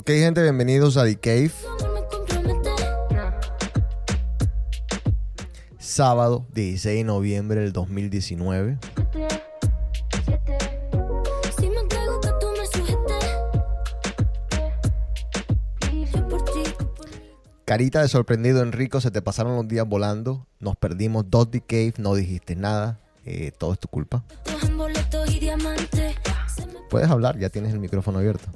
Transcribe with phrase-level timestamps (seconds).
[0.00, 1.52] Ok, gente, bienvenidos a The Cave.
[5.78, 8.78] Sábado 16 de noviembre del 2019.
[10.24, 10.58] Siete.
[11.58, 13.28] Si me entrego que tú me sujetes.
[16.14, 17.16] Yo por ti, tú por mí.
[17.66, 20.46] Carita de sorprendido, Enrico, se te pasaron los días volando.
[20.60, 23.00] Nos perdimos dos The Cave, no dijiste nada.
[23.26, 24.24] Eh, todo es tu culpa.
[26.88, 28.48] Puedes hablar, ya tienes el micrófono abierto.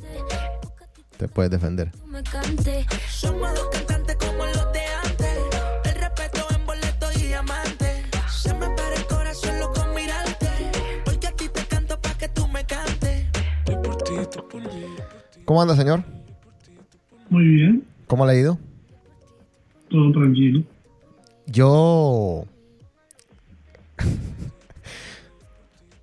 [1.18, 1.90] Te puedes defender.
[1.92, 2.86] tú me cante.
[3.08, 5.38] Somos dos cantantes como los de antes.
[5.84, 8.02] El respeto en boleto y diamante.
[8.30, 10.48] Se me para el corazón loco mirarte.
[11.04, 13.26] Porque a ti te canto pa' que tú me cantes.
[13.66, 14.86] Yo por ti, tú por mí.
[15.44, 16.02] ¿Cómo anda, señor?
[17.30, 18.58] Muy bien, ¿Cómo le ha ido?
[19.90, 20.62] todo tranquilo.
[21.46, 22.44] Yo.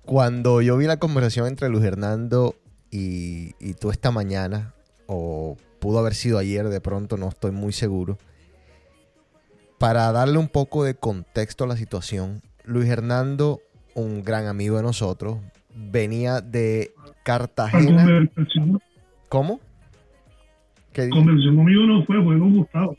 [0.04, 2.56] Cuando yo vi la conversación entre Luis Hernando
[2.90, 4.74] y, y tú esta mañana,
[5.12, 8.18] o pudo haber sido ayer de pronto, no estoy muy seguro.
[9.78, 13.60] Para darle un poco de contexto a la situación, Luis Hernando,
[13.94, 15.38] un gran amigo de nosotros,
[15.74, 16.92] venía de
[17.24, 18.30] Cartagena.
[19.28, 19.60] ¿Cómo?
[20.92, 21.16] ¿Qué dice?
[21.16, 22.96] conversación conmigo no fue, fue con Gustavo.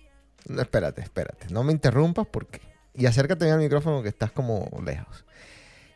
[0.49, 1.47] No, espérate, espérate.
[1.51, 2.59] No me interrumpas porque...
[2.95, 5.25] Y acércate bien al micrófono que estás como lejos.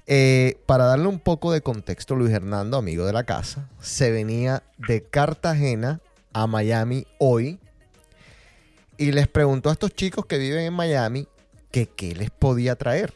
[0.05, 4.63] Eh, para darle un poco de contexto, Luis Hernando, amigo de la casa, se venía
[4.77, 5.99] de Cartagena
[6.43, 7.59] a Miami hoy
[8.97, 11.27] y les preguntó a estos chicos que viven en Miami
[11.71, 13.13] que qué les podía traer.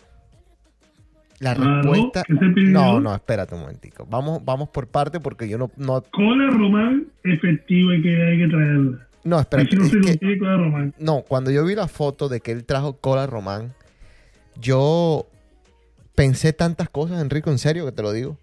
[1.40, 2.24] La respuesta...
[2.30, 4.06] No, no, espérate un momentico.
[4.08, 5.72] Vamos, vamos por parte porque yo no...
[5.76, 9.08] No, Cola Román efectiva que, hay que traerla.
[9.24, 9.76] no espérate.
[9.76, 10.94] no es se que- consigue Cola Román.
[11.00, 13.74] No, cuando yo vi la foto de que él trajo cola román,
[14.60, 15.26] yo
[16.14, 18.38] pensé tantas cosas, Enrico, en serio que te lo digo.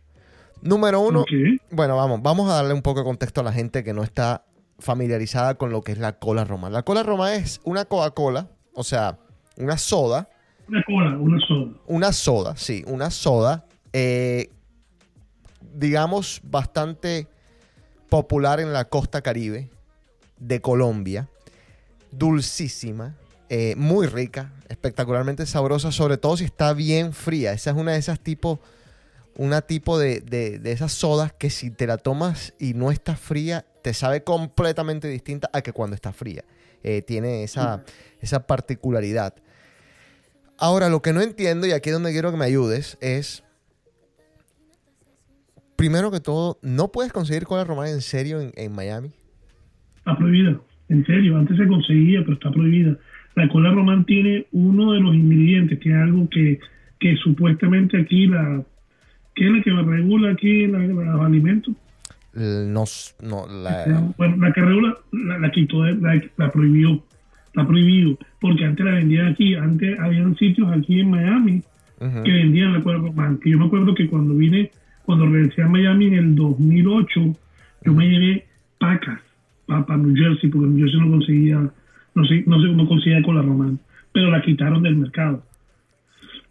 [0.61, 1.25] Número uno,
[1.71, 4.43] bueno, vamos, vamos a darle un poco de contexto a la gente que no está
[4.78, 6.72] familiarizada con lo que es la cola román.
[6.72, 9.19] La cola román es una Coca-Cola, o sea,
[9.56, 10.28] una soda,
[10.69, 11.71] Una cola, una soda.
[11.87, 14.50] una soda, sí, una soda, eh,
[15.75, 17.27] digamos, bastante
[18.09, 19.71] popular en la costa caribe
[20.38, 21.28] de Colombia,
[22.12, 23.17] dulcísima,
[23.49, 27.53] eh, muy rica, espectacularmente sabrosa, sobre todo si está bien fría.
[27.53, 28.59] Esa es una de esas tipos,
[29.38, 33.16] una tipo de, de- de esas sodas que si te la tomas y no está
[33.16, 36.44] fría, te sabe completamente distinta a que cuando está fría.
[36.82, 37.84] Eh, tiene esa,
[38.21, 39.34] esa particularidad.
[40.59, 43.43] Ahora, lo que no entiendo, y aquí es donde quiero que me ayudes, es.
[45.76, 49.12] Primero que todo, ¿no puedes conseguir cola romana en serio en, en Miami?
[49.99, 50.60] Está prohibida.
[50.88, 52.97] En serio, antes se conseguía, pero está prohibida.
[53.37, 56.59] La cola román tiene uno de los ingredientes, que es algo que,
[56.99, 58.65] que supuestamente aquí la...
[59.38, 61.75] que es la que regula aquí la- los alimentos?
[62.34, 62.66] L-
[63.22, 63.84] No, la-
[64.19, 67.03] Bueno, la que regula la, la quitó, la, la prohibió.
[67.47, 68.19] Está prohibido.
[68.41, 69.54] Porque antes la vendían aquí.
[69.54, 71.62] Antes habían sitios aquí en Miami
[72.25, 73.38] que vendían la román.
[73.38, 74.71] Que yo me acuerdo que cuando vine,
[75.04, 77.37] cuando regresé a Miami en el 2008,
[77.84, 78.47] yo me llevé
[78.78, 79.20] pacas
[79.66, 81.70] para New Jersey, porque New Jersey no conseguía,
[82.15, 83.78] no sé, no sé cómo conseguía cola román.
[84.12, 85.43] Pero la quitaron del mercado.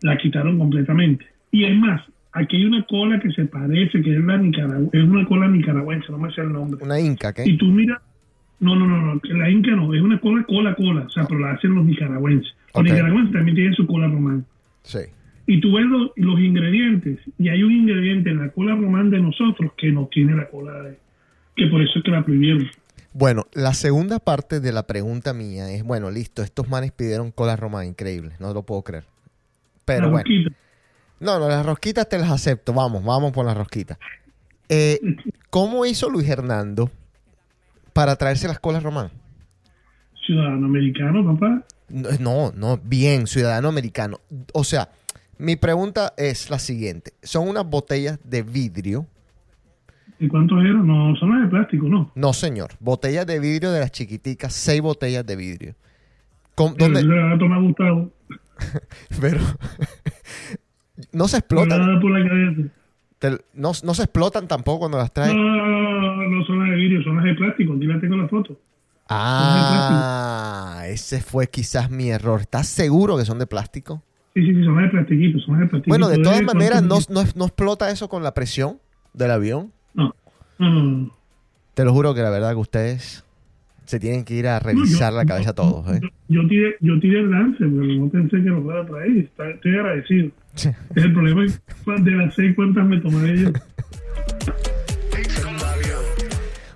[0.02, 1.26] La quitaron completamente.
[1.52, 2.02] Y es más,
[2.38, 6.12] aquí hay una cola que se parece, que es la nicaragua, es una cola nicaragüense,
[6.12, 6.84] no me sé el nombre.
[6.84, 7.44] una inca, ¿qué?
[7.46, 8.02] Y tú miras,
[8.60, 11.40] no, no, no, no, la Inca no, es una cola, cola, cola, o sea, pero
[11.40, 12.54] la hacen los nicaragüenses.
[12.74, 14.46] Los nicaragüenses también tienen su cola román.
[14.84, 15.00] Sí.
[15.46, 19.20] Y tú ves los, los ingredientes, y hay un ingrediente en la cola román de
[19.20, 20.98] nosotros que no tiene la cola de,
[21.56, 22.68] que por eso es que la prohibieron.
[23.14, 27.56] Bueno, la segunda parte de la pregunta mía es, bueno, listo, estos manes pidieron cola
[27.56, 29.06] romana, increíble, no lo puedo creer.
[29.86, 30.52] Pero la bueno, boquita.
[31.20, 33.98] No, no, las rosquitas te las acepto, vamos, vamos por las rosquitas.
[34.70, 35.00] Eh,
[35.50, 36.92] ¿Cómo hizo Luis Hernando
[37.94, 39.12] para traerse las colas romanas?
[40.26, 41.64] Ciudadano americano, papá.
[41.90, 44.20] No, No, bien, ciudadano americano.
[44.54, 44.90] O sea,
[45.38, 47.14] mi pregunta es la siguiente.
[47.24, 49.06] Son unas botellas de vidrio
[50.20, 50.86] ¿Y cuántos eran?
[50.88, 52.12] No, son las de plástico, ¿no?
[52.16, 52.72] No, señor.
[52.80, 55.76] Botellas de vidrio de las chiquiticas, seis botellas de vidrio.
[56.56, 57.62] Con- Pero ¿Dónde?
[57.62, 58.12] gustado.
[59.22, 59.40] Pero
[61.12, 62.00] no se explotan.
[62.00, 62.62] por la cabeza.
[63.20, 65.34] Te- no, no se explotan tampoco cuando las traes.
[65.34, 67.74] No, no, no, no son las de vidrio, son las de plástico.
[67.74, 68.60] Aquí la tengo la foto.
[69.10, 72.42] Ah, ese fue quizás mi error.
[72.42, 74.04] ¿Estás seguro que son de plástico?
[74.34, 75.90] Sí, sí, sí, son las de plastiquito, son las de plastiquito.
[75.92, 78.80] Bueno, de todas ¿cuánto maneras, no, no, no explota eso con la presión
[79.14, 79.72] del avión.
[79.94, 80.14] No,
[80.60, 81.12] no, no, no.
[81.74, 83.24] Te lo juro que la verdad que ustedes
[83.86, 85.88] se tienen que ir a revisar la cabeza todos.
[85.96, 86.02] ¿eh?
[86.02, 89.30] Yo, yo tiré, yo tiré el lance, pero no pensé que lo fuera a traer.
[89.54, 90.32] Estoy agradecido.
[90.96, 93.52] El problema es de las seis cuántas me tomaré yo.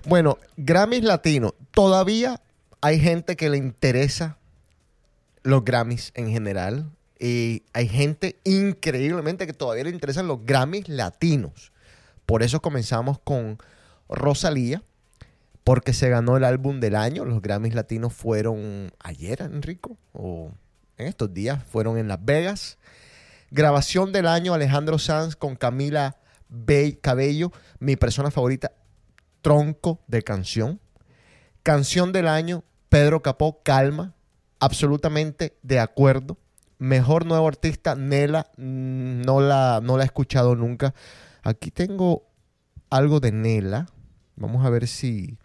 [0.06, 1.54] Bueno, Grammys Latino.
[1.72, 2.40] Todavía
[2.80, 4.38] hay gente que le interesa
[5.42, 6.90] los Grammys en general.
[7.18, 11.72] Y hay gente increíblemente que todavía le interesan los Grammys latinos.
[12.26, 13.58] Por eso comenzamos con
[14.08, 14.82] Rosalía,
[15.62, 17.24] porque se ganó el álbum del año.
[17.24, 20.50] Los Grammys latinos fueron ayer, Enrico, o
[20.98, 22.78] en estos días, fueron en Las Vegas.
[23.54, 26.16] Grabación del año, Alejandro Sanz con Camila
[26.48, 28.72] Be- Cabello, mi persona favorita,
[29.42, 30.80] tronco de canción.
[31.62, 34.14] Canción del año, Pedro Capó, Calma,
[34.58, 36.38] absolutamente de acuerdo.
[36.78, 40.94] Mejor nuevo artista, Nela, mm, no la, no la he escuchado nunca.
[41.42, 42.24] Aquí tengo
[42.88, 43.86] algo de Nela.
[44.36, 45.36] Vamos a ver si...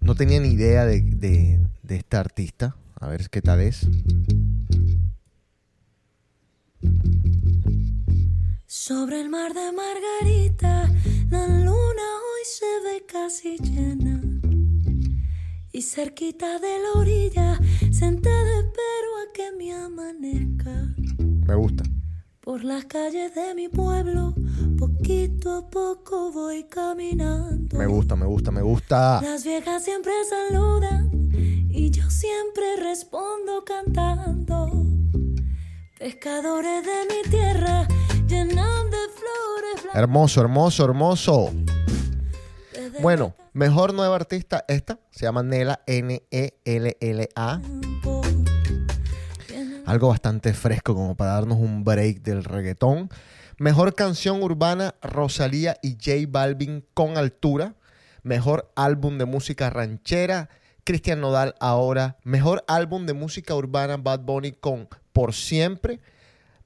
[0.00, 2.76] No tenía ni idea de, de- de esta artista.
[3.00, 3.86] A ver qué tal es.
[8.66, 10.90] Sobre el mar de Margarita,
[11.30, 14.20] la luna hoy se ve casi llena.
[15.72, 17.60] Y cerquita de la orilla,
[17.92, 20.94] sentada espero a que me amanezca.
[21.46, 21.84] Me gusta.
[22.40, 24.34] Por las calles de mi pueblo,
[24.78, 27.76] poquito a poco voy caminando.
[27.76, 29.20] Me gusta, me gusta, me gusta.
[29.20, 31.15] Las viejas siempre saludan
[31.76, 34.86] y yo siempre respondo cantando.
[35.98, 37.86] Pescadores de mi tierra
[38.26, 39.94] llenan de flores blancas.
[39.94, 41.52] Hermoso, hermoso, hermoso.
[43.02, 47.60] Bueno, mejor nueva artista, esta se llama Nela, N-E-L-L-A.
[47.60, 48.22] campo.
[49.48, 53.10] Llenan Algo bastante fresco como para darnos un break del reggaetón.
[53.58, 57.74] Mejor canción urbana, Rosalía y J Balvin con altura.
[58.22, 60.48] Mejor álbum de música ranchera,
[60.86, 62.16] Cristian Nodal ahora.
[62.22, 65.98] Mejor álbum de música urbana, Bad Bunny con Por Siempre.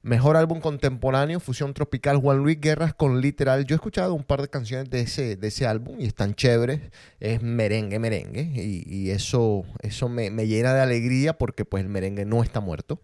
[0.03, 3.65] Mejor álbum contemporáneo, Fusión Tropical, Juan Luis Guerras con Literal.
[3.65, 6.81] Yo he escuchado un par de canciones de ese, de ese álbum y están chéveres.
[7.19, 8.41] Es merengue, merengue.
[8.41, 12.59] Y, y eso, eso me, me llena de alegría porque pues el merengue no está
[12.59, 12.99] muerto.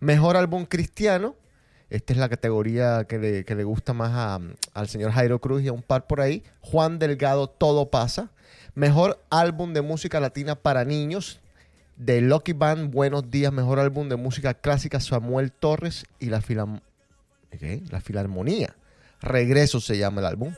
[0.00, 1.34] Mejor álbum cristiano.
[1.90, 4.40] Esta es la categoría que le, que le gusta más a-
[4.74, 6.42] al señor Jairo Cruz y a un par por ahí.
[6.60, 8.30] Juan Delgado, Todo pasa.
[8.74, 11.40] Mejor álbum de música latina para niños.
[11.96, 13.52] De Lucky Band, Buenos Días.
[13.52, 16.80] Mejor álbum de música clásica, Samuel Torres y la, Filam-
[18.02, 18.74] Filarmonía.
[19.20, 20.54] Regreso se llama el álbum.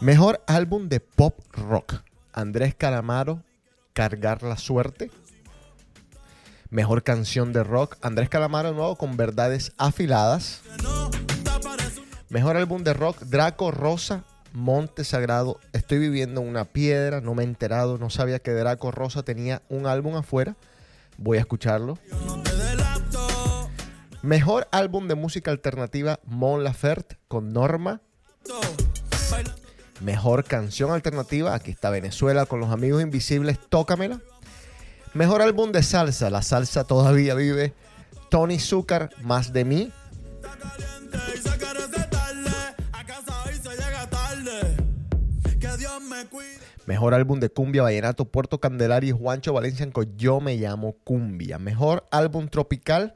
[0.00, 2.02] Mejor álbum de pop rock.
[2.32, 3.42] Andrés Calamaro,
[3.92, 5.10] Cargar la Suerte.
[6.74, 7.96] Mejor canción de rock.
[8.02, 10.60] Andrés Calamaro nuevo con Verdades Afiladas.
[12.30, 13.20] Mejor álbum de rock.
[13.20, 15.60] Draco Rosa, Monte Sagrado.
[15.72, 17.20] Estoy viviendo en una piedra.
[17.20, 17.96] No me he enterado.
[17.96, 20.56] No sabía que Draco Rosa tenía un álbum afuera.
[21.16, 21.96] Voy a escucharlo.
[24.22, 26.18] Mejor álbum de música alternativa.
[26.24, 28.00] Mon Laferte con Norma.
[30.00, 34.20] Mejor canción alternativa, aquí está Venezuela con los amigos invisibles, Tócamela.
[35.14, 37.72] Mejor álbum de salsa, la salsa todavía vive.
[38.30, 39.92] Tony Zucker, Más de mí.
[46.86, 51.58] Mejor álbum de cumbia, vallenato, Puerto Candelaria y Juancho Valencia con Yo me llamo cumbia.
[51.58, 53.14] Mejor álbum tropical,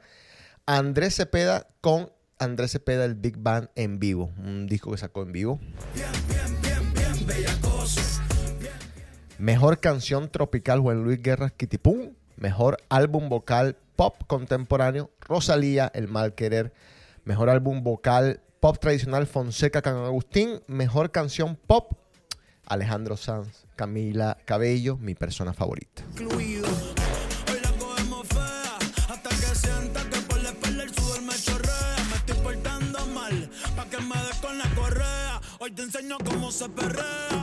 [0.65, 4.31] Andrés Cepeda con Andrés Cepeda, el Big Band en vivo.
[4.37, 5.59] Un disco que sacó en vivo.
[9.39, 12.11] Mejor canción tropical, Juan Luis Guerra, Kitipum.
[12.35, 16.73] Mejor álbum vocal pop contemporáneo, Rosalía, El Mal Querer.
[17.23, 20.61] Mejor álbum vocal pop tradicional, Fonseca, Can Agustín.
[20.67, 21.93] Mejor canción pop,
[22.65, 26.03] Alejandro Sanz, Camila Cabello, mi persona favorita.
[26.11, 26.67] incluido.
[35.75, 37.38] Te enseño cómo se perrea.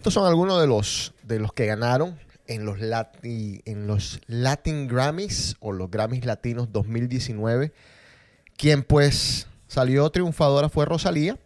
[0.00, 4.88] Estos son algunos de los, de los que ganaron en los, Lati- en los Latin
[4.88, 7.70] Grammys o los Grammys Latinos 2019.
[8.56, 11.38] Quien pues salió triunfadora fue Rosalía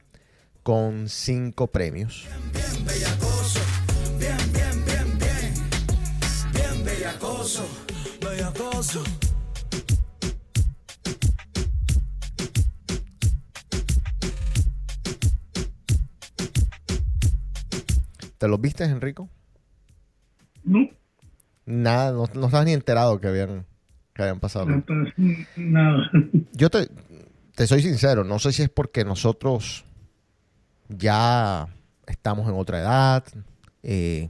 [0.62, 2.26] con cinco premios.
[8.20, 9.23] Bellacoso.
[18.44, 19.30] ¿Te los viste, Enrico?
[20.64, 20.86] No,
[21.64, 23.64] Nada, no, no estabas ni enterado que habían,
[24.12, 24.66] que habían pasado.
[24.68, 24.92] hasta-
[25.56, 26.10] nada.
[26.52, 26.90] Yo te,
[27.54, 29.86] te soy sincero, no sé si es porque nosotros
[30.90, 31.68] ya
[32.06, 33.24] estamos en otra edad
[33.82, 34.28] eh,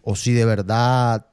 [0.00, 1.26] o si de verdad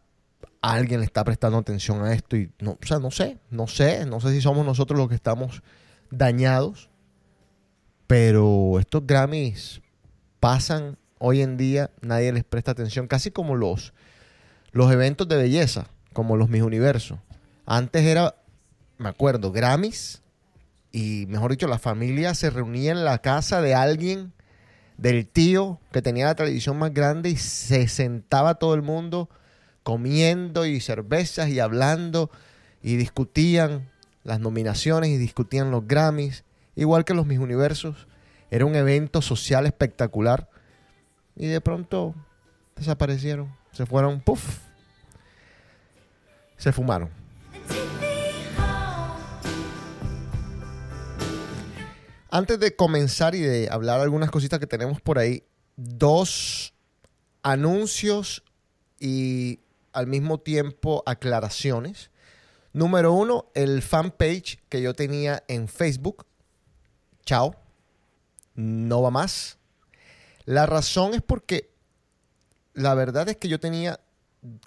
[0.61, 4.05] alguien le está prestando atención a esto y no, o sea, no sé, no sé,
[4.05, 5.63] no sé si somos nosotros los que estamos
[6.11, 6.89] dañados,
[8.07, 9.81] pero estos Grammys
[10.41, 13.93] pasan hoy en día, nadie les presta atención, casi como los,
[14.71, 17.19] los eventos de belleza, como los Mis Universos.
[17.65, 18.35] Antes era,
[18.97, 20.21] me acuerdo, Grammys
[20.91, 24.33] y mejor dicho, la familia se reunía en la casa de alguien,
[24.97, 29.29] del tío que tenía la televisión más grande y se sentaba todo el mundo
[29.83, 32.31] comiendo y cervezas y hablando
[32.81, 33.89] y discutían
[34.23, 36.43] las nominaciones y discutían los Grammys,
[36.75, 38.07] igual que los Mis Universos.
[38.49, 40.49] Era un evento social espectacular
[41.37, 42.15] y de pronto
[42.75, 44.59] desaparecieron, se fueron, puff,
[46.57, 47.09] se fumaron.
[52.29, 55.43] Antes de comenzar y de hablar algunas cositas que tenemos por ahí,
[55.75, 56.73] dos
[57.41, 58.43] anuncios
[58.99, 59.59] y
[59.93, 62.11] al mismo tiempo aclaraciones.
[62.73, 66.25] Número uno, el fanpage que yo tenía en Facebook.
[67.25, 67.55] Chao.
[68.55, 69.56] No va más.
[70.47, 71.69] La razón es porque
[72.73, 73.99] la verdad es que yo tenía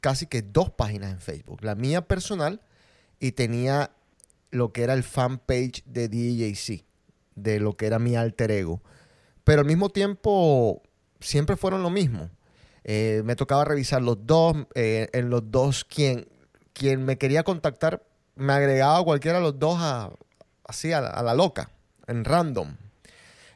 [0.02, 1.64] casi que dos páginas en Facebook.
[1.64, 2.60] La mía personal
[3.18, 3.90] y tenía
[4.50, 6.84] lo que era el fanpage de DJC,
[7.34, 8.82] de lo que era mi alter ego.
[9.42, 10.82] Pero al mismo tiempo
[11.18, 12.28] siempre fueron lo mismo.
[12.84, 14.54] Eh, me tocaba revisar los dos.
[14.74, 16.28] eh, en los dos, quien,
[16.74, 20.10] quien me quería contactar me agregaba cualquiera de los dos a-
[20.64, 21.70] así a la, a la loca,
[22.06, 22.76] en random.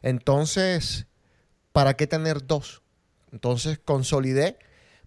[0.02, 1.06] Entonces,
[1.74, 2.82] ¿para qué tener dos?
[3.32, 4.58] Entonces consolidé,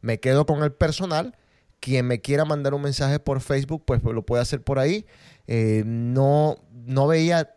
[0.02, 1.38] me quedo con el personal.
[1.80, 5.06] Quien me quiera mandar un mensaje por Facebook, pues lo puede hacer por ahí.
[5.48, 7.56] Eh, no, no veía,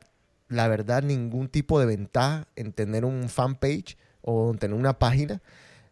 [0.49, 5.43] la verdad, ningún tipo de ventaja en tener un fanpage o en tener una página.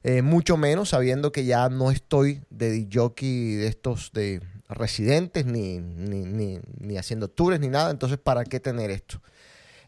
[0.04, 5.80] Eh, mucho menos sabiendo que ya no estoy de jockey de estos de residentes, ni,
[5.80, 7.90] ni, ni, ni haciendo tours, ni nada.
[7.90, 9.20] Entonces, ¿para qué tener esto?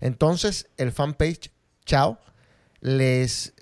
[0.01, 1.53] Entonces, el fanpage,
[1.85, 2.19] chao.
[2.81, 3.55] Les,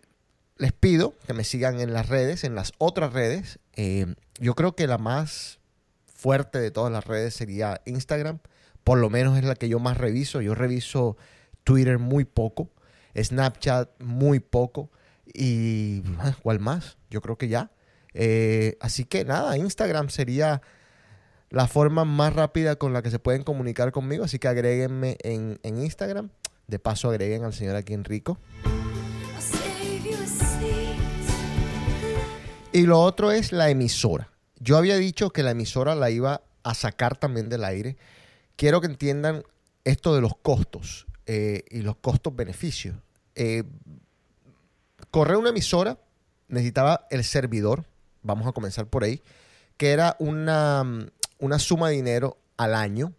[0.57, 3.59] les pido que me sigan en las redes, en las otras redes.
[3.75, 4.07] Eh,
[4.39, 5.59] yo creo que la más
[6.07, 8.41] fuerte de todas las redes sería Instagram.
[8.85, 10.41] Por lo menos es la que yo más reviso.
[10.41, 11.17] Yo reviso
[11.65, 12.71] Twitter muy poco,
[13.17, 14.91] Snapchat muy poco.
[15.33, 16.97] Y ah, ¿cuál más?
[17.11, 17.71] Yo creo que ya.
[18.15, 20.63] Eh, así que nada, Instagram sería
[21.51, 24.25] la forma más rápida con la que se pueden comunicar conmigo.
[24.25, 26.31] Así que agréguenme en, en Instagram.
[26.67, 28.39] De paso agreguen al señor aquí Enrico.
[32.79, 34.31] Y lo otro es la emisora.
[34.61, 37.97] Yo había dicho que la emisora la iba a sacar también del aire.
[38.55, 39.43] Quiero que entiendan
[39.83, 42.95] esto de los costos eh, y los costos-beneficios.
[43.35, 43.65] Eh,
[45.11, 45.99] correr una emisora
[46.47, 47.85] necesitaba el servidor,
[48.23, 49.23] vamos a comenzar por ahí,
[49.77, 53.13] que era una, una suma de dinero al año,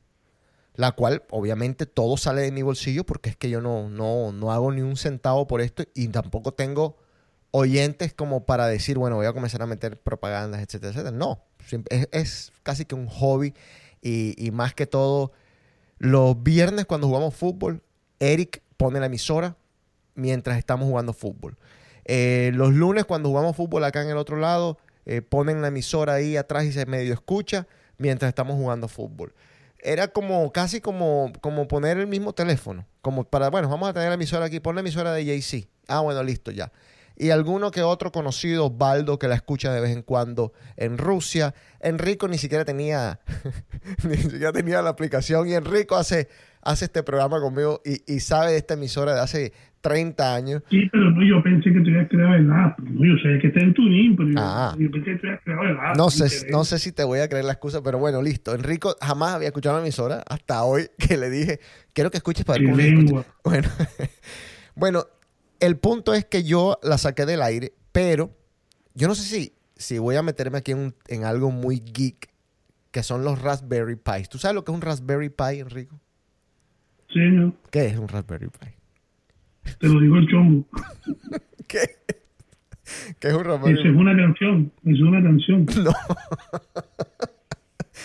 [0.76, 4.54] la cual obviamente todo sale de mi bolsillo porque es que yo no, no, no
[4.54, 6.96] hago ni un centavo por esto y tampoco tengo
[7.52, 11.16] oyentes como para decir, bueno, voy a comenzar a meter propagandas, etcétera, etcétera.
[11.16, 11.44] No,
[12.12, 13.54] es, casi que un hobby
[14.02, 15.32] y, más que todo,
[15.98, 17.82] los viernes cuando jugamos fútbol,
[18.20, 19.56] Eric pone la emisora
[20.16, 21.58] mientras estamos jugando fútbol.
[22.06, 26.14] Eh, los lunes cuando jugamos fútbol acá en el otro lado, eh, ponen la emisora
[26.14, 29.34] ahí atrás y se medio escucha mientras estamos jugando fútbol.
[29.82, 32.86] Era como, casi como, como poner el mismo teléfono.
[33.02, 35.68] Como para, bueno, vamos a tener la emisora aquí, pon la emisora de JC.
[35.88, 36.72] Ah, bueno, listo, ya.
[37.20, 41.54] Y alguno que otro conocido, Osvaldo, que la escucha de vez en cuando en Rusia.
[41.82, 43.20] Enrico ni siquiera tenía,
[44.08, 45.48] ni siquiera tenía la aplicación.
[45.50, 46.30] Y Enrico hace,
[46.62, 50.62] hace este programa conmigo y, y sabe de esta emisora de hace 30 años.
[50.70, 52.80] Sí, pero no, yo pensé que te habías creado el app.
[52.80, 54.76] No, yo sé que está en Tuning, pero Ah.
[54.80, 55.98] yo, pensé que te habías creado el app.
[55.98, 58.54] No sé, no sé si te voy a creer la excusa, pero bueno, listo.
[58.56, 61.60] Enrico jamás había escuchado la emisora hasta hoy que le dije,
[61.94, 63.04] quiero que esqueches para ver Qué cómo se escucha".
[63.06, 63.26] lengua.
[63.44, 63.70] Bueno,
[64.76, 65.06] bueno,
[65.60, 68.32] El punto es que yo la saqué del aire, pero
[68.94, 72.30] yo no sé si, si voy a meterme aquí en, algo muy geek,
[72.92, 74.30] que son los Raspberry Pis.
[74.30, 76.00] ¿Tú sabes lo que es un Raspberry Pi, Enrico?
[77.10, 77.54] Sí, señor.
[77.72, 78.68] ¿Qué es un Raspberry Pi?
[79.80, 80.66] Te lo digo el chombo.
[81.68, 81.98] ¿Qué?
[83.20, 84.72] ¿Qué es un Raspberry Eso es una canción.
[84.84, 85.66] Eso es una canción.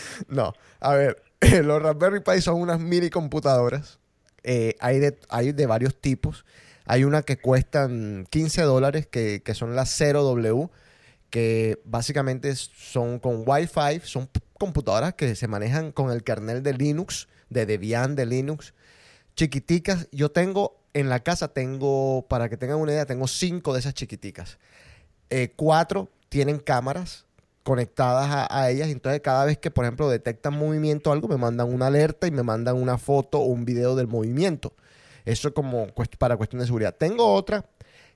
[0.28, 1.22] No, a ver,
[1.64, 4.00] los Raspberry Pi son unas mini computadoras.
[4.42, 6.44] Eh, hay, de, hay de varios tipos.
[6.86, 10.70] Hay una que cuestan 15 dólares, que, que son las 0W,
[11.30, 17.28] que básicamente son con Wi-Fi, son computadoras que se manejan con el kernel de Linux,
[17.50, 18.74] de Debian de Linux,
[19.34, 20.08] chiquiticas.
[20.12, 23.94] Yo tengo en la casa, tengo, para que tengan una idea, tengo cinco de esas
[23.94, 24.58] chiquiticas.
[25.30, 27.24] Eh, cuatro tienen cámaras
[27.62, 28.88] conectadas a, a ellas.
[28.88, 32.30] Entonces, cada vez que, por ejemplo, detectan movimiento o algo, me mandan una alerta y
[32.30, 34.72] me mandan una foto o un video del movimiento.
[35.24, 35.86] Eso como
[36.18, 36.94] para cuestión de seguridad.
[36.96, 37.64] Tengo otra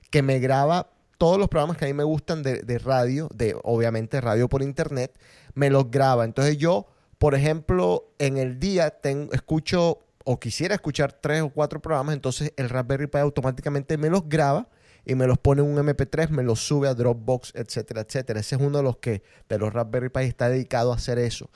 [0.09, 4.21] que me graba todos los programas que a mí me gustan de, radio, de obviamente
[4.21, 5.19] radio por internet,
[5.53, 6.23] me los graba.
[6.23, 6.87] Entonces yo,
[7.17, 8.99] por ejemplo, en el día
[9.33, 14.29] escucho o quisiera escuchar tres o cuatro programas, entonces el Raspberry Pi automáticamente me los
[14.29, 14.69] graba
[15.05, 18.39] y me los pone en un MP3, me los sube a Dropbox, etcétera, etcétera.
[18.39, 21.49] Ese es uno de los que de los Raspberry Pi está dedicado a hacer eso.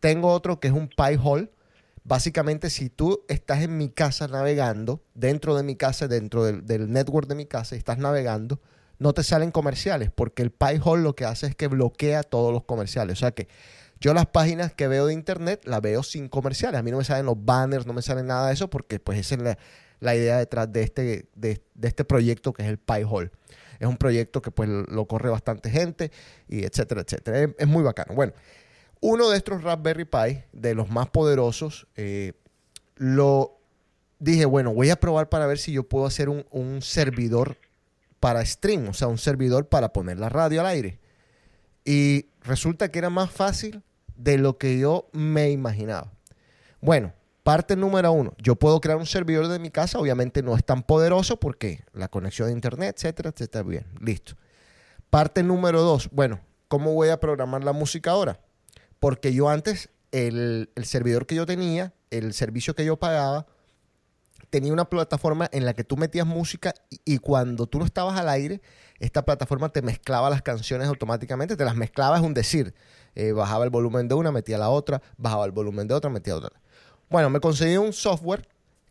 [0.00, 1.50] Tengo otro que es un Pi Hole.
[2.04, 6.90] Básicamente, si tú estás en mi casa navegando, dentro de mi casa, dentro del, del
[6.90, 8.60] network de mi casa, y estás navegando,
[8.98, 12.52] no te salen comerciales, porque el Pi Hole lo que hace es que bloquea todos
[12.52, 13.14] los comerciales.
[13.14, 13.48] O sea que
[14.00, 16.78] yo las páginas que veo de internet las veo sin comerciales.
[16.78, 19.18] A mí no me salen los banners, no me sale nada de eso, porque pues
[19.18, 19.58] esa es la,
[20.00, 23.30] la idea detrás de este, de, de este proyecto que es el Pi Hole.
[23.78, 26.10] Es un proyecto que pues lo corre bastante gente
[26.48, 27.40] y etcétera, etcétera.
[27.40, 28.14] Es, es muy bacano.
[28.14, 28.34] Bueno,
[29.00, 32.34] uno de estos Raspberry Pi, de los más poderosos, eh,
[32.96, 33.58] lo
[34.18, 37.56] dije, bueno, voy a probar para ver si yo puedo hacer un, un servidor
[38.20, 40.98] para stream, o sea, un servidor para poner la radio al aire.
[41.84, 43.82] Y resulta que era más fácil
[44.16, 46.12] de lo que yo me imaginaba.
[46.82, 50.64] Bueno, parte número uno, yo puedo crear un servidor de mi casa, obviamente no es
[50.64, 54.34] tan poderoso porque la conexión de internet, etcétera, etcétera, bien, listo.
[55.08, 58.38] Parte número dos, bueno, ¿cómo voy a programar la música ahora?
[59.00, 63.46] Porque yo antes, el, servidor que yo tenía, el servicio que yo pagaba,
[64.50, 68.28] tenía una plataforma en la que tú metías música y, cuando tú no estabas al
[68.28, 68.60] aire,
[68.98, 72.74] esta plataforma te mezclaba las canciones automáticamente, te las mezclaba, es un decir.
[73.14, 76.36] Eh, bajaba el volumen de una, metía la otra, bajaba el volumen de otra, metía
[76.36, 76.52] otra.
[77.08, 78.48] Bueno, me conseguí un software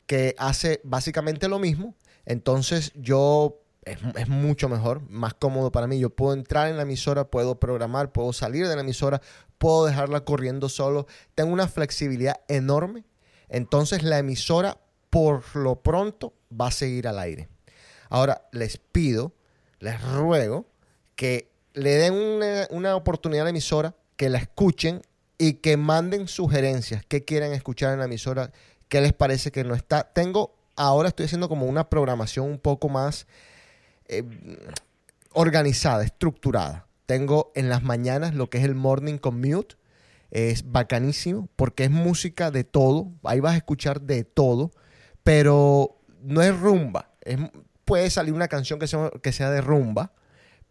[0.08, 1.96] que hace básicamente lo mismo.
[2.26, 6.00] Entonces yo es mucho mejor, más cómodo para mí.
[6.00, 9.22] Yo puedo entrar en la emisora, puedo programar, puedo salir de la emisora,
[9.60, 11.06] puedo dejarla corriendo solo.
[11.36, 13.04] Tengo una flexibilidad enorme.
[13.50, 17.48] Entonces la emisora por lo pronto va a seguir al aire.
[18.10, 19.34] Ahora les pido,
[19.80, 20.66] les ruego
[21.16, 25.02] que le den una, una oportunidad a la emisora, que la escuchen
[25.38, 27.04] y que manden sugerencias.
[27.08, 28.52] ¿Qué quieren escuchar en la emisora?
[28.88, 30.04] ¿Qué les parece que no está?
[30.04, 33.28] Tengo, ahora estoy haciendo como una programación un poco más
[34.08, 34.24] eh,
[35.34, 36.89] organizada, estructurada.
[37.10, 39.78] Tengo en las mañanas lo que es el morning commute.
[40.30, 43.14] Es bacanísimo porque es música de todo.
[43.24, 44.70] Ahí vas a escuchar de todo.
[45.24, 47.10] Pero no es rumba.
[47.84, 50.12] Puede salir una canción que sea, que sea de rumba.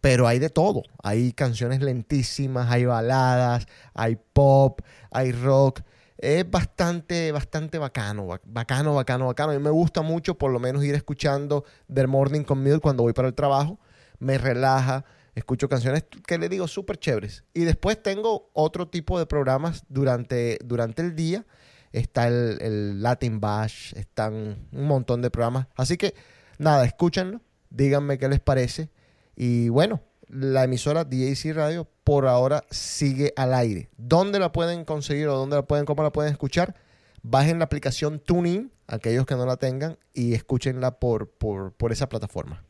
[0.00, 0.84] Pero hay de todo.
[1.02, 5.80] Hay canciones lentísimas, hay baladas, hay pop, hay rock.
[6.18, 9.50] Es bastante, bastante bacano, ba- bacano, bacano, bacano.
[9.50, 13.12] A mí me gusta mucho por lo menos ir escuchando The Morning Commute cuando voy
[13.12, 13.80] para el trabajo.
[14.20, 15.04] Me relaja,
[15.38, 17.44] escucho canciones que le digo súper chéveres.
[17.54, 21.46] Y después tengo otro tipo de programas durante, durante el día.
[21.92, 25.68] Está el, el Latin Bash, están un montón de programas.
[25.74, 26.14] Así que
[26.58, 28.90] nada, escúchenlo, díganme qué les parece.
[29.34, 33.88] Y bueno, la emisora DAC Radio por ahora sigue al aire.
[33.96, 36.74] ¿Dónde la pueden conseguir o dónde la pueden, cómo la pueden escuchar?
[37.22, 42.08] Bajen la aplicación TuneIn, aquellos que no la tengan, y escúchenla por, por, por esa
[42.08, 42.64] plataforma.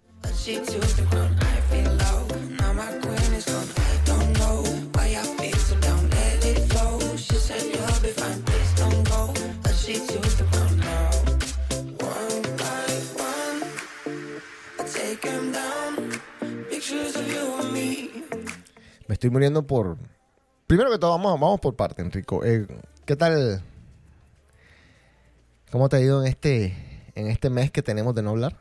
[17.72, 18.08] Me.
[19.08, 19.96] Estoy muriendo por...
[20.66, 22.44] Primero que todo, vamos, vamos por parte, Enrico.
[22.44, 22.66] Eh,
[23.06, 23.62] ¿Qué tal?
[25.70, 26.74] ¿Cómo te ha ido en este,
[27.14, 28.56] en este mes que tenemos de no hablar?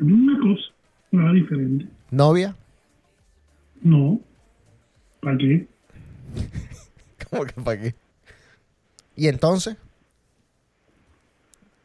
[0.00, 0.62] Una cosa,
[1.12, 1.86] nada diferente.
[2.10, 2.56] ¿Novia?
[3.82, 4.20] No.
[5.20, 5.66] ¿Para qué?
[7.30, 7.94] ¿Cómo que para qué?
[9.16, 9.76] ¿Y entonces?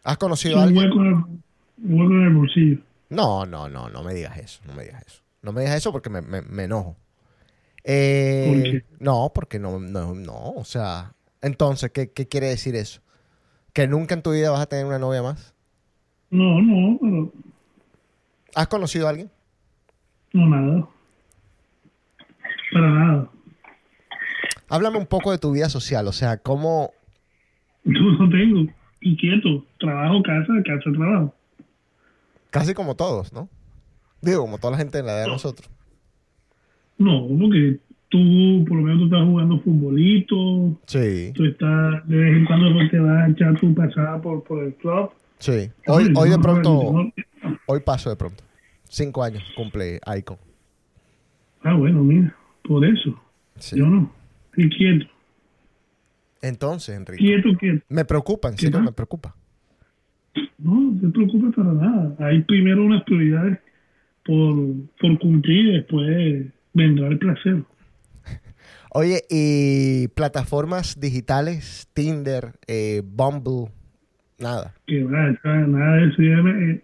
[0.03, 0.83] ¿Has conocido a alguien?
[0.83, 1.29] hueco,
[1.79, 2.77] hueco en el bolsillo.
[3.15, 5.21] No, no, no, no me digas eso, no me digas eso.
[5.41, 6.97] No me digas eso porque me, me- me enojo.
[7.83, 8.83] Eh.
[8.99, 13.01] No, porque no, no, no, o sea, entonces, ¿qué, ¿qué quiere decir eso?
[13.73, 15.53] ¿Que nunca en tu vida vas a tener una novia más?
[16.31, 17.31] No, no, pero
[18.55, 19.29] ¿Has conocido a alguien?
[20.33, 20.87] no nada.
[22.73, 23.29] Para nada.
[24.67, 26.91] Háblame un poco de tu vida social, o sea, cómo...
[27.83, 28.71] Yo no tengo.
[29.01, 29.63] Y quieto.
[29.79, 31.33] Trabajo, casa, casa, trabajo.
[32.59, 33.49] Casi como todos, ¿no?
[34.21, 35.69] Digo, como toda la gente en la edad de nosotros.
[36.97, 42.37] No, porque tú, por lo menos tú estás jugando futbolito, Sí, tú estás, de vez
[42.37, 45.09] en cuando pues, te vas a echar tu pasada por, por el club.
[45.39, 45.69] sí.
[45.87, 47.11] Hoy, hoy de pronto,
[47.67, 48.43] hoy paso de pronto.
[48.89, 50.37] Cinco años cumple Icon.
[51.63, 53.19] Ah, bueno, mira, por eso.
[53.59, 53.77] Sí.
[53.77, 54.11] Yo no.
[54.55, 55.05] Y quieto,
[56.41, 57.83] Entonces, Enrique, quieto, quieto.
[57.89, 58.85] me preocupa, en ¿Qué serio más?
[58.85, 59.35] me preocupa.
[60.57, 62.15] No, no te preocupes para nada.
[62.19, 63.59] Hay primero unas prioridades
[64.23, 64.55] por,
[64.99, 67.63] por cumplir y después vendrá el placer.
[68.91, 73.71] Oye, y plataformas digitales, Tinder, eh, Bumble,
[74.39, 74.73] nada.
[74.87, 76.21] Que va, nada de eso.
[76.21, 76.83] eh,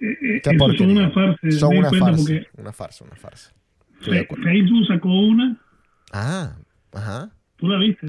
[0.00, 1.50] eh, eso son una farsa.
[1.50, 3.52] Son una farsa, porque una farsa, una farsa.
[4.00, 5.58] Facebook sacó una,
[6.12, 6.56] Ah,
[6.92, 7.30] ajá.
[7.56, 8.06] Tú la viste.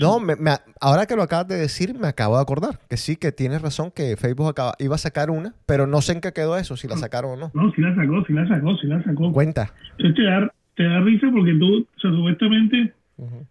[0.00, 3.16] No, me- me- ahora que lo acabas de decir, me acabo de acordar que sí,
[3.16, 6.32] que tienes razón, que Facebook acaba- iba a sacar una, pero no sé en qué
[6.32, 7.50] quedó eso, si la sacaron o no.
[7.54, 9.32] No, sí la sacó, sí la sacó, sí la sacó.
[9.32, 9.72] Cuenta.
[9.98, 12.92] Entonces te da, te da risa porque tú, o sea, supuestamente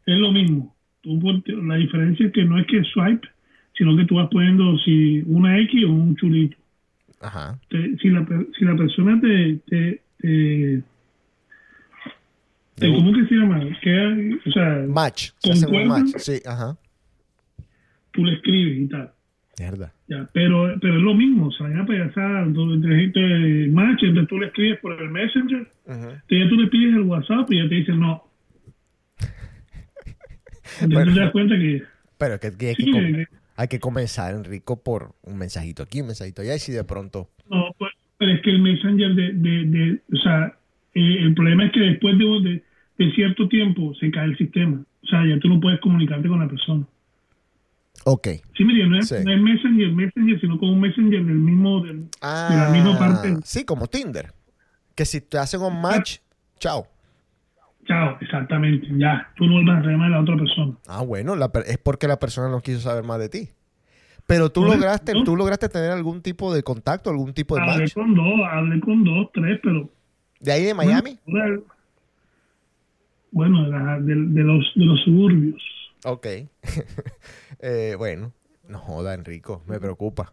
[0.05, 0.75] es lo mismo.
[1.01, 1.19] Tú,
[1.63, 3.27] la diferencia es que no es que swipe,
[3.77, 6.57] sino que tú vas poniendo si una X o un chulito.
[7.21, 7.57] Ajá.
[7.69, 8.25] Te- si, la,
[8.57, 10.81] si la persona te, te, te-
[12.79, 13.61] De- ¿cómo que se llama?
[14.45, 15.29] O sea, Match.
[15.39, 16.19] Se.
[16.19, 16.77] Sí, ajá.
[18.11, 19.11] tú le escribes y tal.
[19.59, 19.93] Mierda.
[20.07, 24.39] Ya, pero, pero es lo mismo, o sea, ya payasada, entonces, entonces, match, entonces tú
[24.39, 27.75] le escribes por el Messenger, entonces ya tú le pides el WhatsApp y ya te
[27.75, 28.23] dicen no.
[30.81, 31.13] Entonces Bueno.
[31.13, 31.83] te das cuenta que
[32.17, 35.37] Pero es que, que hay, que Sí, com- que- hay que comenzar, Enrico, por un
[35.37, 37.29] mensajito aquí, un mensajito allá, y si de pronto...
[37.49, 40.57] no, pues, pero es que el Messenger de, de, de o sea,
[40.93, 42.63] eh, el problema es que después de, de,
[42.99, 44.83] de cierto tiempo se cae el sistema.
[45.03, 46.85] O sea, ya tú no puedes comunicarte con la persona.
[48.05, 48.27] Ok.
[48.55, 49.15] Sí, mira, no es, Sí.
[49.25, 53.33] no es Messenger, Messenger, sino como un Messenger del mismo, del- de la misma parte.
[53.37, 54.31] Ah, Sí, como Tinder.
[54.95, 56.17] Que si te hacen un match,
[56.59, 56.85] chao.
[57.87, 59.31] Chao, exactamente, ya.
[59.35, 60.73] Tú no vuelvas a llamar a la otra persona.
[60.87, 63.49] Ah, bueno, la es porque la persona no quiso saber más de ti.
[64.27, 65.23] Pero tú lograste, ¿no?
[65.23, 67.93] tú lograste tener algún tipo de contacto, algún tipo de Hablé match.
[67.95, 69.89] con dos, hablé con dos, tres, pero
[70.39, 71.17] De ahí de Miami.
[71.25, 71.63] Bueno,
[73.31, 75.61] Bueno, de, la- de- de los, de los suburbios.
[76.05, 76.27] Ok.
[77.61, 78.31] Eh, bueno,
[78.69, 80.31] no joda, Enrico, me preocupa.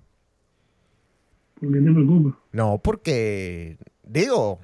[1.59, 2.39] ¿Por qué te preocupa?
[2.53, 4.61] No, porque, digo,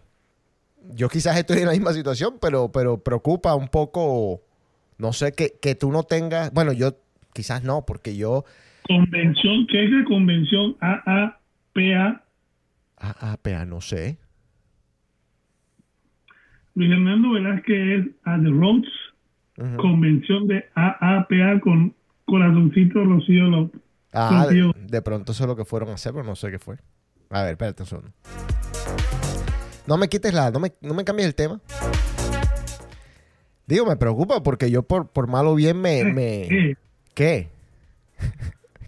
[0.95, 4.43] yo quizás estoy en la misma situación, pero, pero preocupa un poco,
[4.99, 6.93] no sé, que, que tú no tengas, bueno, yo
[7.35, 8.45] quizás no, porque yo,
[8.87, 12.23] Convención, ¿qué es la convención AAPA?
[13.43, 14.19] pea, no sé.
[16.75, 18.89] Luis Hernando Velázquez es a The Roads,
[19.59, 19.77] Ujú.
[19.77, 23.81] convención de AAPA con corazoncito Rocío López.
[24.13, 26.77] Ah, de, pronto eso es lo que fueron a hacer, pero no sé qué fue.
[27.31, 28.11] A ver, espérate un segundo.
[29.87, 31.61] No me quites la, no me, no me cambies el tema.
[33.67, 36.77] Digo, me preocupa porque yo por, por mal o bien me, me...
[37.15, 37.49] ¿Qué?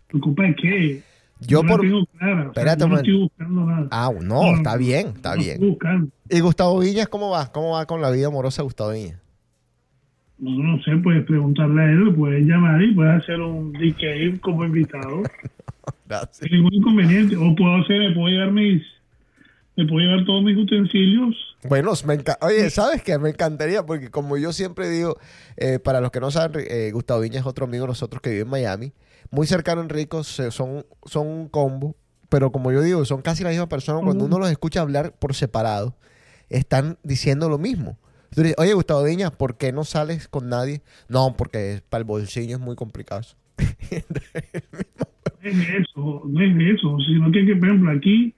[0.08, 1.02] ¿Preocupa qué?
[1.46, 1.80] Yo no por...
[1.80, 2.34] Tengo clara.
[2.34, 3.10] o sea, Espérate yo no momento.
[3.10, 3.88] estoy buscando nada.
[3.90, 5.70] Ah, no, está bien, está no Estoy bien.
[5.70, 6.08] buscando.
[6.30, 7.52] ¿Y Gustavo Viñas cómo va?
[7.52, 9.18] ¿Cómo va con la vida amorosa de Gustavo Viñas?
[10.38, 14.64] No, no sé, puedes preguntarle a él, puedes llamar y puedes hacer un DK como
[14.64, 15.22] invitado.
[16.32, 17.36] Sin ningún inconveniente.
[17.36, 18.82] O puedo hacer, me puedo llevar mis,
[19.76, 21.34] me puedo llevar todos mis utensilios.
[21.68, 23.18] Bueno, me oye, ¿sabes qué?
[23.18, 25.16] Me encantaría porque como yo siempre digo,
[25.56, 28.30] eh, para los que no saben, eh, Gustavo Viñas es otro amigo de nosotros que
[28.30, 28.92] vive en Miami,
[29.34, 31.96] muy cercano a Enrico, se- son, son un combo,
[32.28, 34.00] pero como yo digo, son casi la misma persona.
[34.02, 35.96] Cuando uno los escucha hablar por separado,
[36.48, 37.98] están diciendo lo mismo.
[38.58, 40.82] Oye, Gustavo Viñas, ¿por qué no sales con nadie?
[41.08, 43.20] No, porque para el bolsillo es muy complicado.
[43.20, 43.36] eso.
[45.42, 48.34] No es eso, no es eso, sino que, que, por ejemplo, aquí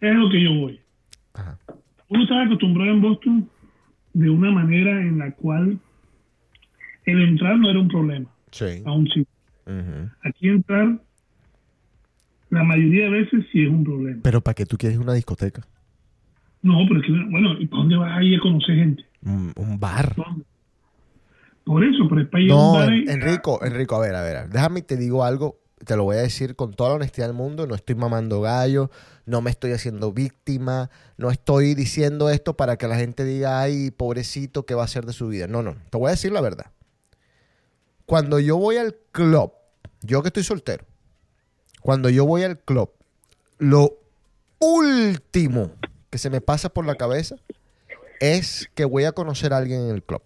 [0.00, 0.80] es a lo que yo voy.
[1.34, 1.58] Ajá.
[2.08, 3.50] Uno estaba acostumbrado en Boston
[4.12, 5.80] de una manera en la cual
[7.06, 8.82] el entrar no era un problema, Sí.
[8.84, 9.26] aún sí.
[10.22, 11.00] Aquí entrar,
[12.50, 14.20] la mayoría de veces sí es un problema.
[14.22, 15.62] Pero ¿para qué tú quieres una discoteca?
[16.62, 19.04] No, pero es que, bueno, ¿y para dónde vas a ir a conocer gente?
[19.22, 20.14] Un, un bar.
[20.16, 20.44] ¿Dónde?
[21.64, 24.00] Por eso, pero es para ir a un No, bar En- y- Enrico, Enrico, a
[24.00, 25.60] ver, a ver, a ver, déjame te digo algo.
[25.84, 28.90] te lo voy a decir con toda la honestidad del mundo, no estoy mamando gallo,
[29.26, 33.90] no me estoy haciendo víctima, no estoy diciendo esto para que la gente diga, ay,
[33.90, 35.46] pobrecito, ¿qué va a hacer de su vida?
[35.48, 36.72] No, no, te voy a decir la verdad.
[38.06, 39.52] Cuando yo voy al club,
[40.02, 40.84] yo que estoy soltero,
[41.80, 42.90] cuando yo voy al club,
[43.58, 43.98] lo
[44.58, 45.72] último
[46.10, 47.36] que se me pasa por la cabeza
[48.20, 50.22] es que voy a conocer a alguien en el club.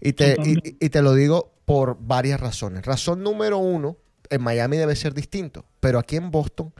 [0.00, 2.84] Y te, y- y te lo digo por varias razones.
[2.84, 3.96] Razón número uno,
[4.30, 6.72] en Miami debe ser distinto, pero aquí en Boston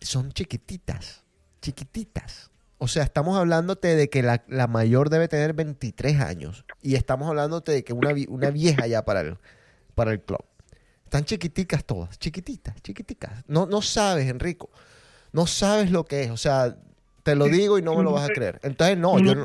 [0.00, 1.22] son chiquititas,
[1.60, 2.50] chiquititas.
[2.78, 7.28] O sea, estamos hablándote de que la, la mayor debe tener 23 años y estamos
[7.28, 9.38] hablándote de que una, una vieja ya para el,
[9.94, 10.44] para el club.
[11.04, 13.44] Están chiquiticas todas, chiquititas, chiquiticas.
[13.46, 14.70] No, no sabes, Enrico,
[15.32, 16.30] no sabes lo que es.
[16.30, 16.76] O sea,
[17.22, 18.60] te lo digo y no me lo vas a creer.
[18.62, 19.44] Entonces, no, yo no,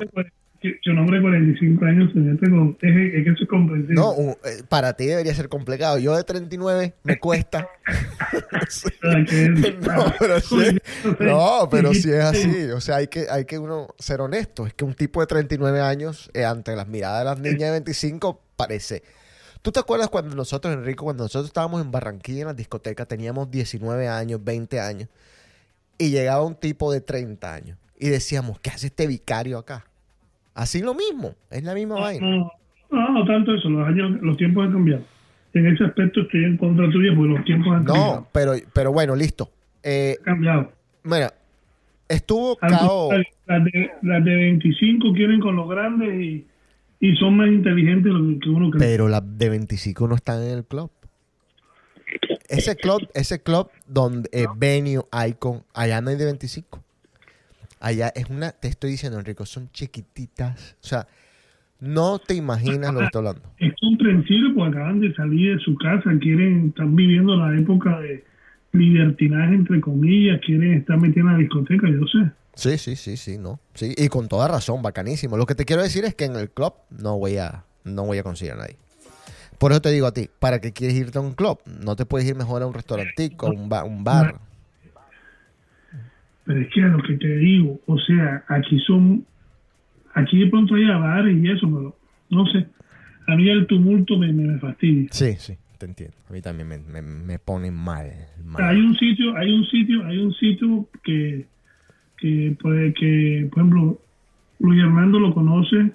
[0.61, 2.77] que un hombre de 45 años se mete con...
[2.81, 3.95] Es, es que eso es comprensible.
[3.95, 4.13] No,
[4.45, 5.97] eh, para ti debería ser complicado.
[5.97, 7.67] Yo de 39 me cuesta.
[8.69, 8.89] Sí.
[9.81, 10.77] No, pero sí.
[11.19, 12.47] No, pero sí es Sí.
[12.47, 12.63] así.
[12.71, 14.65] O sea, hay que, hay que uno ser honesto.
[14.65, 17.71] Es que un tipo de 39 años, eh, ante las miradas de las niñas de
[17.71, 19.03] 25, parece.
[19.61, 23.51] ¿Tú te acuerdas cuando nosotros, Enrico, cuando nosotros estábamos en Barranquilla en las discotecas, teníamos
[23.51, 25.09] 19 años, 20 años,
[25.97, 29.85] y llegaba un tipo de 30 años y decíamos, ¿qué hace este vicario acá?
[30.53, 32.27] Así lo mismo, es la misma vaina.
[32.27, 32.51] No,
[32.91, 33.69] no, no tanto eso.
[33.69, 35.03] Los años, los tiempos han cambiado.
[35.53, 38.27] En ese aspecto estoy en contra tuya porque los tiempos han No, cambiado.
[38.31, 39.49] pero, pero bueno, listo.
[39.83, 40.71] Eh, cambiado.
[41.03, 41.33] mira,
[42.07, 43.09] estuvo Cao.
[43.47, 46.45] Las de, las de 25 quieren con los grandes y,
[47.01, 48.79] y son más inteligentes de lo que uno cree.
[48.79, 50.89] Pero las de 25 no están en el club.
[52.49, 56.79] Ese club, ese club donde eh, Venue, Icon, allá no hay de 25.
[57.81, 60.77] Allá es una, te estoy diciendo, Enrico, son chiquititas.
[60.83, 61.07] O sea,
[61.79, 63.41] no te imaginas lo que estoy hablando.
[63.57, 68.23] Es comprensible porque acaban de salir de su casa, quieren, están viviendo la época de
[68.71, 72.31] libertinaje, entre comillas, quieren estar metidos en la discoteca, yo sé.
[72.53, 73.59] Sí, sí, sí, sí, no.
[73.73, 75.37] Sí, y con toda razón, bacanísimo.
[75.37, 78.17] Lo que te quiero decir es que en el club no voy a, no voy
[78.19, 78.75] a conseguir a nadie.
[79.57, 81.59] Por eso te digo a ti, ¿para qué quieres irte a un club?
[81.65, 84.35] No te puedes ir mejor a un restaurantico, un, ba- un bar.
[86.45, 89.25] Pero es que a lo que te digo, o sea, aquí son,
[90.13, 91.95] aquí de pronto hay bares y eso, pero
[92.29, 92.65] no sé.
[93.27, 95.07] A mí el tumulto me, me, me fastidia.
[95.11, 96.15] Sí, sí, te entiendo.
[96.29, 98.07] A mí también me, me, me pone mal.
[98.43, 98.63] mal.
[98.63, 101.45] Hay un sitio, hay un sitio, hay un sitio que,
[102.17, 104.01] que puede que, por ejemplo,
[104.59, 105.91] Luis Hernando lo conoce,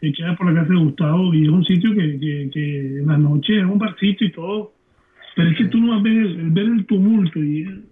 [0.00, 3.06] que queda por la casa de Gustavo, y es un sitio que, que, que en
[3.06, 4.72] la noche es un barcito y todo.
[5.34, 7.84] Pero es que tú no vas a ver el, ver el tumulto y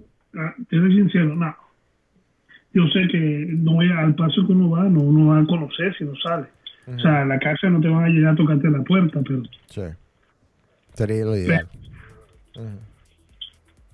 [0.69, 1.55] te soy sincero, no.
[2.73, 5.45] Yo sé que no voy a- al paso que uno va, no uno va a
[5.47, 6.47] conocer si no sale.
[6.87, 9.43] O sea, a la casa no te van a llegar a tocarte la puerta, pero
[9.67, 9.83] Sí.
[10.95, 11.69] Sería lo ideal.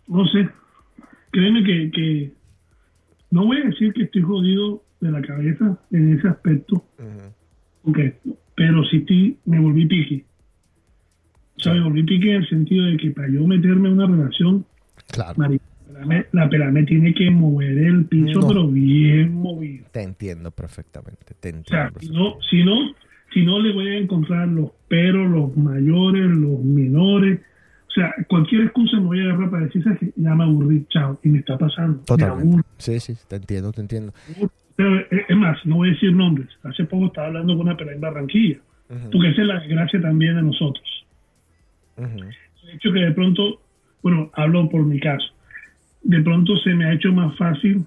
[0.09, 0.49] no sé.
[1.31, 2.33] Créeme que, que
[3.31, 6.85] no voy a decir que estoy jodido de la cabeza en ese aspecto,
[7.85, 7.99] ok,
[8.55, 10.25] pero sí estoy- me volví piqui.
[11.59, 14.07] O sea, me volví piqui en el sentido de que para yo meterme en una
[14.07, 14.65] relación,
[15.09, 15.35] Claro.
[15.37, 15.65] marica,
[15.99, 18.49] la pelada me- la pelada me tiene que mover el piso, No.
[18.49, 19.87] pero bien movido.
[19.93, 21.35] Te entiendo perfectamente.
[21.41, 22.01] Te O sea, entiendo.
[22.01, 22.95] si no, si no,
[23.33, 27.41] si no le voy a encontrar los peros, los mayores, los menores.
[27.89, 30.13] O sea, cualquier excusa me voy a agarrar para decir, "¿Sabes qué?
[30.17, 31.99] ya me aburrí, chao, y me está pasando.
[31.99, 32.63] Me Totalmente.
[32.79, 34.13] Sí, sí, te entiendo, te entiendo.
[34.29, 36.49] Es más, no voy a decir nombres.
[36.63, 38.59] Hace poco estaba hablando con una pelada en Barranquilla,
[39.11, 40.85] porque esa es la desgracia también de nosotros.
[41.97, 43.63] El hecho que de pronto,
[44.03, 45.27] bueno, hablo por mi caso,
[46.09, 47.85] de pronto se me ha hecho más fácil,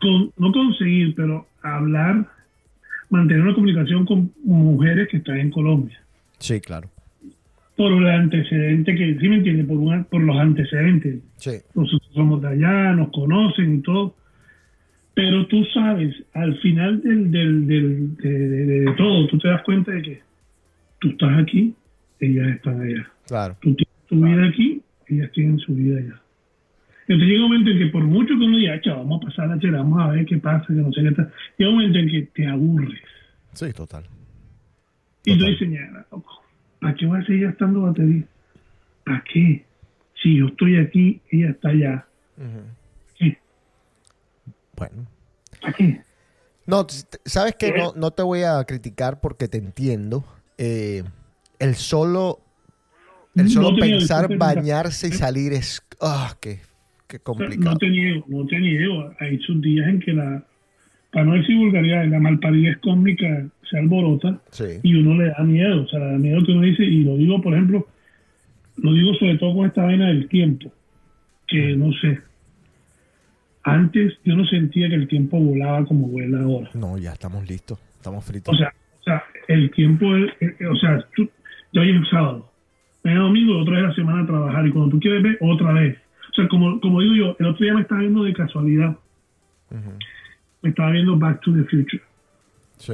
[0.00, 2.26] con- no conseguir, pero hablar,
[3.10, 6.00] mantener una comunicación con mujeres que están en Colombia.
[6.38, 6.88] Sí, claro.
[7.76, 9.64] Por el antecedente que, ¿sí me entiende?
[9.64, 11.20] Por, una- por los antecedentes.
[11.36, 11.52] Sí.
[11.74, 14.14] Nosotros somos de allá, nos conocen y todo.
[15.14, 19.62] Pero tú sabes, al final del, del, del- de, de- de todo, tú te das
[19.62, 20.22] cuenta de que
[21.00, 21.74] tú estás aquí,
[22.20, 23.08] ellas están allá.
[23.26, 23.56] Claro.
[23.60, 24.80] Tú tienes tu vida aquí,
[25.14, 26.20] ellas tienen su vida allá.
[27.08, 29.48] Entonces llega un momento en que por mucho que uno diga, "Cha, vamos a pasar
[29.48, 31.98] la chela, vamos a ver qué pasa, que no sé qué tal, llega un momento
[31.98, 33.00] en que te aburres.
[33.54, 34.04] Sí, total.
[35.24, 35.52] Y tú Total.
[35.52, 36.42] dices, "Ña, loco,
[36.80, 38.24] ¿para qué voy a seguir gastando batería?
[39.04, 39.64] ¿Para qué?
[40.22, 42.06] Si yo estoy aquí, ella está allá.
[43.18, 43.38] ¿Qué?
[44.76, 45.06] Bueno.
[45.60, 46.02] ¿Para qué?
[46.66, 46.86] No,
[47.24, 50.24] sabes que no, no te voy a criticar porque te entiendo.
[50.58, 51.02] Eh,
[51.58, 52.40] el solo,
[53.40, 56.60] el solo No pensar bañarse y salir es, ah, qué,
[57.06, 57.72] qué complicado.
[57.72, 59.12] No te niego, no te niego.
[59.20, 60.42] Hay sus días en que la,
[61.12, 64.64] para no decir vulgaridad, la malparidez cósmica se alborota Sí.
[64.82, 65.82] y uno le da miedo.
[65.82, 67.86] O sea, le da miedo que uno dice, y lo digo, por ejemplo,
[68.76, 70.72] lo digo sobre todo con esta vaina del tiempo,
[71.46, 72.20] que no sé.
[73.64, 76.70] Antes yo no sentía que el tiempo volaba como vuela ahora.
[76.74, 77.78] No, ya estamos listos.
[77.96, 78.54] Estamos fritos.
[78.54, 81.28] O sea, o sea el tiempo, es- eh, o sea, tú,
[81.72, 82.50] ya hoy es sábado,
[83.04, 85.96] mañana domingo, otra vez la semana a trabajar y cuando tú quieres ver, otra vez.
[86.30, 88.96] O sea, como, como digo yo, el otro día me estaba viendo de casualidad,
[90.62, 92.02] me estaba viendo Back to the Future.
[92.78, 92.92] sí.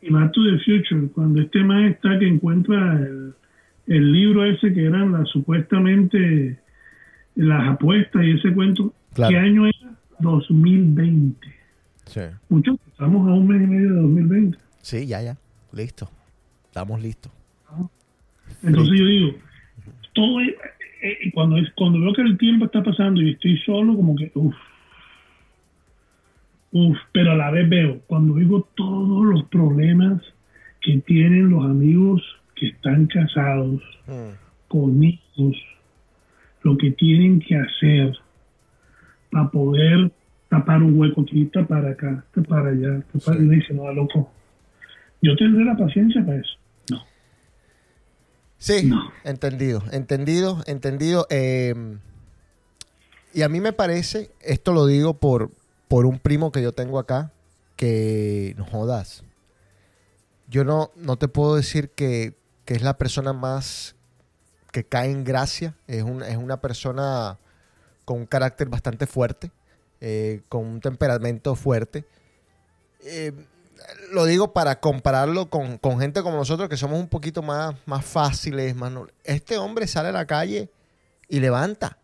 [0.00, 3.34] Y Back to the Future, cuando este man está que encuentra el,
[3.88, 6.56] el libro ese que eran las supuestamente
[7.34, 9.30] las apuestas y ese cuento, Claro.
[9.32, 9.90] ¿qué año era?
[10.20, 11.46] 2020.
[12.06, 12.20] Sí.
[12.48, 14.58] Muchachos, estamos a un mes y medio de 2020.
[14.82, 15.36] Sí, ya, ya.
[15.72, 16.08] Listo.
[16.66, 17.32] Estamos listos.
[18.62, 19.34] Entonces yo digo,
[20.14, 20.48] todo es-
[21.02, 24.16] eh, eh, cuando es cuando veo que el tiempo está pasando y estoy solo, como
[24.16, 24.54] que uff,
[26.72, 30.22] uff, pero a la vez veo, cuando digo todos los problemas
[30.80, 32.22] que tienen los amigos
[32.54, 33.80] que están casados,
[34.68, 35.56] con hijos,
[36.62, 38.12] lo que tienen que hacer
[39.30, 40.10] para poder
[40.48, 43.44] tapar un hueco aquí, tapar acá, tapar allá, tapar Sí.
[43.44, 44.30] y dice, no, loco,
[45.22, 46.57] yo tendré la paciencia para eso.
[48.58, 49.12] Sí, No.
[49.24, 51.26] entendido, entendido, entendido.
[51.30, 51.74] eh,
[53.34, 55.50] y a mí me parece, esto lo digo por,
[55.86, 57.30] por un primo que yo tengo acá,
[57.76, 59.22] que no jodas.
[60.48, 63.94] Yo no, no te puedo decir que, que es la persona más
[64.72, 65.74] que cae en gracia.
[65.86, 67.38] Es, un- es una persona
[68.04, 69.52] con un carácter bastante fuerte,
[70.00, 72.04] eh, con un temperamento fuerte.
[73.04, 73.32] Eh,
[74.12, 78.04] lo digo para compararlo con, con gente como nosotros que somos un poquito más, más
[78.04, 78.74] fáciles.
[78.74, 78.92] Más
[79.24, 80.70] Este hombre sale a la calle
[81.28, 81.98] y levanta.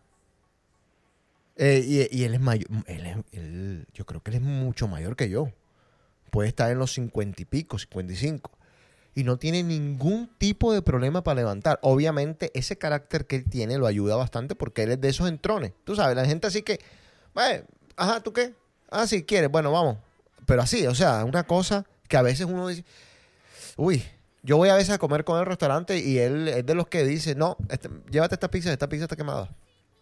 [1.57, 2.67] Eh, y, y él es mayor.
[2.87, 5.47] él él- yo creo que él es mucho mayor que yo.
[6.31, 8.51] Puede estar en los cincuenta y pico, 55.
[9.17, 11.79] Y no tiene ningún tipo de problema para levantar.
[11.81, 15.71] Obviamente, ese carácter que él tiene lo ayuda bastante porque él es de esos entrones.
[15.85, 16.79] Tú sabes, la gente así que,
[17.33, 17.63] "Bueno,
[17.95, 18.53] ajá, ¿tú qué?
[18.89, 19.97] Ah, sí, quieres, bueno, vamos.
[20.45, 22.85] Pero así, o sea, una cosa que a veces uno dice,
[23.77, 24.03] uy,
[24.43, 27.03] yo voy a veces a comer con el restaurante y él es de los que
[27.03, 29.55] dice, no, este, llévate esta pizza, esta pizza está quemada.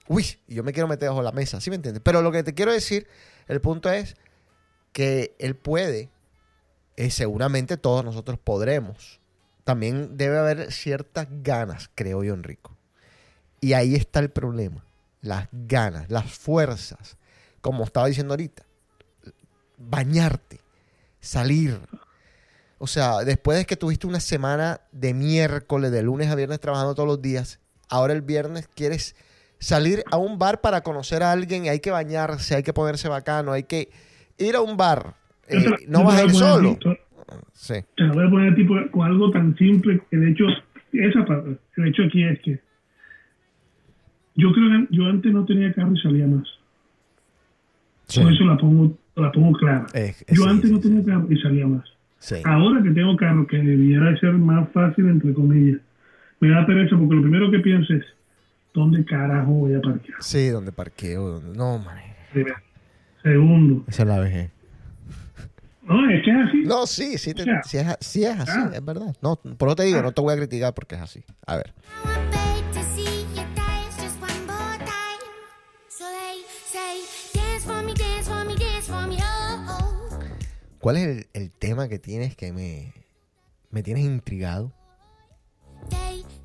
[0.07, 2.01] Uy, y yo me quiero meter bajo la mesa, ¿sí me entiendes?
[2.03, 3.07] Pero lo que te quiero decir,
[3.47, 4.17] el punto es
[4.91, 6.09] que él puede,
[6.97, 9.21] eh, seguramente todos nosotros podremos.
[9.63, 12.75] También debe haber ciertas ganas, creo yo, Enrico.
[13.61, 14.83] Y ahí está el problema.
[15.21, 17.17] Las ganas, las fuerzas.
[17.61, 18.65] Como estaba diciendo ahorita.
[19.89, 20.59] Bañarte,
[21.19, 21.79] salir.
[22.77, 26.95] O sea, después de que tuviste una semana de miércoles, de lunes a viernes trabajando
[26.95, 29.15] todos los días, ahora el viernes quieres
[29.59, 33.07] salir a un bar para conocer a alguien y hay que bañarse, hay que ponerse
[33.07, 33.89] bacano, hay que
[34.37, 35.15] ir a un bar.
[35.47, 36.77] Eh, no vas a ir solo.
[37.53, 37.75] Sí.
[37.95, 40.43] Te voy a poner tipo con algo tan simple que de hecho,
[40.91, 42.59] esa parte, el hecho aquí es que
[44.35, 46.47] yo creo que yo antes no tenía carro y salía más.
[48.07, 48.21] Sí.
[48.21, 49.85] Con eso la pongo, la pongo clara.
[49.93, 51.83] Eh, yo antes sí, no tenía carro y salía más.
[52.19, 52.35] Sí.
[52.45, 55.79] Ahora que tengo carro, que debiera de ser más fácil, entre comillas,
[56.39, 58.03] me da pereza porque lo primero que pienso es,
[58.73, 60.21] ¿dónde carajo voy a parquear?
[60.21, 61.57] Sí, donde parqueo, donde...
[61.57, 61.97] No, man.
[63.21, 63.83] Segundo.
[63.87, 64.51] Esa es la vejez.
[65.83, 66.63] No, es que es así.
[66.63, 68.71] No, sí, sí, te- O sea, sí es, sí es así, ah.
[68.73, 69.15] es verdad.
[69.21, 71.23] No, por eso te digo, no te voy a criticar porque es así.
[71.45, 71.73] A ver.
[80.83, 82.91] ¿Cuál es el, el tema que tienes que me,
[83.71, 84.73] me tienes intrigado?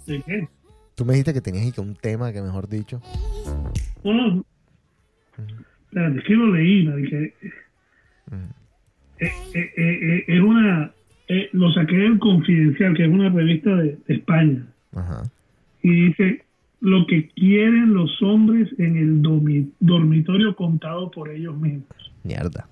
[0.06, 0.48] ¿De qué?
[0.94, 3.02] Tú me dijiste que tenías un tema que, mejor dicho.
[4.04, 4.44] No, no.
[5.86, 7.16] Espérate, es que lo leí, marica.
[7.16, 7.32] Eh,
[9.18, 10.92] eh, eh, eh, es una.
[11.50, 14.64] lo saqué del Confidencial, que es una revista de, de España.
[14.94, 15.24] Ajá.
[15.82, 16.44] Y dice:
[16.80, 19.20] Lo que quieren los hombres en el
[19.80, 22.12] dormitorio contado por ellos mismos.
[22.22, 22.68] Mierda.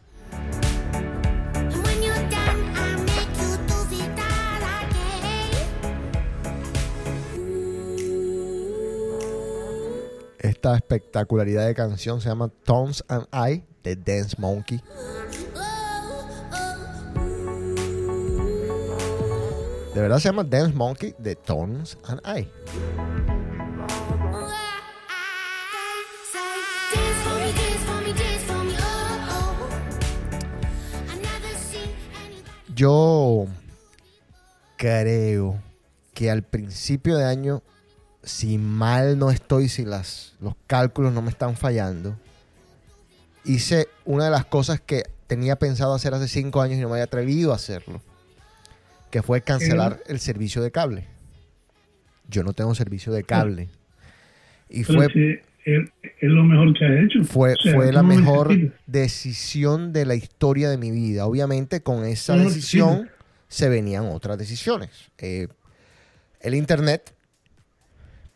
[10.46, 14.80] Esta espectacularidad de canción se llama Tones and I de Dance Monkey.
[19.92, 22.48] De verdad se llama Dance Monkey de Tones and I.
[32.72, 33.46] Yo
[34.76, 35.60] creo
[36.14, 37.64] que al principio de año,
[38.26, 42.18] si mal no estoy, si las, los cálculos no me están fallando,
[43.44, 46.94] hice una de las cosas que tenía pensado hacer hace cinco años y no me
[46.96, 48.02] había atrevido a hacerlo,
[49.10, 51.06] que fue cancelar el servicio de cable.
[52.28, 53.68] yo no tengo servicio de cable.
[54.68, 57.24] Y Pero fue, es, es lo mejor que has hecho.
[57.24, 58.80] fue, O sea, fue tú la mejor necesitas.
[58.86, 61.26] decisión de la historia de mi vida.
[61.26, 63.08] Obviamente con esa decisión
[63.48, 64.90] se venían otras decisiones.
[65.18, 65.46] Eh,
[66.40, 67.14] el internet,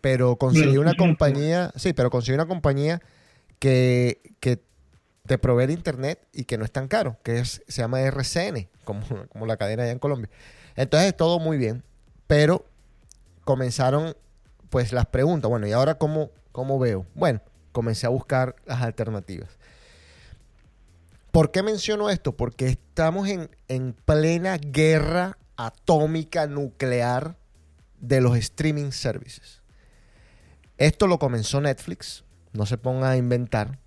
[0.01, 3.01] pero conseguí una compañía, sí, pero conseguí una compañía
[3.59, 4.63] que, que
[5.27, 8.69] te provee el internet y que no es tan caro, que es, se llama RCN,
[8.85, 10.31] como, como la cadena allá en Colombia.
[10.77, 11.85] Entonces todo muy bien,
[12.27, 12.65] pero
[13.45, 14.17] comenzaron
[14.71, 17.07] pues las preguntas, bueno, ¿y ahora cómo, cómo veo?
[17.15, 17.41] Bueno,
[17.73, 19.51] comencé a buscar las alternativas.
[21.33, 22.37] ¿Por qué menciono esto?
[22.37, 27.37] Porque estamos en, en plena guerra atómica nuclear
[28.01, 29.60] de los streaming services.
[30.81, 32.25] Esto lo comenzó Netflix,
[32.55, 33.79] no se ponga a inventar.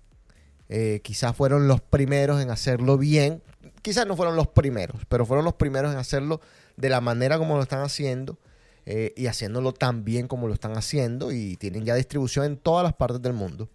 [0.68, 3.42] Eh, quizás fueron los primeros en hacerlo bien.
[3.82, 6.40] Quizás no fueron los primeros, pero fueron los primeros en hacerlo
[6.76, 8.38] de la manera como lo están haciendo
[8.86, 12.84] eh, y haciéndolo tan bien como lo están haciendo y tienen ya distribución en todas
[12.84, 13.68] las partes del mundo.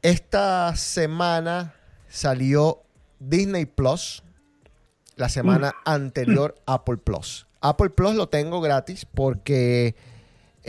[0.00, 1.74] Esta semana
[2.08, 2.82] salió
[3.20, 4.22] Disney Plus,
[5.16, 7.46] la semana anterior Apple Plus.
[7.60, 9.96] Apple Plus lo tengo gratis porque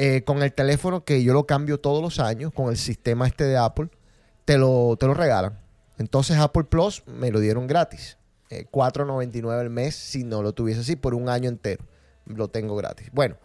[0.02, 3.44] eh, con el teléfono que yo lo cambio todos los años, con el sistema este
[3.44, 3.90] de Apple,
[4.46, 5.60] te lo, te lo regalan.
[5.98, 8.18] Entonces Apple Plus me lo dieron gratis.
[8.50, 11.84] Eh, $4.99 al mes si no lo tuviese así por un año entero.
[12.26, 13.10] Lo tengo gratis.
[13.12, 13.36] Bueno,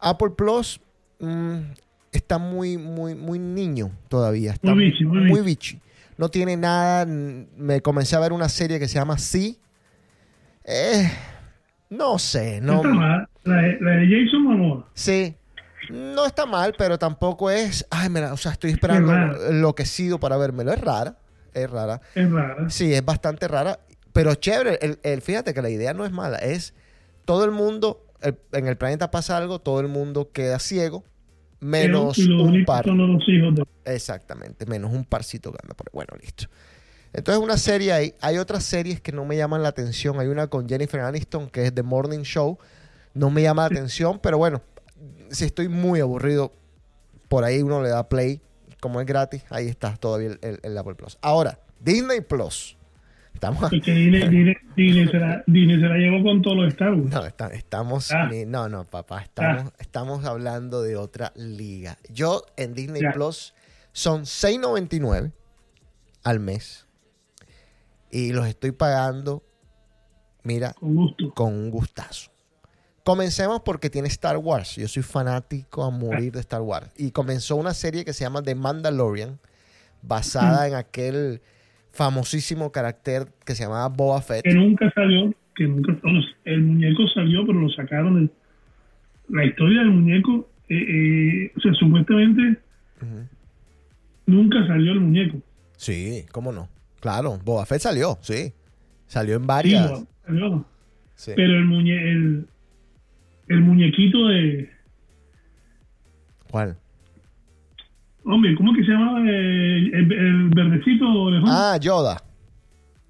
[0.00, 0.80] Apple Plus
[1.20, 1.58] mm,
[2.10, 4.52] está muy, muy, muy niño todavía.
[4.54, 5.76] Está Muy bichi, muy muy bichi.
[5.76, 5.80] bichi.
[6.16, 7.04] No tiene nada.
[7.06, 9.58] Me comencé a ver una serie que se llama Sí.
[10.64, 11.10] Eh,
[11.90, 13.28] no sé, No mal.
[13.44, 14.88] La, de- la de Jason Momoa.
[14.94, 15.34] Sí.
[15.90, 17.86] No está mal, pero tampoco es.
[17.90, 19.12] Ay, mira, o sea, estoy esperando
[19.48, 20.72] enloquecido para vérmelo.
[20.72, 21.16] Es rara.
[21.54, 22.00] Es rara.
[22.14, 22.70] Es rara.
[22.70, 23.78] Sí, es bastante rara.
[24.12, 24.78] Pero chévere.
[24.80, 26.38] El, el- fíjate que la idea no es mala.
[26.38, 26.74] Es
[27.24, 28.04] todo el mundo.
[28.20, 31.02] el- en el planeta pasa algo, todo el mundo queda ciego.
[31.60, 32.84] Menos y los un par.
[32.84, 35.90] son los hijos de Exactamente, menos un parcito que anda por ahí.
[35.92, 36.46] Bueno, listo.
[37.12, 38.14] Entonces, una serie ahí.
[38.20, 40.18] Hay otras series que no me llaman la atención.
[40.18, 42.58] Hay una con Jennifer Aniston que es The Morning Show.
[43.14, 44.62] No me llama la atención, pero bueno,
[45.32, 46.52] si estoy muy aburrido,
[47.28, 48.40] por ahí uno le da play.
[48.80, 51.16] Como es gratis, ahí está todavía el, el- el Apple Plus.
[51.22, 52.76] Ahora, Disney Plus.
[53.32, 53.60] Estamos.
[53.60, 57.10] Porque Disney, Disney- Disney se la, Disney se la llevó con todos los Star Wars.
[57.12, 58.10] No, está- estamos.
[58.10, 58.28] Ah.
[58.30, 59.22] ni- no, no, papá.
[59.22, 61.96] Estamos, estamos hablando de otra liga.
[62.10, 63.12] Yo en Disney Ya.
[63.12, 63.54] Plus
[63.92, 65.32] son $6.99
[66.24, 66.86] al mes.
[68.10, 69.44] Y los estoy pagando,
[70.42, 71.32] mira, Con gusto.
[71.34, 72.31] con un gustazo.
[73.04, 74.76] Comencemos porque tiene Star Wars.
[74.76, 76.90] Yo soy fanático a morir de Star Wars.
[76.96, 79.38] Y comenzó una serie que se llama The Mandalorian,
[80.02, 81.40] basada en aquel
[81.92, 84.42] famosísimo carácter que se llamaba Boba Fett.
[84.44, 85.34] Que nunca salió.
[85.54, 88.26] Que nunca, bueno, el muñeco salió, pero lo sacaron.
[88.26, 88.32] de-
[89.28, 92.58] la historia del muñeco, eh, eh, o sea, supuestamente
[94.26, 95.38] nunca salió el muñeco.
[95.76, 96.68] Sí, cómo no.
[97.00, 98.52] Claro, Boba Fett salió, sí.
[99.06, 99.90] Salió en varias.
[99.90, 100.66] lo- salió.
[101.14, 101.32] Sí.
[101.36, 102.46] Pero el, muñe, el,
[103.52, 104.70] el muñequito de.
[106.50, 106.76] ¿Cuál?
[108.24, 109.20] Hombre, ¿cómo que se llama?
[109.28, 112.22] Eh, el, el verdecito de Ah, Yoda.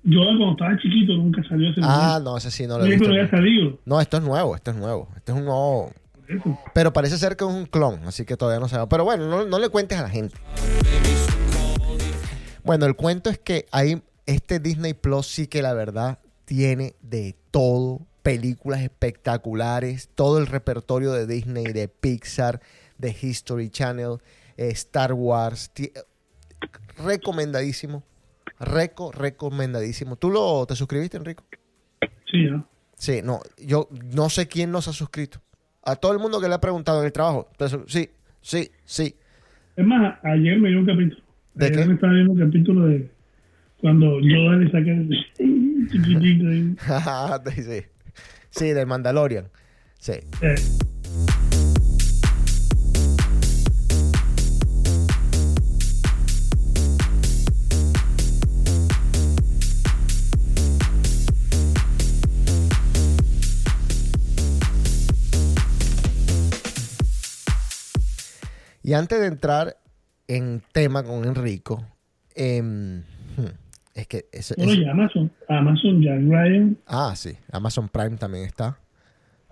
[0.05, 3.09] Yo cuando estaba chiquito nunca salió ese Ah, no, ese sí no lo he visto.
[3.09, 3.79] pero salido.
[3.85, 5.09] No, esto es nuevo, esto es nuevo.
[5.17, 5.93] Este es un nuevo.
[6.29, 6.59] Eso.
[6.75, 9.45] Pero parece ser que es un clon, así que todavía no se Pero bueno, no,
[9.45, 10.35] no le cuentes a la gente.
[12.65, 17.37] Bueno, el cuento es que hay este Disney Plus sí que la verdad tiene de
[17.51, 22.61] todo, películas espectaculares, todo el repertorio de Disney, de Pixar,
[22.99, 24.19] de History Channel,
[24.57, 25.73] eh, Star Wars,
[27.05, 28.05] recomendadísimo,
[28.61, 30.17] reco recomendadísimo.
[30.17, 31.45] ¿Tú lo te suscribiste, Enrico?
[32.31, 32.65] Sí, ya.
[32.95, 35.41] Sí, no, yo no sé quién nos ha suscrito.
[35.85, 37.49] A todo el mundo que le ha preguntado en el trabajo,
[37.87, 38.09] sí,
[38.41, 39.17] sí, sí.
[39.75, 41.21] Es más, ayer me dio un capítulo.
[41.55, 41.87] ¿De ayer qué?
[41.87, 43.11] me estaba viendo un capítulo de
[43.83, 46.45] cuando Yoda le el chiquitito
[47.51, 47.83] sí,
[48.53, 48.73] sí.
[48.73, 49.51] Del Mandalorian.
[49.99, 50.15] Sí.
[50.41, 50.55] Eh,
[68.83, 69.79] Y antes de entrar
[70.27, 71.87] en tema con Enrico,
[72.37, 72.99] hmm,
[73.95, 75.31] es que ese- bueno, y Amazon.
[75.49, 76.77] Amazon, Jack Ryan.
[76.87, 78.79] ah, sí, Amazon Prime también está.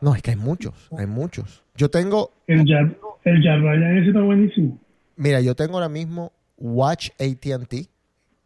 [0.01, 1.63] No, es que hay muchos, hay muchos.
[1.75, 4.79] Yo tengo, El Jack, el Jack Ryan ese está buenísimo.
[5.17, 7.89] mira, yo tengo ahora mismo Watch AT&T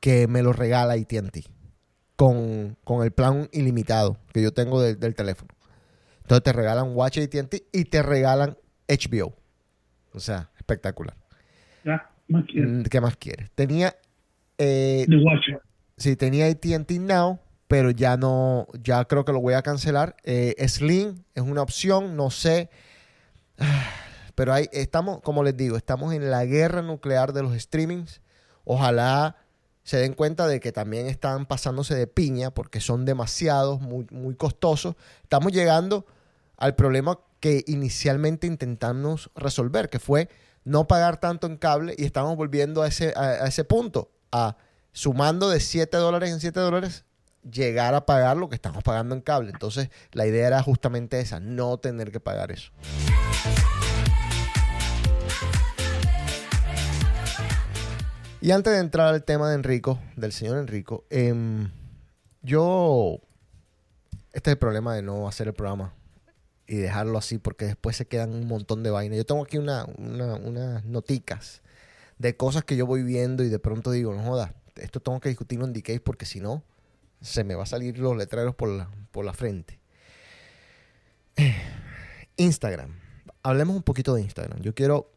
[0.01, 1.45] que me lo regala AT&T
[2.17, 5.51] con, con el plan ilimitado que yo tengo del- del teléfono.
[6.23, 8.57] Entonces te regalan Watch AT&T y te regalan
[8.89, 9.35] HBO.
[10.13, 11.17] O sea, espectacular.
[11.85, 13.51] Ya, más que Mm, ¿Qué más quieres?
[13.55, 13.95] Tenía,
[14.59, 15.61] eh, The Watcher.
[15.97, 20.17] Sí, tenía AT&T Now, pero ya no, ya creo que lo voy a cancelar.
[20.23, 22.71] Eh, Slim es una opción, no sé.
[24.35, 28.21] Pero ahí estamos, como les digo, estamos en la guerra nuclear de los streamings.
[28.65, 29.37] Ojalá
[29.85, 34.35] se den cuenta de que también están pasándose de piña porque son demasiados, muy, muy
[34.35, 34.97] costosos.
[35.23, 36.05] Estamos llegando
[36.57, 40.29] al problema que inicialmente intentamos resolver, que fue
[40.65, 44.57] no pagar tanto en cable y estamos volviendo a ese, a ese punto, a
[44.95, 47.05] sumando de 7 dólares en 7 dólares,
[47.43, 49.51] llegar a pagar lo que estamos pagando en cable.
[49.51, 52.71] Entonces, la idea era justamente esa, no tener que pagar eso.
[58.41, 61.71] Y antes de entrar al tema de Enrico, del señor Enrico, em,
[62.43, 63.21] yo.
[64.33, 65.95] Este es el problema de no hacer el programa
[66.67, 69.17] y dejarlo así, porque después se quedan un montón de vainas.
[69.17, 71.63] Yo tengo aquí una, una- unas noticas
[72.19, 75.29] de cosas que yo voy viendo y de pronto digo, no jodas, esto tengo que
[75.29, 76.63] discutirlo en DK porque si no,
[77.21, 79.79] se me va a salir los letreros por la, por la frente.
[82.37, 82.95] Instagram.
[83.43, 84.61] Hablemos un poquito de Instagram.
[84.61, 85.11] Yo quiero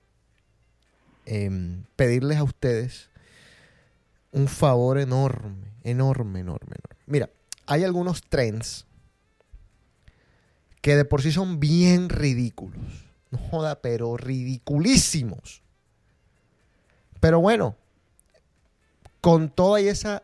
[1.26, 3.10] em, pedirles a ustedes
[4.32, 7.04] un favor enorme, enorme, enorme, enorme.
[7.06, 7.30] Mira,
[7.66, 8.86] hay algunos trends
[10.82, 13.06] que de por sí son bien ridículos.
[13.32, 15.62] No joda, pero ridiculísimos.
[17.20, 17.76] Pero bueno,
[19.22, 20.24] con toda esa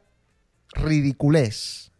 [0.74, 1.92] ridiculez,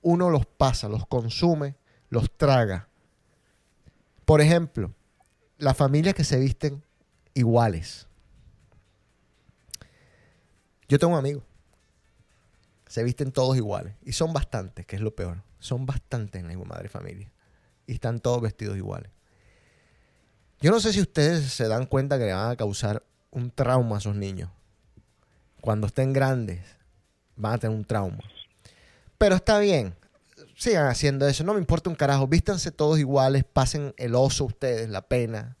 [0.00, 1.76] uno los pasa, los consume,
[2.08, 2.88] los traga.
[4.24, 4.92] Por ejemplo,
[5.58, 6.82] las familias que se visten
[7.34, 8.06] iguales.
[10.88, 11.42] Yo tengo un amigo.
[12.86, 13.94] Se visten todos iguales.
[14.04, 15.42] Y son bastantes, que es lo peor.
[15.58, 17.30] Son bastantes en la madre familia.
[17.86, 19.10] Y están todos vestidos iguales.
[20.60, 23.96] Yo no sé si ustedes se dan cuenta que le van a causar un trauma
[23.96, 24.50] a esos niños.
[25.62, 26.58] Cuando estén grandes,
[27.36, 28.18] van a tener un trauma.
[29.16, 29.94] Pero está bien.
[30.56, 31.44] Sigan haciendo eso.
[31.44, 32.26] No me importa un carajo.
[32.26, 33.44] Vístanse todos iguales.
[33.44, 35.56] Pasen el oso ustedes, la pena.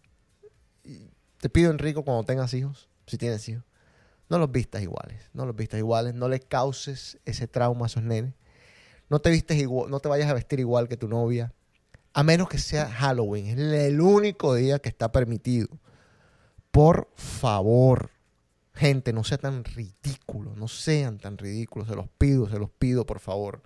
[1.40, 3.62] Te pido, Enrico, cuando tengas hijos, si tienes hijos,
[4.28, 5.30] no los vistas iguales.
[5.34, 6.14] No los vistas iguales.
[6.14, 8.34] No les causes ese trauma a esos nenes.
[9.08, 11.52] No te vistes igual, no te vayas a vestir igual que tu novia.
[12.12, 13.46] A menos que sea Halloween.
[13.46, 15.68] Es el único día que está permitido.
[16.72, 18.10] Por favor.
[18.74, 20.56] Gente, no sean tan ridículos.
[20.56, 21.88] No sean tan ridículos.
[21.88, 23.62] Se los pido, se los pido, por favor.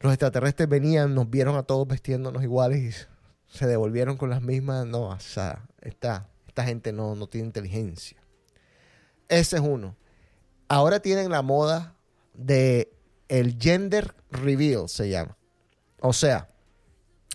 [0.00, 4.86] Los extraterrestres venían, nos vieron a todos vestiéndonos iguales y se devolvieron con las mismas.
[4.86, 8.18] No, o sea, esta, esta gente no, no tiene inteligencia.
[9.28, 9.96] Ese es uno.
[10.68, 11.96] Ahora tienen la moda
[12.34, 12.92] de
[13.28, 15.36] el gender reveal, se llama.
[16.00, 16.48] O sea,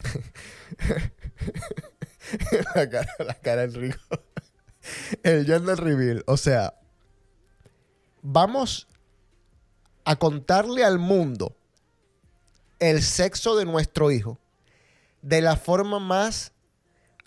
[2.76, 4.00] la cara, la cara del rico.
[5.24, 6.24] El gender reveal.
[6.28, 6.74] O sea,
[8.22, 8.88] vamos
[10.06, 11.56] a contarle al mundo
[12.80, 14.40] el sexo de nuestro hijo
[15.22, 16.54] de la forma más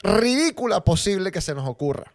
[0.03, 2.15] ridícula posible que se nos ocurra.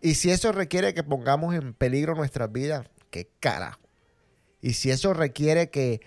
[0.00, 3.80] Y si eso requiere que pongamos en peligro nuestras vidas, qué carajo.
[4.60, 6.00] Y si eso requiere que,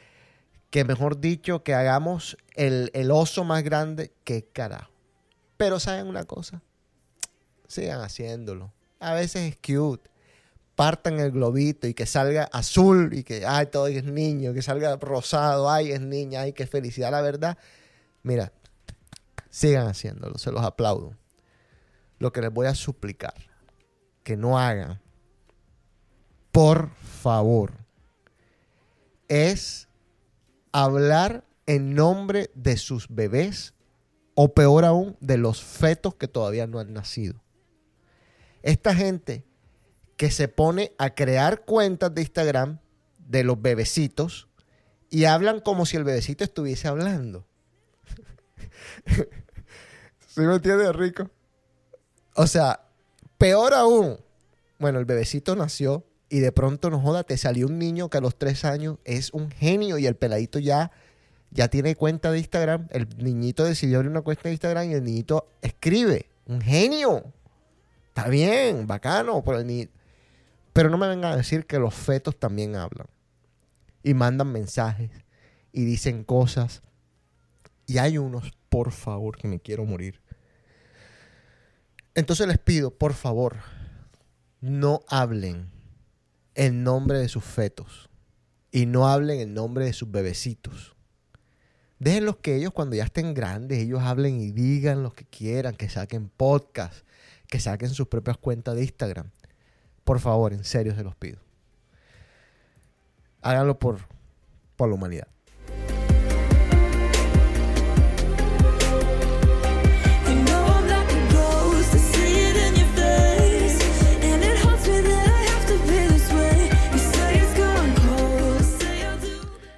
[0.69, 4.91] que mejor dicho, que hagamos el, el oso más grande, qué carajo.
[5.57, 6.61] Pero ¿saben una cosa?
[7.69, 8.73] Sigan haciéndolo.
[8.99, 10.09] A veces es cute.
[10.75, 14.95] Partan el globito y que salga azul y que, ay, todo es niño, que salga
[14.95, 17.57] rosado, ay, es niña, ay, qué felicidad, la verdad.
[18.23, 18.51] Mira,
[19.49, 21.13] sigan haciéndolo, se los aplaudo.
[22.17, 23.35] Lo que les voy a suplicar,
[24.23, 24.99] que no hagan,
[26.51, 27.73] por favor,
[29.27, 29.87] es
[30.71, 33.73] hablar en nombre de sus bebés
[34.33, 37.39] o peor aún, de los fetos que todavía no han nacido.
[38.61, 39.45] Esta gente
[40.17, 42.79] que se pone a crear cuentas de Instagram
[43.17, 44.49] de los bebecitos
[45.09, 47.45] y hablan como si el bebecito estuviese hablando.
[50.27, 51.29] ¿Sí me entiendes, Rico?
[52.35, 52.81] O sea,
[53.37, 54.19] peor aún.
[54.77, 58.21] Bueno, el bebecito nació y de pronto, no joda, te salió un niño que a
[58.21, 60.91] los tres años es un genio y el peladito ya,
[61.51, 62.87] ya tiene cuenta de Instagram.
[62.91, 66.29] El niñito decidió abrir una cuenta de Instagram y el niñito escribe.
[66.45, 67.33] Un genio.
[68.09, 69.43] Está bien, bacano.
[69.43, 69.89] Pero, ni-
[70.73, 73.07] pero no me vengan a decir que los fetos también hablan.
[74.03, 75.11] Y mandan mensajes.
[75.71, 76.81] Y dicen cosas.
[77.85, 80.21] Y hay unos, por favor, que me quiero morir.
[82.15, 83.57] Entonces les pido, por favor,
[84.61, 85.69] no hablen
[86.55, 88.09] el nombre de sus fetos
[88.71, 90.95] y no hablen el nombre de sus bebecitos.
[91.99, 95.89] Déjenlos que ellos cuando ya estén grandes, ellos hablen y digan lo que quieran, que
[95.89, 97.05] saquen podcast,
[97.49, 99.31] que saquen sus propias cuentas de Instagram.
[100.03, 101.39] Por favor, en serio se los pido.
[103.41, 103.99] Háganlo por,
[104.75, 105.27] por la humanidad.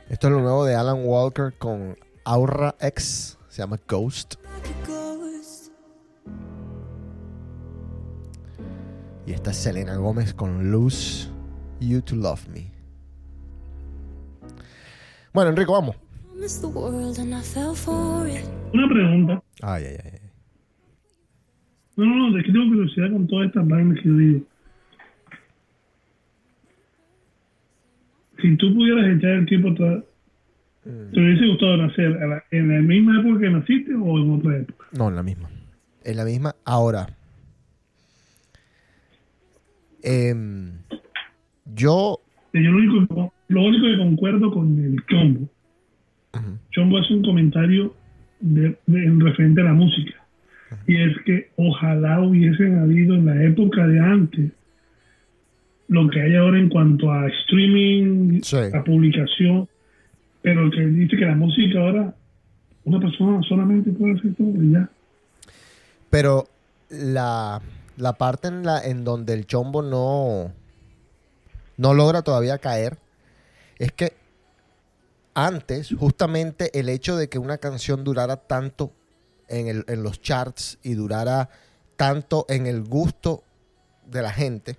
[0.09, 3.39] Esto es lo nuevo de Alan Walker con Aura X.
[3.49, 4.40] Se llama Ghost.
[9.25, 11.29] Y esta es Selena Gómez con Lose
[11.79, 12.71] You to Love Me.
[15.33, 15.95] Bueno, Enrico, vamos.
[18.73, 19.43] Una pregunta.
[19.61, 20.19] Ay, ay, ay.
[21.97, 24.45] No, no, no, es que tengo curiosidad con todas estas vainas que yo digo.
[28.41, 30.03] Si tú pudieras echar el tiempo atrás,
[30.83, 32.17] ¿te hubiese gustado nacer
[32.49, 34.87] en la misma época que naciste o en otra época?
[34.93, 35.49] No, en la misma.
[36.03, 36.55] En la misma.
[36.65, 37.07] Ahora.
[40.03, 40.71] Em,
[41.75, 42.19] yo.
[42.53, 45.47] Yo lo único, lo único que concuerdo con el Chombo.
[46.71, 47.93] Chombo hace un comentario
[48.39, 50.13] de, de- en referente a la música.
[50.87, 54.51] Y es que ojalá hubiesen habido en la época de antes
[55.89, 58.55] lo que hay ahora en cuanto a streaming, Sí.
[58.73, 59.67] a publicación,
[60.41, 62.15] pero que dice que la música ahora
[62.85, 64.89] una persona solamente puede hacer todo y ya.
[66.09, 66.45] Pero
[66.89, 67.61] la,
[68.01, 70.51] la parte en, la, en donde el chombo no,
[71.77, 72.97] no logra todavía caer
[73.77, 74.13] es que
[75.33, 78.91] antes, justamente el hecho de que una canción durara tanto
[79.47, 81.49] en, el- en los charts y durara
[81.95, 83.43] tanto en el gusto
[84.07, 84.77] de la gente,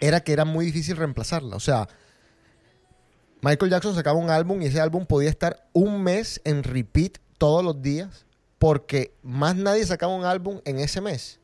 [0.00, 1.56] era que era muy difícil reemplazarla.
[1.56, 1.88] O sea,
[3.42, 7.62] Michael Jackson sacaba un álbum y ese álbum podía estar un mes en repeat todos
[7.64, 8.24] los días
[8.58, 11.37] porque más nadie sacaba un álbum en ese mes.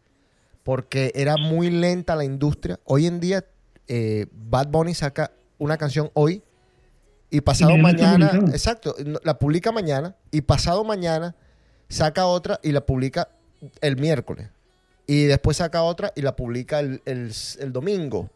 [0.65, 2.81] Porque era muy lenta la industria.
[2.85, 3.45] Hoy en día,
[3.87, 6.43] eh, Bad Bunny saca una canción hoy
[7.31, 11.37] y pasado Y mañana exacto, la publica mañana y pasado mañana
[11.89, 13.29] saca otra y la publica
[13.81, 14.49] el miércoles.
[15.07, 18.31] Y después saca otra y la publica el, el- el domingo.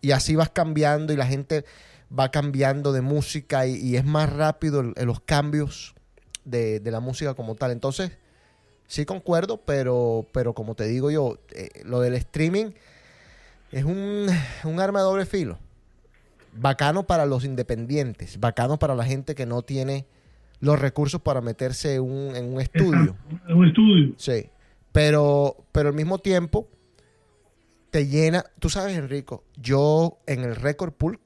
[0.00, 1.64] Y así vas cambiando y la gente
[2.18, 5.94] va cambiando de música y, y es más rápido el- los cambios
[6.44, 7.70] de, de la música como tal.
[7.72, 8.12] Entonces,
[8.92, 12.72] sí concuerdo, pero, pero como te digo yo, eh, lo del streaming
[13.70, 14.26] es un,
[14.64, 15.58] un arma de doble filo.
[16.54, 20.04] Bacano para los independientes, bacano para la gente que no tiene
[20.60, 23.16] los recursos para meterse un- en un estudio.
[23.30, 24.14] Exacto, Un estudio.
[24.18, 24.50] Sí.
[24.92, 26.68] Pero, pero al mismo tiempo
[27.90, 28.44] te llena.
[28.58, 31.18] Tú sabes, Enrico, yo en el record pool,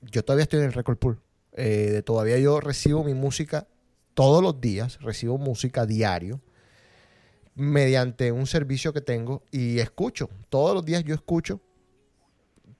[0.00, 1.18] yo todavía estoy en el record pool.
[1.54, 3.66] eh, todavía yo recibo mi música
[4.14, 6.40] todos los días, recibo música diario
[7.54, 10.28] mediante un servicio que tengo y escucho.
[10.48, 11.60] Todos los días yo escucho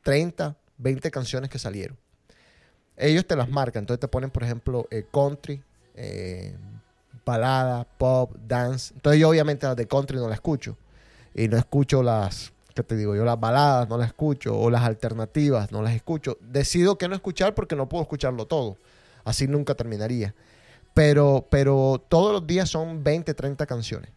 [0.03, 1.97] 30, 20 canciones que salieron.
[2.97, 5.63] Ellos te las marcan, entonces te ponen, por ejemplo, eh, country,
[5.95, 6.55] eh,
[7.25, 8.93] balada, pop, dance.
[8.95, 10.77] Entonces yo obviamente las de country no las escucho.
[11.35, 13.17] Y no escucho las, ¿qué te digo?
[13.17, 14.59] Yo las baladas no las escucho.
[14.59, 16.37] O las alternativas no las escucho.
[16.41, 18.77] Decido que no escuchar porque no puedo escucharlo todo.
[19.25, 20.35] Así nunca terminaría.
[20.95, 24.11] Pero, pero todos los días son 20, 30 canciones.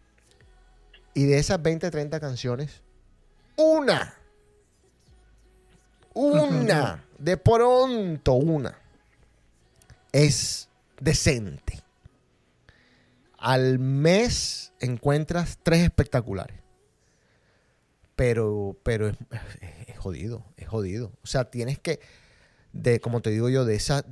[1.16, 2.82] Y de esas 20, 30 canciones,
[3.56, 4.14] una,
[6.14, 8.78] una, de pronto una,
[10.12, 11.82] es decente.
[13.38, 16.60] Al mes encuentras tres espectaculares.
[18.16, 19.18] Pero, pero es,
[19.88, 21.12] es jodido, es jodido.
[21.24, 22.00] O sea, tienes que,
[22.74, 24.06] de, como te digo yo, de esas,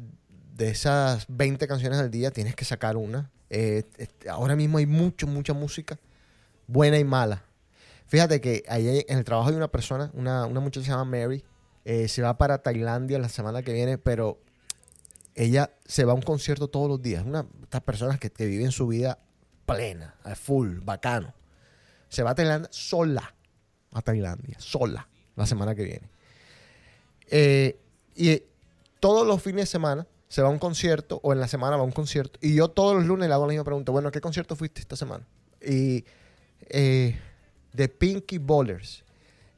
[0.56, 3.32] de esas 20 canciones al día, tienes que sacar una.
[3.50, 6.00] Eh, este, ahora mismo hay mucho, mucha música,
[6.68, 7.46] buena y mala.
[8.08, 11.06] Fíjate que ahí en el trabajo hay una persona, una, una muchacha que se llama
[11.06, 11.44] Mary,
[11.86, 14.40] eh, se va para Tailandia la semana que viene, pero
[15.36, 17.26] ella se va a un concierto todos los días.
[17.26, 19.20] Una de estas personas que, que viven su vida
[19.66, 21.34] plena, a full, bacano.
[22.10, 23.34] Se va a Tailandia sola,
[23.92, 26.10] a Tailandia, sola, la semana que viene.
[27.30, 27.80] Eh,
[28.16, 28.44] y
[29.00, 31.84] todos los fines de semana se va a un concierto, o en la semana va
[31.84, 34.12] a un concierto, y yo todos los lunes le hago la misma pregunta, bueno, ¿a
[34.12, 35.28] qué concierto fuiste esta semana?
[35.62, 36.06] Y
[36.70, 37.18] eh,
[37.74, 39.04] de Pinky Ballers,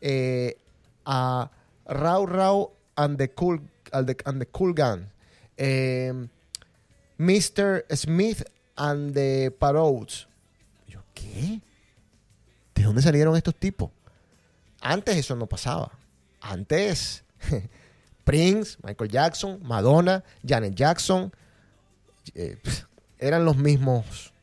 [0.02, 0.58] eh,
[1.06, 1.50] a
[1.86, 3.60] Rau Rau and the Cool,
[3.92, 5.08] and the, the cool Gun,
[5.58, 6.12] eh,
[7.18, 7.84] Mr.
[7.96, 8.44] Smith
[8.78, 10.28] and the Parodes.
[10.88, 11.62] Yo, ¿qué?
[12.74, 13.90] ¿De dónde salieron estos tipos?
[14.82, 15.92] Antes eso no pasaba.
[16.42, 17.24] Antes
[18.24, 21.32] Prince, Michael Jackson, Madonna, Janet Jackson,
[22.34, 22.58] eh,
[23.20, 24.34] eran los mismos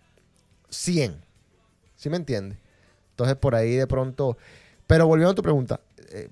[0.70, 1.31] 100.
[2.02, 2.58] ¿Sí me entiendes?
[3.10, 4.36] Entonces por ahí de pronto...
[4.88, 5.78] Pero volviendo a tu pregunta,
[6.12, 6.28] eh,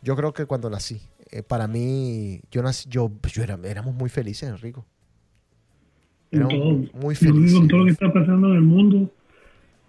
[0.00, 0.98] yo creo que cuando nací,
[1.30, 4.86] eh, para mí, yo nací, yo, yo era, éramos muy felices, Enrico.
[6.30, 7.02] En Éramos todo.
[7.02, 7.58] muy felices.
[7.58, 9.12] con todo lo que está pasando en el mundo,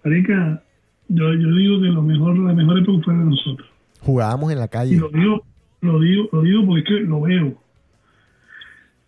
[0.04, 0.62] Marica,
[1.08, 3.68] yo, yo digo que lo mejor, la mejor época fue de nosotros.
[4.00, 4.96] Jugábamos en la Y calle.
[4.98, 5.42] lo digo,
[5.80, 7.62] lo digo, lo digo porque es que lo veo.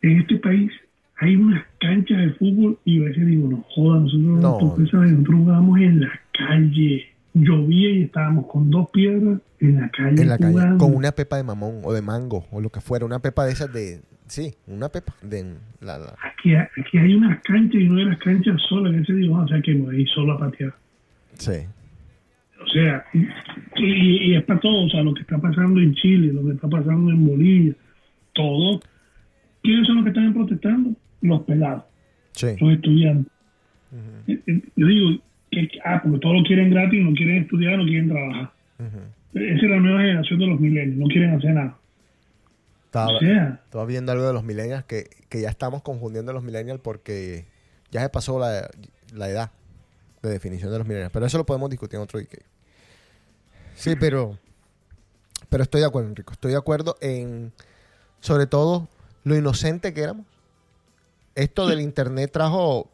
[0.01, 0.73] En este país
[1.23, 4.87] hay unas canchas de fútbol y a veces digo, no joda, nosotros, No.
[4.91, 7.07] sabes, nosotros jugábamos en la calle.
[7.35, 10.21] Llovía y estábamos con dos piedras en la calle.
[10.23, 10.77] En la calle.
[10.79, 13.07] Con una pepa de mamón o de mango o lo que fuera.
[13.07, 14.01] Una pepa de esas de...
[14.27, 15.15] Sí, una pepa.
[15.23, 15.43] De
[15.81, 18.93] la, la- Aquí, aquí hay unas canchas y no hay las canchas solas.
[18.95, 20.75] Que se digo, o sea que me voy solo a patear.
[21.39, 21.53] sí.
[22.65, 23.19] O sea, y,
[23.85, 26.53] y- y es para todo, o sea, lo que está pasando en Chile, lo que
[26.53, 27.75] está pasando en Bolivia,
[28.35, 28.81] todo.
[29.65, 30.91] ¿Quiénes son los que están protestando?
[31.23, 31.85] Los pelados,
[32.33, 32.49] Sí.
[32.61, 33.33] los estudiantes.
[34.27, 37.85] Eh, eh, Yo digo, que, ah, porque todos lo quieren gratis, no quieren estudiar, no
[37.85, 38.53] quieren trabajar.
[39.35, 41.79] Esa es la nueva generación de los milenios, no quieren hacer nada.
[42.87, 46.35] Estaba, O sea, estaba viendo algo de los millennials que, que ya estamos confundiendo a
[46.35, 47.47] los millennials porque
[47.91, 48.69] ya se pasó la,
[49.15, 49.51] la edad
[50.23, 51.13] de definición de los millennials.
[51.13, 52.29] Pero eso lo podemos discutir en otro día.
[53.75, 54.39] Sí, pero,
[55.49, 56.33] pero estoy de acuerdo, Enrico.
[56.33, 57.53] Estoy de acuerdo en,
[58.21, 58.89] sobre todo,
[59.25, 60.27] lo inocente que éramos.
[61.35, 62.91] Esto del internet trajo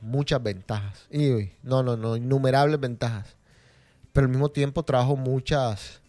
[0.00, 1.06] muchas ventajas.
[1.10, 3.36] Y, no, no, no, innumerables ventajas.
[4.12, 6.00] Pero al mismo tiempo trajo muchas,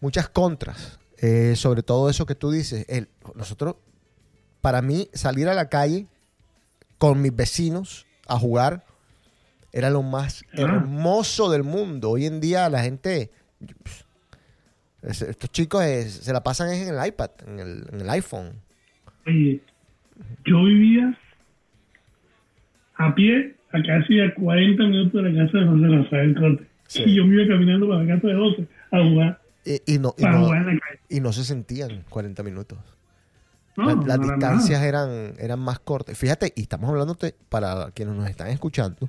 [0.00, 0.98] muchas contras.
[1.18, 2.84] Eh, sobre todo eso que tú dices.
[2.88, 3.76] El, nosotros,
[4.60, 6.06] para mí, salir a la calle
[6.98, 8.84] con mis vecinos a jugar
[9.72, 12.10] era lo más hermoso del mundo.
[12.10, 13.30] Hoy en día la gente,
[15.02, 18.62] es- estos chicos es- se la pasan en el iPad, en el, en el iPhone.
[19.28, 19.60] Oye,
[20.44, 21.16] yo vivía
[22.96, 26.66] a pie a casi a 40 minutos de la casa de José Rafael Corte.
[26.86, 27.02] Sí.
[27.06, 30.14] Y yo me iba caminando para la casa de José a jugar, Y, y no,
[30.16, 31.00] y, no, jugar en la calle.
[31.10, 32.78] y no se sentían 40 minutos.
[33.76, 34.32] No, La- no las nada.
[34.34, 36.16] distancias eran, eran más cortas.
[36.18, 37.16] Fíjate, y estamos hablando,
[37.48, 39.08] para quienes nos están escuchando,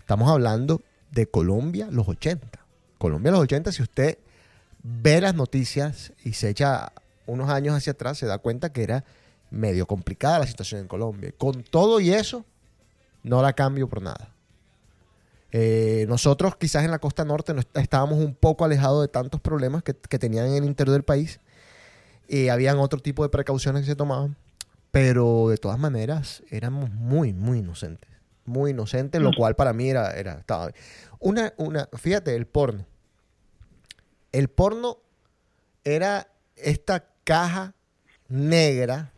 [0.00, 2.58] estamos hablando de Colombia los 80.
[2.96, 4.18] Colombia los 80, si usted
[4.82, 6.92] ve las noticias y se echa
[7.26, 9.04] unos años hacia atrás, se da cuenta que era
[9.50, 11.32] medio complicada la situación en Colombia.
[11.36, 12.44] Con todo y eso,
[13.22, 14.34] no la cambio por nada.
[15.50, 19.40] Eh, nosotros quizás en la costa norte no est- estábamos un poco alejados de tantos
[19.40, 21.40] problemas que, que tenían en el interior del país
[22.28, 24.36] y habían otro tipo de precauciones que se tomaban,
[24.90, 28.10] pero de todas maneras éramos muy, muy inocentes.
[28.44, 30.76] Muy inocentes, lo cual para mí era, era estaba bien.
[31.20, 32.86] Una, una, fíjate, el porno.
[34.32, 34.98] El porno
[35.84, 37.74] era esta caja
[38.28, 39.12] negra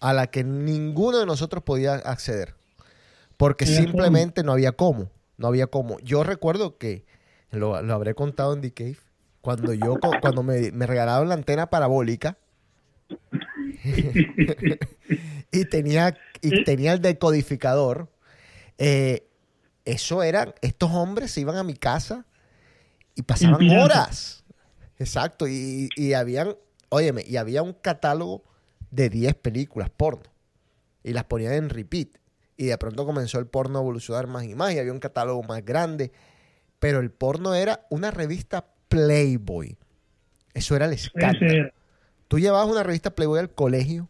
[0.00, 2.54] a la que ninguno de nosotros podía acceder.
[3.36, 5.10] Porque simplemente no había cómo.
[5.36, 5.98] No había cómo.
[6.00, 7.04] Yo recuerdo que,
[7.50, 8.98] lo, lo habré contado en The Cave,
[9.40, 12.36] cuando yo, cuando me, me regalaron la antena parabólica
[15.52, 18.08] y tenía, y tenía el decodificador,
[18.78, 19.26] eh,
[19.84, 22.26] eso eran, estos hombres se iban a mi casa
[23.14, 24.44] y pasaban horas.
[24.98, 26.56] Exacto, y, y habían,
[26.90, 28.44] óyeme, y había un catálogo
[28.90, 30.30] de 10 películas porno.
[31.02, 32.08] Y las ponían en repeat.
[32.56, 35.42] Y de pronto comenzó el porno a evolucionar más y más, y había un catálogo
[35.42, 36.12] más grande.
[36.78, 39.76] Pero el porno era una revista Playboy.
[40.52, 41.70] Eso era el escándalo.
[42.28, 44.08] Tú llevabas una revista Playboy al colegio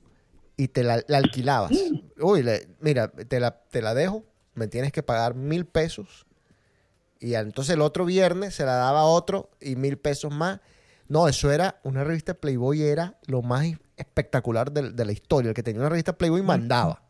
[0.57, 1.72] y te la, la alquilabas.
[2.20, 4.24] Uy, le- mira, te la, te la dejo,
[4.55, 6.26] me tienes que pagar mil pesos.
[7.18, 10.61] Y entonces el otro viernes se la daba a otro y mil pesos más.
[11.09, 13.66] No, eso era, una revista Playboy era lo más
[14.01, 15.51] espectacular de, de la historia.
[15.51, 17.03] El que tenía una revista Playboy mandaba.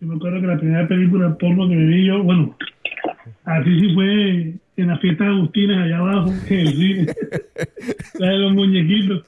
[0.00, 2.56] Yo me acuerdo que la primera película porno que vi yo, bueno,
[3.44, 7.06] así sí fue en la fiesta de Agustines allá abajo, en el cine.
[8.18, 9.26] la de los muñequitos.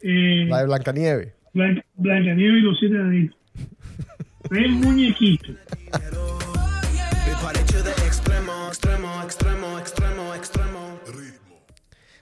[0.00, 1.34] Eh, La de Blancanieves.
[1.52, 3.36] Blanca, Blancanieves y los siete anitos.
[4.50, 5.52] El muñequito.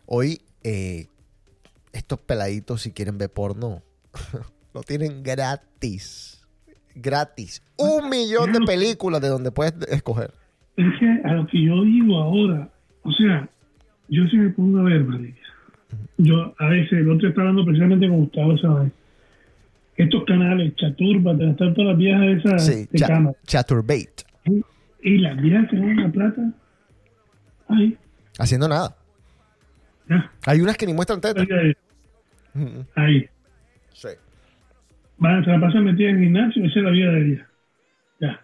[0.06, 1.06] Hoy, eh,
[2.10, 3.82] estos peladitos, si quieren ver porno,
[4.74, 6.44] lo tienen gratis.
[6.96, 7.62] Gratis.
[7.76, 10.32] Un millón de películas de donde puedes escoger.
[10.76, 12.68] Es que a lo que yo digo ahora,
[13.04, 13.48] o sea,
[14.08, 15.38] yo si me pongo a ver, marica,
[16.18, 18.92] yo a veces, el otro está hablando precisamente con Gustavo, ¿sabes?
[19.96, 23.36] Estos canales, Chaturba, te están todas las viejas esas Sí, de cha- cámara.
[23.46, 24.24] Chaturbate.
[25.02, 26.52] Y las viejas que dan la plata,
[27.68, 27.96] ay,
[28.38, 28.96] Haciendo nada.
[30.46, 31.40] Hay unas que ni muestran teta.
[31.40, 31.56] oiga,
[32.54, 32.86] ahí.
[32.94, 33.28] ahí.
[33.92, 34.08] Sí.
[35.18, 37.48] van, se la pasan metida en el gimnasio, esa es la vida de ella.
[38.20, 38.40] Ya.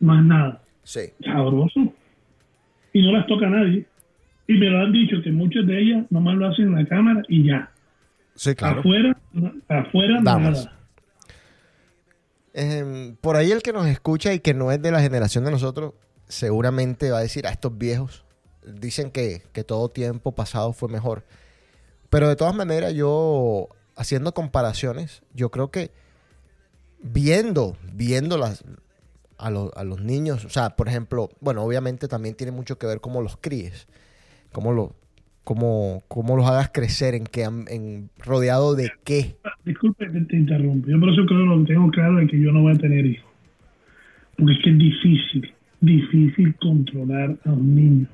[0.00, 0.62] Más nada.
[0.82, 1.00] Sí.
[1.24, 1.94] Sabroso.
[2.92, 3.86] Y no las toca a nadie.
[4.46, 7.22] Y me lo han dicho que muchas de ellas nomás lo hacen en la cámara
[7.28, 7.70] y ya.
[8.34, 8.80] Sí, claro.
[8.80, 9.16] Afuera,
[9.68, 10.64] afuera Damas.
[10.64, 10.78] nada.
[12.54, 15.50] Em, por ahí el que nos escucha y que no es de la generación de
[15.50, 15.94] nosotros,
[16.26, 18.24] seguramente va a decir a estos viejos.
[18.66, 21.24] Dicen que, que todo tiempo pasado fue mejor.
[22.12, 25.92] Pero de todas maneras, yo, haciendo comparaciones, yo creo que
[27.02, 28.64] viendo, viendo las,
[29.38, 32.86] a, los- a los niños, o sea, por ejemplo, bueno, obviamente también tiene mucho que
[32.86, 33.88] ver cómo los críes,
[34.52, 34.94] cómo, lo,
[35.42, 39.36] cómo, cómo los hagas crecer, en qué, en, rodeado de qué.
[39.64, 40.88] Disculpe que te interrumpo.
[40.90, 43.06] Yo por eso creo lo que tengo claro es que yo no voy a tener
[43.06, 43.30] hijos.
[44.36, 48.06] Porque es que es difícil, difícil controlar a un niño.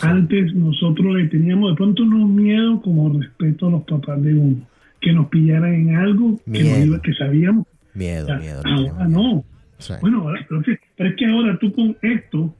[0.00, 4.66] Antes nosotros le teníamos de pronto no miedo como respeto a los papás de uno.
[5.00, 7.66] Que nos pillaran en algo que, iba- que sabíamos.
[7.94, 8.62] Miedo, miedo.
[8.64, 9.44] ahora no.
[9.78, 9.94] Sí.
[10.00, 12.54] Bueno, ahora- pero, es que, ahora tú con esto,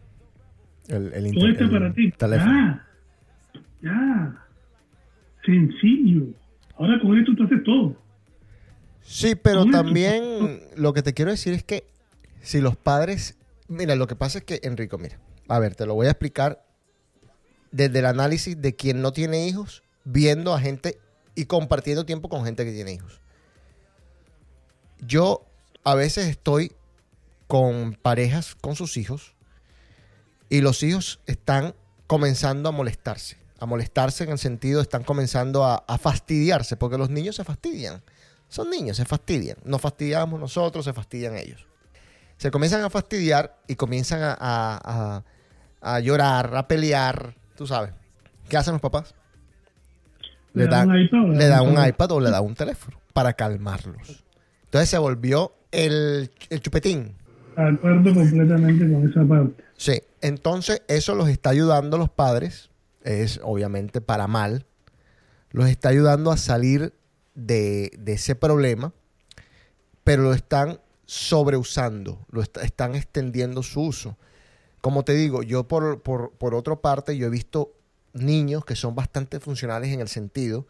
[0.89, 1.47] El, el todo
[1.95, 2.53] ti, teléfono.
[2.53, 2.87] ya,
[3.83, 4.37] ya,
[5.45, 6.27] sencillo.
[6.79, 7.97] Ahora con esto tú haces todo.
[9.03, 10.23] Sí, pero también
[10.77, 11.85] lo que te quiero decir es que
[12.41, 13.37] si los padres...
[13.69, 16.63] Mira, lo que pasa es que, Enrico, mira, a ver, te lo voy a explicar
[17.71, 20.99] desde el análisis de quien no tiene hijos, viendo a gente
[21.35, 23.21] y compartiendo tiempo con gente que tiene hijos.
[25.01, 25.47] Yo
[25.85, 26.73] a veces estoy
[27.47, 29.35] con parejas con sus hijos
[30.49, 31.75] y los hijos están
[32.07, 33.39] comenzando a molestarse.
[33.59, 38.03] A molestarse en el sentido, están comenzando a, fastidiarse, porque los niños se fastidian.
[38.49, 39.59] Son niños, se fastidian.
[39.65, 41.67] Nos fastidiamos nosotros, se fastidian ellos.
[42.39, 45.23] Se comienzan a fastidiar y comienzan a
[46.03, 47.93] llorar, a pelear, tú sabes.
[48.49, 49.15] ¿Qué hacen los papás?
[50.55, 53.35] Le dan, un iPad o le dan un iPad o le dan un teléfono para
[53.35, 54.25] calmarlos.
[54.65, 57.15] Entonces se volvió el, el chupetín.
[57.57, 59.63] Acuerdo completamente con esa parte.
[59.77, 62.71] Sí, entonces eso los está ayudando a los padres,
[63.05, 64.65] es obviamente para mal,
[65.51, 66.95] los está ayudando a salir
[67.35, 68.95] de, de ese problema,
[70.03, 74.17] pero lo están sobreusando, lo est- están extendiendo su uso.
[74.81, 77.73] Como te digo, yo por, por, por otra parte, yo he visto
[78.13, 80.67] niños que son bastante funcionales en el sentido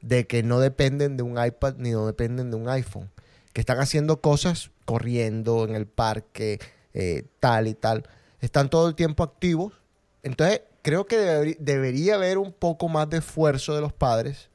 [0.00, 3.10] de que no dependen de un iPad ni no dependen de un iPhone,
[3.52, 6.58] que están haciendo cosas corriendo en el parque,
[6.94, 8.04] eh, tal y tal.
[8.40, 9.74] Están todo el tiempo activos.
[10.22, 14.50] Entonces, creo que debería haber un poco más de esfuerzo de los padres,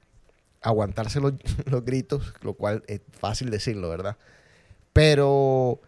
[0.61, 1.33] aguantarse los,
[1.65, 4.17] los gritos, lo cual es fácil decirlo, ¿verdad?
[4.93, 5.79] Pero,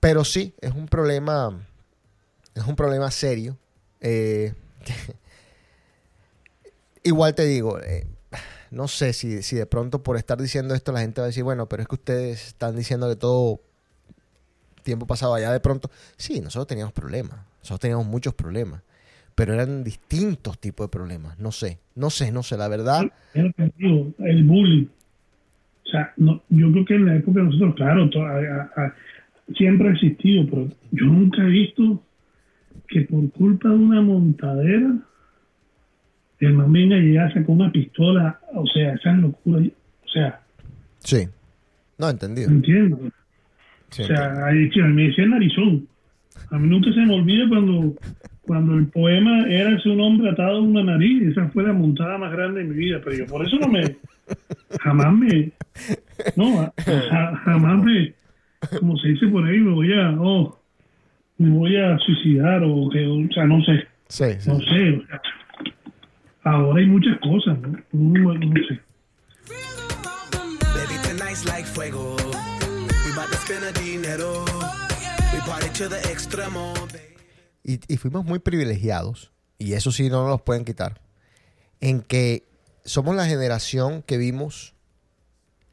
[0.00, 1.66] pero sí, es un problema,
[2.60, 3.56] es un problema serio.
[4.00, 4.52] Eh,
[7.04, 8.06] igual te digo, eh,
[8.70, 11.44] no sé si, si de pronto por estar diciendo esto la gente va a decir,
[11.44, 13.60] bueno, pero es que ustedes están diciendo que todo
[14.82, 15.90] tiempo pasado allá de pronto.
[16.16, 18.82] Sí, nosotros teníamos problemas, nosotros teníamos muchos problemas,
[19.34, 21.38] pero eran distintos tipos de problemas.
[21.38, 23.02] No sé, no sé, no sé, la verdad.
[23.34, 24.86] El bullying.
[25.84, 28.10] O sea, no, yo creo que en la época de nosotros, claro,
[29.56, 32.02] siempre ha existido, pero yo nunca he visto
[32.88, 34.94] que por culpa de una montadera
[36.40, 39.66] el man venga y ya saca una pistola, o sea, esas locuras,
[40.04, 40.40] o sea,
[41.00, 41.28] Sí.
[41.98, 42.48] No, entendido.
[42.50, 42.98] entiendo.
[43.90, 45.86] Sí, O sea, ahí, me decía narizón.
[46.50, 47.94] A mí nunca se me olvida cuando,
[48.42, 51.22] cuando el poema era ese un hombre atado a una nariz.
[51.28, 53.00] Esa fue la montada más grande de mi vida.
[53.04, 53.96] Pero yo por eso no me...
[54.80, 55.50] Jamás me...
[56.36, 56.72] No,
[57.10, 58.12] ja- jamás me...
[58.78, 60.10] Como se dice por ahí, me voy a...
[60.20, 60.57] Oh,
[61.38, 63.06] me voy a suicidar o que...
[63.06, 63.86] O sea, no sé.
[64.08, 64.50] Sí, sí.
[64.50, 64.96] No sé.
[64.96, 65.20] o sea,
[66.42, 67.78] ahora hay muchas cosas, ¿no?
[67.92, 68.80] No, no sé.
[70.74, 72.16] Baby, tonight's like fuego.
[73.06, 74.44] We bout to spend a dinero.
[75.32, 77.08] We party to the extremo, baby.
[77.62, 81.00] Y, y fuimos muy privilegiados, y eso sí no nos los pueden quitar,
[81.80, 82.44] en que
[82.84, 84.74] somos la generación que vimos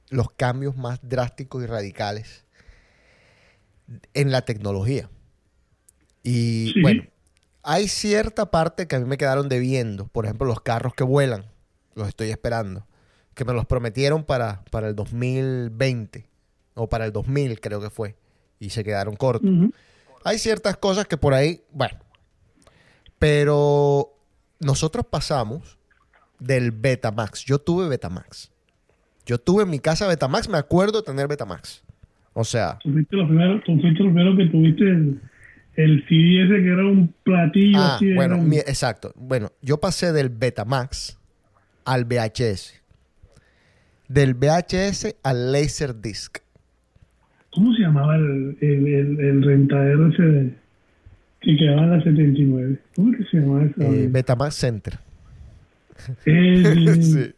[0.09, 2.45] los cambios más drásticos y radicales
[4.13, 5.09] en la tecnología.
[6.25, 6.81] Y Sí.
[6.81, 7.03] bueno,
[7.61, 11.45] hay cierta parte que a mí me quedaron debiendo, por ejemplo, los carros que vuelan,
[11.93, 12.87] los estoy esperando,
[13.35, 16.27] que me los prometieron para, para el 2020,
[16.73, 18.15] o para el 2000 creo que fue,
[18.59, 19.49] y se quedaron cortos.
[20.23, 21.99] Hay ciertas cosas que por ahí, bueno.
[23.19, 24.09] Pero
[24.59, 25.77] nosotros pasamos
[26.39, 27.45] del Betamax.
[27.45, 28.51] Yo tuve Betamax.
[29.25, 31.83] Yo tuve en mi casa Betamax, me acuerdo de tener Betamax.
[32.33, 35.21] O sea, Tú fuiste tú que tuviste el,
[35.75, 39.11] el CD ese que era un platillo ah, así de bueno, mi- exacto.
[39.15, 41.17] Bueno, yo pasé del Betamax
[41.85, 42.81] al VHS.
[44.07, 46.37] del VHS al Laserdisc.
[47.51, 50.55] ¿Cómo se llamaba el, el, el, el rentadero ese de-
[51.41, 52.79] que quedaba en la 79?
[52.95, 53.83] ¿Cómo es que se llamaba esa?
[53.83, 54.99] Eh, Betamax Center.
[56.25, 57.33] Sí.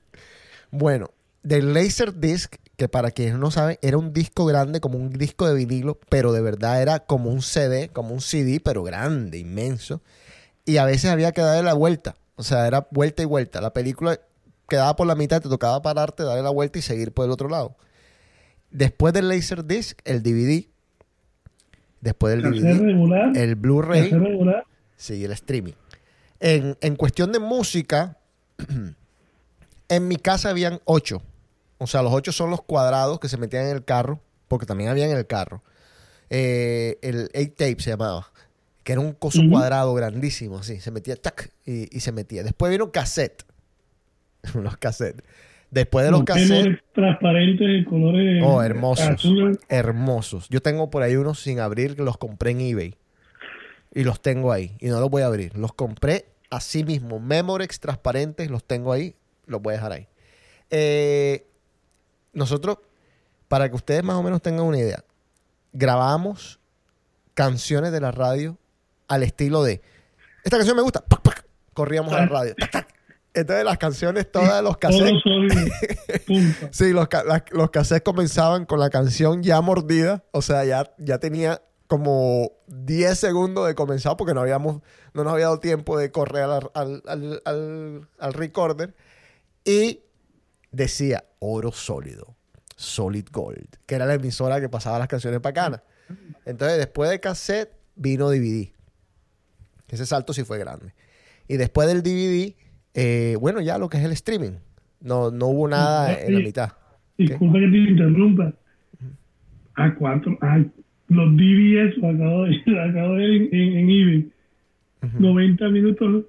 [0.71, 1.11] Bueno,
[1.43, 5.55] del Laserdisc, que para quienes no saben, era un disco grande, como un disco de
[5.55, 10.01] vinilo, pero de verdad era como un CD, como un CD, pero grande, inmenso.
[10.63, 12.15] Y a veces había que darle la vuelta.
[12.35, 13.61] O sea, era vuelta y vuelta.
[13.61, 14.19] La película
[14.69, 17.49] quedaba por la mitad, te tocaba pararte, darle la vuelta y seguir por el otro
[17.49, 17.75] lado.
[18.69, 20.67] Después del Laserdisc, el DVD.
[22.01, 23.35] Después del DVD, regular.
[23.35, 24.11] el Blu-ray.
[24.97, 25.73] Sí, el streaming.
[26.39, 28.17] En, en cuestión de música,
[29.89, 31.23] en mi casa habían ocho.
[31.79, 34.89] O sea, los ocho son los cuadrados que se metían en el carro, porque también
[34.89, 35.63] había en el carro.
[36.29, 38.31] Eh, el 8 tape se llamaba,
[38.83, 40.79] que era un coso cuadrado grandísimo, así.
[40.79, 42.43] Se metía, tac, y, y se metía.
[42.43, 43.43] Después vino cassette.
[44.55, 45.23] Unos cassettes.
[45.69, 49.27] Después de los cassettes, Memorex transparentes de colores Oh, hermosos.
[49.67, 50.47] hermosos.
[50.49, 52.95] Yo tengo por ahí unos sin abrir que los compré en eBay.
[53.93, 54.77] Y los tengo ahí.
[54.79, 55.57] Y no los voy a abrir.
[55.57, 57.19] Los compré así mismo.
[57.19, 59.15] Memorex transparentes, los tengo ahí.
[59.45, 60.07] Los voy a dejar ahí.
[60.69, 61.45] Eh,
[62.37, 62.77] nosotros,
[63.47, 65.03] para que ustedes más o menos tengan una idea,
[65.73, 66.59] grabamos
[67.33, 68.57] canciones de la radio
[69.07, 69.81] al estilo de
[70.43, 72.55] esta canción me gusta, pac, pac, corríamos a la radio.
[72.55, 72.87] tac, tac.
[73.33, 75.21] Entonces las canciones todas los cassettes.
[76.71, 80.23] Sí, los, la- los cassettes comenzaban con la canción ya mordida.
[80.31, 84.81] O sea, ya, ya tenía como 10 segundos de comenzado porque no, habíamos,
[85.13, 88.95] no nos había dado tiempo de correr al, al, al- al- al recorder.
[89.65, 90.01] Y
[90.77, 92.35] decía oro sólido,
[92.75, 95.81] solid gold, que era la emisora que pasaba las canciones bacanas.
[96.45, 98.69] Entonces, después de cassette, vino DVD.
[99.89, 100.93] Ese salto sí fue grande.
[101.47, 102.55] Y después del DVD,
[102.93, 104.57] eh, bueno, ya lo que es el streaming.
[105.01, 106.71] No, no hubo nada en la mitad.
[107.17, 108.53] Disculpa que te interrumpa.
[109.75, 110.37] A cuatro.
[110.41, 114.31] A los DVS lo acabo de, lo acabo de ver en, en, en eBay.
[115.19, 116.25] 90 minutos,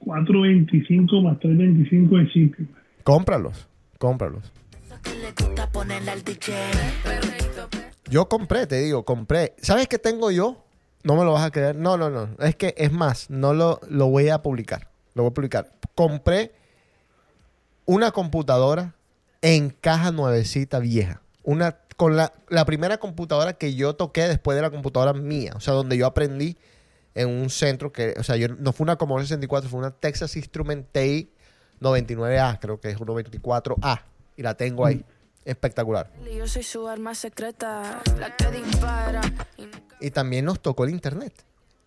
[0.00, 2.68] 4.25 más 3.25 de shipping.
[3.02, 3.68] Cómpralos,
[4.02, 4.42] cómpralos.
[8.10, 9.54] Yo compré, te digo, compré.
[9.62, 10.64] ¿Sabes qué tengo yo?
[11.04, 11.76] No me lo vas a creer.
[11.76, 12.28] No, no, no.
[12.40, 14.88] Es que es más, no lo, lo voy a publicar.
[15.14, 15.72] Lo voy a publicar.
[15.94, 16.52] Compré
[17.84, 18.96] una computadora
[19.40, 21.22] en caja nuevecita vieja.
[21.44, 25.52] Una con la, la primera computadora que yo toqué después de la computadora mía.
[25.54, 26.56] O sea, donde yo aprendí
[27.14, 30.34] en un centro que, o sea, yo no fue una Commodore 64, fue una Texas
[30.34, 31.30] Instrument TI
[31.82, 34.00] 99A, creo que es 124A.
[34.36, 35.04] Y la tengo ahí.
[35.44, 36.08] Espectacular.
[36.34, 39.20] Yo soy su arma secreta, la que dispara.
[40.00, 41.32] Y también nos tocó el Internet.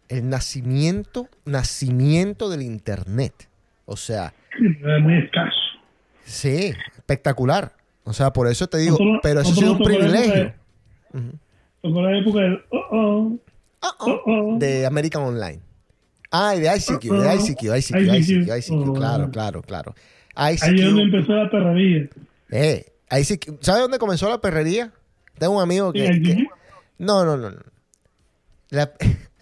[0.10, 3.48] El nacimiento, nacimiento del Internet.
[3.86, 5.56] O sea, muy escaso.
[6.26, 7.72] sí, espectacular.
[8.04, 10.54] O sea, por eso te digo, Nosotros- pero eso sido un privilegio.
[11.82, 13.38] Tocó la época del oh
[14.00, 14.58] Oh, oh.
[14.60, 15.60] De American Online.
[16.32, 17.36] Ah, de ICQ, de.
[17.36, 19.96] ICQ, ICQ, ICQ, ICQ, claro, claro, claro.
[20.36, 22.10] Ahí es donde ICQ, empezó la perrería.
[22.52, 23.58] eh, ICQ.
[23.62, 24.92] ¿Sabes dónde comenzó la perrería?
[25.38, 26.04] Tengo un amigo que...
[26.22, 26.48] Que-.
[26.98, 27.52] No, no, no.
[27.52, 27.60] no.
[28.70, 28.92] La-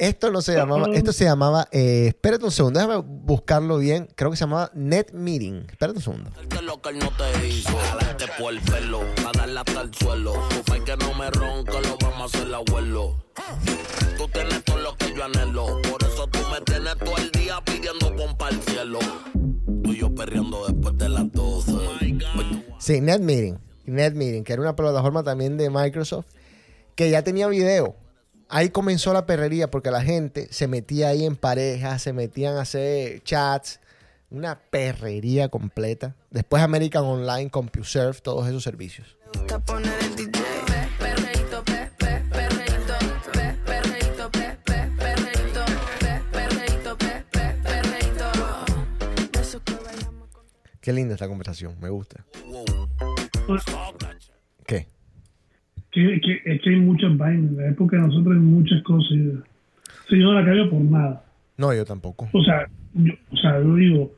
[0.00, 4.08] Esto no se llamaba, esto se llamaba, eh, espérate un segundo, déjame buscarlo bien.
[4.14, 5.66] Creo que se llamaba Net Meeting.
[5.70, 6.30] Espérate un segundo.
[6.48, 9.94] Que lo que él no te hizo, jalarte por el pelo, a darle hasta el
[9.94, 10.32] suelo.
[10.48, 13.22] Tu pai que no me ronca, lo vamos a hacer abuelo.
[14.16, 17.60] Tú tienes todo lo que yo anhelo, por eso tú me tienes todo el día
[17.62, 19.00] pidiendo pompa al cielo.
[19.84, 21.72] Tú y yo perreando después de las 12.
[22.78, 23.58] Sí, Net Meeting.
[23.84, 26.24] Net Meeting, que era una plataforma también de Microsoft,
[26.94, 27.96] que ya tenía video.
[28.52, 32.62] Ahí comenzó la perrería porque la gente se metía ahí en parejas, se metían a
[32.62, 33.78] hacer chats,
[34.28, 36.16] una perrería completa.
[36.30, 39.16] Después American Online, CompuServe, todos esos servicios.
[50.80, 52.26] Qué linda esta conversación, me gusta.
[54.66, 54.88] ¿Qué?
[55.92, 57.50] Que, que- es que hay muchas vainas.
[57.50, 59.10] En la época de nosotros hay muchas cosas.
[60.08, 61.24] Si yo no la cambio por nada.
[61.56, 62.28] No, yo tampoco.
[62.32, 64.12] O sea, yo, o sea, yo digo,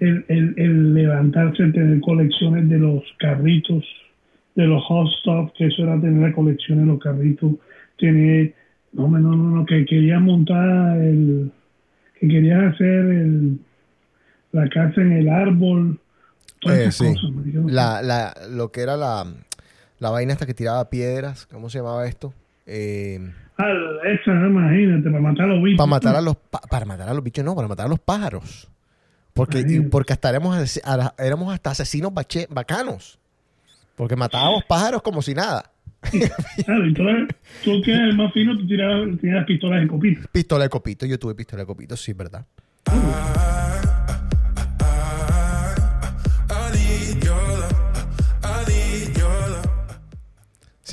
[0.00, 3.84] el, el, el levantarse, tener colecciones de los carritos,
[4.54, 7.52] de los hot stuff, que eso era tener la colección de los carritos,
[7.98, 8.54] tener,
[8.92, 11.50] no, no, no, no, que querías montar el,
[12.20, 13.58] que querías hacer el,
[14.52, 15.98] la casa en el árbol,
[16.60, 17.04] todas Eh, esas sí.
[17.06, 17.30] cosas.
[17.72, 19.24] La, la, lo que era la,
[19.98, 22.32] la vaina esta que tiraba piedras, ¿cómo se llamaba esto?
[22.66, 23.20] Eh,
[23.56, 23.68] Ah,
[24.48, 25.78] imagínate, para matar a los bichos.
[25.78, 28.00] para matar a los pa- para matar a los bichos, no, para matar a los
[28.00, 28.68] pájaros.
[29.32, 30.80] Porque, porque hasta éramos,
[31.18, 33.18] éramos hasta asesinos bache- bacanos.
[33.96, 35.70] Porque matábamos pájaros como si nada.
[36.64, 37.02] Claro, y tú,
[37.82, 40.20] que eres el más fino, tú tirabas, tirabas pistolas de copita.
[40.32, 42.44] Pistola de copito, yo tuve pistola de copito, sí, ¿verdad?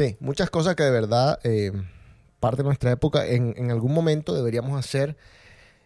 [0.02, 1.72] Sí, muchas cosas que de verdad, eh,
[2.40, 5.16] parte de nuestra época, en, algún momento deberíamos hacer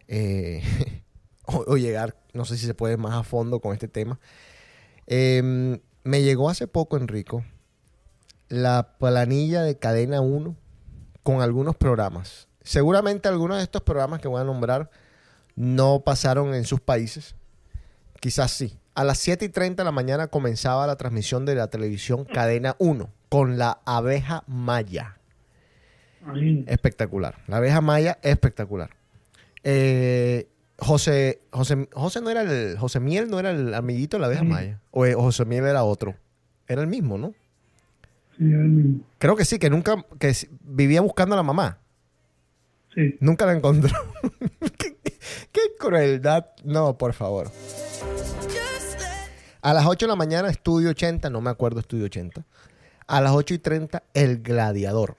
[0.07, 0.63] eh,
[1.43, 4.17] o, llegar, no sé si se puede más a fondo con este tema.
[5.05, 7.43] Eh, me llegó hace poco, Enrico,
[8.47, 10.55] la planilla de Cadena 1
[11.21, 12.47] con algunos programas.
[12.63, 14.89] Seguramente algunos de estos programas que voy a nombrar
[15.57, 17.35] no pasaron en sus países.
[18.21, 18.79] Quizás sí.
[18.95, 22.75] A las 7 y 30 de la mañana comenzaba la transmisión de la televisión Cadena
[22.79, 25.17] 1 con la abeja maya.
[26.67, 27.35] Espectacular.
[27.47, 28.89] La abeja maya, espectacular.
[29.63, 34.27] Eh, José, José, José no era el, José Miel no era el amiguito de la
[34.27, 34.47] abeja Sí.
[34.47, 34.79] maya.
[34.91, 36.15] O, eh, José Miel era otro.
[36.67, 37.33] Era el mismo, ¿no?
[38.37, 39.03] Sí, era el mismo.
[39.19, 41.79] Creo que sí, que nunca, que vivía buscando a la mamá.
[42.93, 43.17] Sí.
[43.19, 43.91] Nunca la encontró.
[44.77, 44.97] ¿Qué,
[45.51, 46.45] qué crueldad.
[46.63, 47.51] No, por favor.
[49.65, 52.45] A las 8 de la mañana, Estudio 80, no me acuerdo Estudio 80.
[53.07, 55.15] A las 8 y 30, El Gladiador.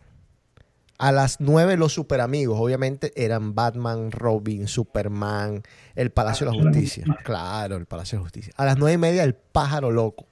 [0.99, 2.57] A las 9, Los Super Amigos.
[2.61, 5.63] Obviamente eran Batman, Robin, Superman,
[5.97, 7.05] El Palacio de la Justicia.
[7.25, 8.53] Claro, el Palacio de la Justicia.
[8.57, 10.27] A las 9 y media, El Pájaro Loco.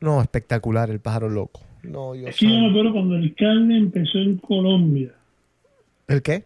[0.00, 1.62] No, espectacular, El Pájaro Loco.
[1.84, 5.12] No, Dios Es que yo me acuerdo cuando el cable empezó en Colombia.
[6.06, 6.44] ¿El qué?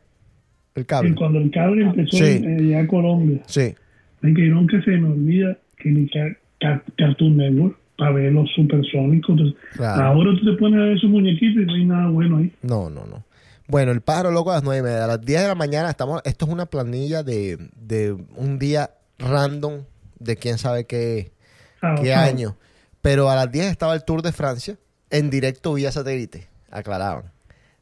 [0.76, 1.14] El cable.
[1.16, 2.24] cuando el cable empezó Sí.
[2.45, 3.43] en, ya en Colombia.
[3.47, 3.74] Sí.
[4.22, 9.30] Ay, que nunca se me olvida que Ca- Cartoon Network para ver los supersónicos.
[9.30, 10.04] Entonces, Claro.
[10.04, 12.52] Ahora tú te pones a ver esos muñequitos y no hay nada bueno ahí.
[12.62, 13.24] No, no, no.
[13.68, 15.04] Bueno, el pájaro loco a las nueve y media.
[15.04, 16.20] A las 10 de la mañana estamos.
[16.24, 19.82] Esto es una planilla de, de un día random
[20.18, 21.32] de quién sabe qué,
[21.80, 22.57] Sábado, qué año.
[23.02, 24.76] Pero a las 10 estaba el Tour de Francia
[25.11, 26.48] en directo vía satélite.
[26.70, 27.32] Aclaraban.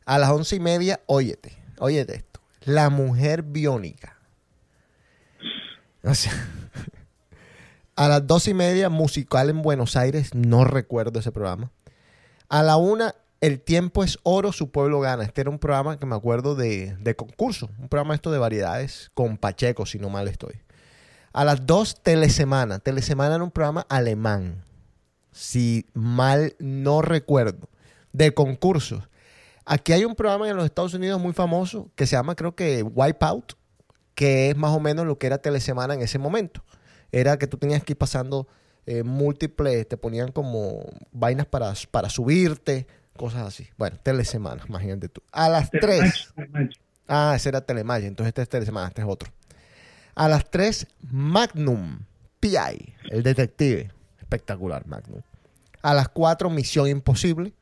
[0.06, 2.40] A las once y media, óyete, óyete esto.
[2.64, 4.16] La mujer biónica.
[6.02, 6.32] O sea,
[7.96, 10.34] a las dos y media, musical en Buenos Aires.
[10.34, 11.70] No recuerdo ese programa.
[12.48, 15.22] A la una, El tiempo es oro, su pueblo gana.
[15.22, 17.68] Este era un programa que me acuerdo de, de concurso.
[17.78, 20.62] Un programa esto de variedades con Pacheco, si no mal estoy.
[21.34, 22.78] A las dos, Telesemana.
[22.78, 24.64] Telesemana era un programa alemán.
[25.30, 27.68] Si mal no recuerdo.
[28.12, 29.08] De concursos.
[29.66, 32.82] Aquí hay un programa en los Estados Unidos muy famoso que se llama, creo que,
[32.82, 33.54] Wipeout,
[34.14, 36.62] que es más o menos lo que era Telesemana en ese momento.
[37.14, 38.48] Era que tú tenías que ir pasando
[38.86, 43.68] eh, múltiples, te ponían como vainas para, para subirte, cosas así.
[43.78, 45.22] Bueno, Telesemana, imagínate tú.
[45.30, 45.80] A las 3.
[45.80, 46.80] Telemacho, Telemacho.
[47.06, 49.30] Ah, ese era Telemaya, entonces este es Telesemana, este es otro.
[50.16, 52.00] A las 3, Magnum,
[52.40, 53.92] PI, el detective.
[54.18, 55.20] Espectacular, Magnum.
[55.82, 57.52] A las 4, Misión Imposible.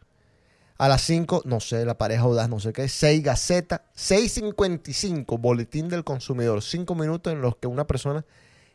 [0.78, 2.88] A las 5, no sé, la pareja audaz, no sé qué.
[2.88, 3.84] 6, Gaceta.
[3.96, 6.62] 6.55, Boletín del Consumidor.
[6.62, 8.24] 5 minutos en los que una persona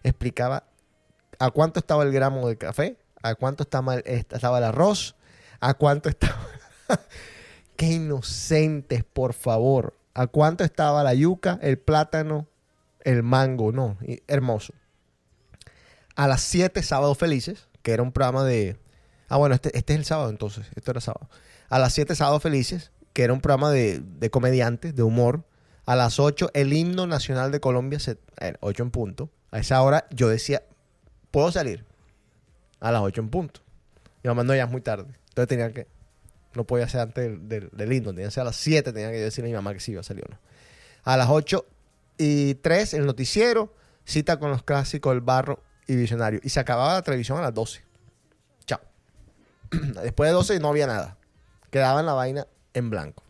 [0.03, 0.63] explicaba
[1.39, 5.15] a cuánto estaba el gramo de café, a cuánto estaba el, estaba el arroz,
[5.59, 6.39] a cuánto estaba...
[7.75, 9.93] Qué inocentes, por favor.
[10.15, 12.47] ¿A cuánto estaba la yuca, el plátano,
[13.01, 13.71] el mango?
[13.71, 14.73] No, hermoso.
[16.15, 18.79] A las 7, Sábados Felices, que era un programa de...
[19.29, 21.29] Ah, bueno, este, este es el sábado entonces, esto era sábado.
[21.69, 25.45] A las 7, Sábados Felices, que era un programa de, de comediantes, de humor.
[25.85, 28.17] A las 8, el himno nacional de Colombia, se,
[28.61, 29.29] 8 en punto.
[29.57, 30.61] A esa hora yo decía,
[31.31, 31.83] ¿puedo salir?
[32.79, 33.61] A las 8 en punto.
[34.21, 35.07] Mi mamá no, ya es muy tarde.
[35.29, 35.87] Entonces tenía que,
[36.53, 39.17] no podía ser antes del, del, del tenía que ser a las 7, tenía que
[39.17, 40.37] decirle a mi mamá que sí iba a salir o no.
[41.05, 41.65] A las 8
[42.19, 43.73] y 3, el noticiero,
[44.05, 46.39] cita con los clásicos, el barro y visionario.
[46.43, 47.83] Y se acababa la televisión a las 12.
[48.67, 48.81] Chao.
[50.03, 51.17] Después de 12 no había nada.
[51.71, 53.23] Quedaba en la vaina en blanco.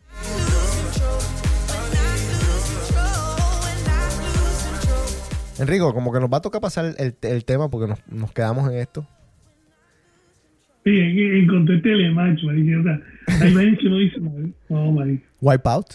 [5.60, 8.70] Enrico, como que nos va a tocar pasar el, el tema porque nos, nos quedamos
[8.70, 9.06] en esto.
[10.84, 12.78] Sí, encontré Telemacho, marica.
[12.80, 13.00] O sea,
[13.42, 15.26] hay veces que uno dice, "Marica, no, marica.
[15.40, 15.86] Wipeout.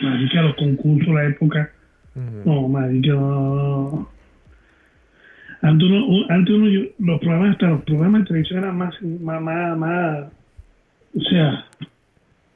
[0.00, 1.70] Marica, los concursos, la época.
[2.44, 3.54] No, marica, no, no,
[3.90, 4.10] no.
[5.62, 8.94] Antes uno, un- antes uno, yo- los programas, hasta los programas de televisión eran más,
[9.02, 10.24] más, más, más,
[11.16, 11.66] o sea,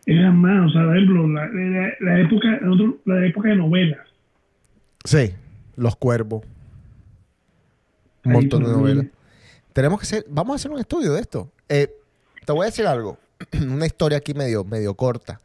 [0.06, 2.60] eran más, o sea, por ejemplo, la, la, la época,
[3.04, 4.00] la época de novelas.
[5.04, 5.30] Sí,
[5.76, 6.42] Los Cuervos.
[8.24, 9.06] Un montón de novelas.
[9.72, 11.50] Tenemos que hacer, vamos a hacer un estudio de esto.
[11.68, 11.88] Eh,
[12.46, 13.18] te voy a decir algo,
[13.70, 15.40] una historia aquí medio, medio corta,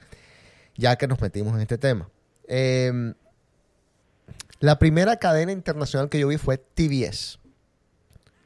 [0.78, 2.08] ya que nos metimos en este tema.
[2.48, 3.14] Eh,
[4.62, 7.40] La primera cadena internacional que yo vi fue TBS,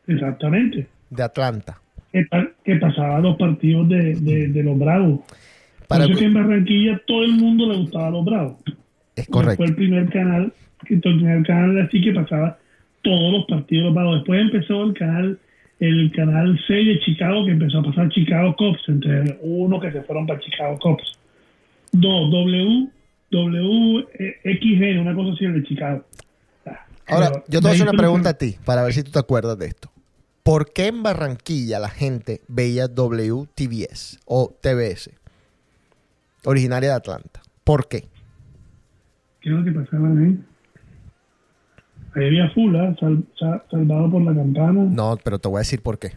[0.08, 0.88] Exactamente.
[1.10, 1.80] de Atlanta.
[2.12, 5.20] Que, pa- que pasaba los partidos de, de, de los Bravos.
[5.88, 8.58] Para- Por eso que en Barranquilla todo el mundo le gustaba a los Bravos.
[9.16, 9.58] Es correcto.
[9.58, 10.54] Fue el primer canal,
[10.90, 12.58] el canal así que pasaba
[13.02, 14.16] todos los partidos los Bravos.
[14.16, 15.40] Después empezó el canal
[15.80, 20.02] el canal 6 de Chicago que empezó a pasar Chicago Cubs, entre uno que se
[20.04, 21.20] fueron para Chicago Cubs.
[21.92, 22.88] Dos, W,
[23.32, 26.06] WXG, una cosa así de Chicago.
[26.66, 29.04] Ah, Ahora, pero yo te voy a hacer una pregunta a ti, para ver si
[29.04, 29.92] tú te acuerdas de esto.
[30.44, 35.12] ¿Por qué en Barranquilla la gente veía WTBS o TBS?
[36.46, 37.42] Originaria de Atlanta.
[37.64, 38.08] ¿Por qué?
[39.42, 40.38] ¿Qué es lo que pasaba ahí?
[42.16, 45.82] Ahí había Fula, sal- sa- salvado por la campana, No, pero te voy a decir
[45.82, 46.14] por qué.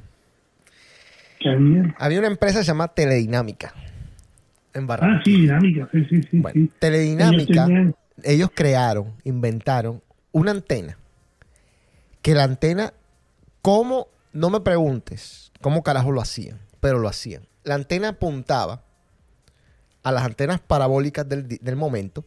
[1.40, 1.94] que había.
[1.98, 3.73] Había una empresa que se llama Teledinámica
[4.74, 6.39] en Ah, sí, dinámica, sí, sí, sí.
[6.40, 6.70] Bueno, sí.
[6.78, 7.94] Teledinámica, Ellos tenían-
[8.24, 10.02] ellos crearon, inventaron
[10.32, 10.98] una antena.
[12.23, 12.93] Que la antena,
[13.62, 14.09] ¿cómo?
[14.32, 17.47] No me preguntes cómo carajo lo hacían, pero lo hacían.
[17.64, 18.82] La antena apuntaba
[20.02, 22.24] a las antenas parabólicas del, del momento.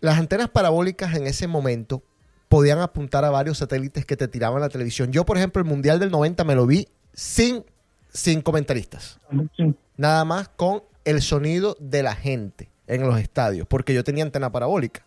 [0.00, 2.02] Las antenas parabólicas en ese momento
[2.50, 5.12] podían apuntar a varios satélites que te tiraban la televisión.
[5.12, 7.64] Yo, por ejemplo, el Mundial del 90 me lo vi sin,
[8.12, 9.20] sin comentaristas
[9.96, 14.50] nada más con el sonido de la gente en los estadios, porque yo tenía antena
[14.50, 15.06] parabólica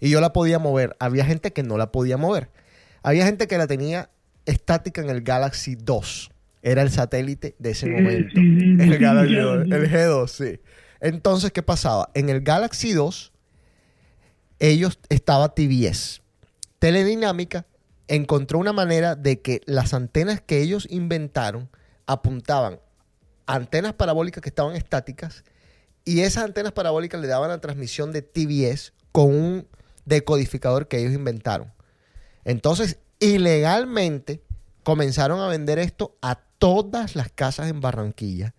[0.00, 0.96] y yo la podía mover.
[0.98, 2.48] Había gente que no la podía mover.
[3.04, 4.10] Había gente que la tenía
[4.44, 6.30] estática en el Galaxy 2.
[6.62, 8.32] Era el satélite de ese momento.
[8.34, 9.76] el Galaxy ya, 2, ya.
[9.76, 10.60] el G2, sí.
[11.00, 12.10] Entonces, ¿qué pasaba?
[12.14, 13.32] En el Galaxy 2,
[14.58, 16.23] ellos estaba TBS.
[16.84, 17.64] Teledinámica
[18.08, 21.70] encontró una manera de que las antenas que ellos inventaron
[22.04, 22.78] apuntaban
[23.46, 25.44] a antenas parabólicas que estaban estáticas
[26.04, 29.66] y esas antenas parabólicas le daban la transmisión de TBS con un
[30.04, 31.72] decodificador que ellos inventaron.
[32.44, 34.42] Entonces, ilegalmente
[34.82, 38.54] comenzaron a vender esto a todas las casas en Barranquilla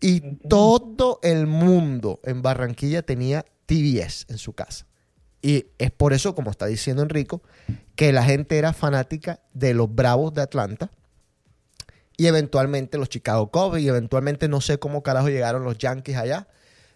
[0.00, 4.86] y todo el mundo en Barranquilla tenía TBS en su casa.
[5.42, 7.42] Y es por eso, como está diciendo Enrico,
[7.96, 10.90] que la gente era fanática de los Bravos de Atlanta
[12.16, 16.46] y eventualmente los Chicago Cubs y eventualmente no sé cómo carajo llegaron los Yankees allá.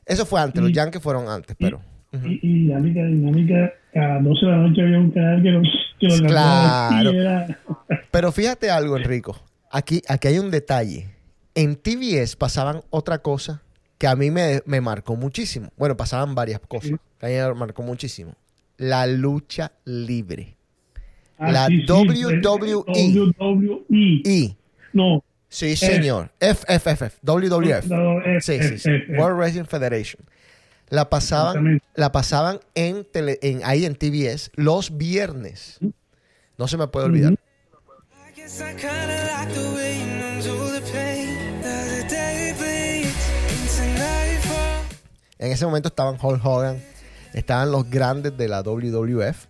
[0.04, 1.80] Eso fue antes, los Yankees fueron antes, pero...
[2.12, 5.62] Y, y dinámica, dinámica, a las 12 de la noche había un canal que lo,
[5.98, 7.10] que lo Claro.
[7.10, 7.58] era-
[8.10, 9.36] Pero fíjate algo, Enrico.
[9.72, 11.08] Aquí, aquí hay un detalle.
[11.56, 13.62] En TBS pasaban otra cosa
[14.04, 15.70] que a mí me, me marcó muchísimo.
[15.78, 18.34] Bueno, pasaban varias cosas que a mí me marcó muchísimo.
[18.76, 20.58] La lucha libre.
[21.38, 22.42] Ah, La sí, sí, WWE.
[22.42, 24.56] WWE.
[24.92, 26.30] No, sí, señor.
[26.38, 27.86] FFF, WWF.
[27.86, 28.90] no, F, Sí, sí.
[29.16, 30.22] World Wrestling Federation.
[30.90, 35.78] La pasaban, la pasaban en, tele- en ahí en TBS los viernes.
[36.58, 37.32] No se me puede olvidar.
[37.32, 37.36] I
[38.36, 38.60] guess
[45.38, 46.82] En ese momento estaban Hulk Hogan,
[47.32, 49.46] estaban los grandes de la WWF.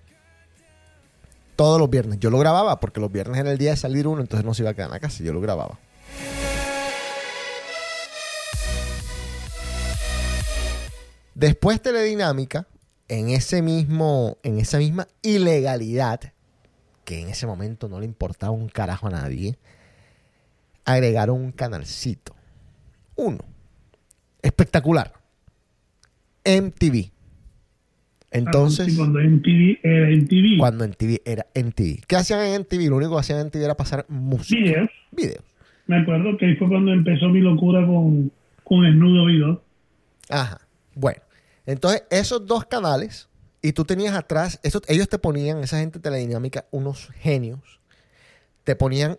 [1.56, 2.18] Todos los viernes.
[2.18, 4.62] Yo lo grababa porque los viernes era el día de salir uno, entonces no se
[4.62, 5.22] iba a quedar en la casa.
[5.22, 5.78] Yo lo grababa.
[11.34, 12.66] Después Teledinámica,
[13.08, 16.32] en ese mismo, en esa misma ilegalidad,
[17.04, 19.58] que en ese momento no le importaba un carajo a nadie,
[20.84, 22.34] agregaron un canalcito.
[23.16, 23.44] Uno.
[24.42, 25.23] Espectacular.
[26.44, 27.10] MTV.
[28.30, 30.58] Entonces, Ah, sí, cuando MTV era MTV.
[30.58, 32.00] cuando MTV era MTV.
[32.06, 32.88] ¿Qué hacían en MTV?
[32.90, 34.60] Lo único que hacían en MTV era pasar música.
[34.60, 34.90] Videos.
[35.12, 35.44] Videos.
[35.86, 38.32] Me acuerdo que ahí fue cuando empezó mi locura con,
[38.64, 39.62] con Snudo Video.
[40.28, 40.60] Ajá.
[40.94, 41.20] Bueno,
[41.66, 43.28] entonces esos dos canales,
[43.62, 47.80] y tú tenías atrás, eso, ellos te ponían, esa gente teledinámica, unos genios,
[48.64, 49.18] te ponían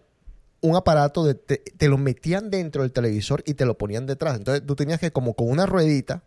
[0.61, 4.38] un aparato, de, te, te lo metían dentro del televisor y te lo ponían detrás.
[4.38, 6.23] Entonces tú tenías que, como con una ruedita,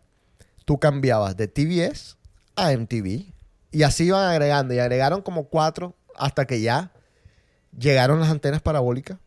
[0.69, 2.15] tú cambiabas de TBS
[2.55, 3.33] a MTV
[3.71, 6.91] y así iban agregando y agregaron como cuatro hasta que ya
[7.75, 9.17] llegaron las antenas parabólicas.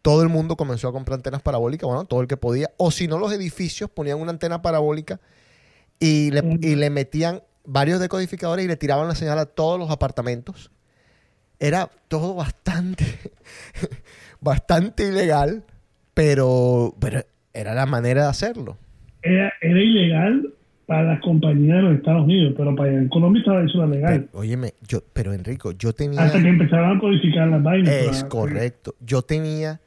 [0.00, 2.70] Todo el mundo comenzó a comprar antenas parabólicas, bueno, todo el que podía.
[2.78, 5.20] O si no, los edificios ponían una antena parabólica
[5.98, 9.90] y le, y le metían varios decodificadores y le tiraban la señal a todos los
[9.90, 10.70] apartamentos.
[11.58, 13.04] Era todo bastante,
[14.40, 15.66] bastante ilegal,
[16.14, 18.78] pero, pero era la manera de hacerlo.
[19.26, 20.52] Era, era ilegal
[20.86, 24.28] para las compañías de los Estados Unidos, pero para en Colombia estaba eso era legal.
[24.30, 26.22] Pero, óyeme, yo, pero Enrico, yo tenía...
[26.22, 27.92] Hasta que empezaron a codificar las vainas.
[27.92, 28.94] Es para- correcto.
[29.00, 29.80] Yo tenía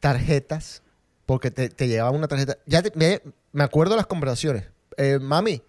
[0.00, 0.82] tarjetas,
[1.26, 2.58] porque te, te llegaba una tarjeta.
[2.66, 3.20] Ya te- me,
[3.52, 4.70] me acuerdo las conversaciones.
[4.96, 5.62] Eh, mami,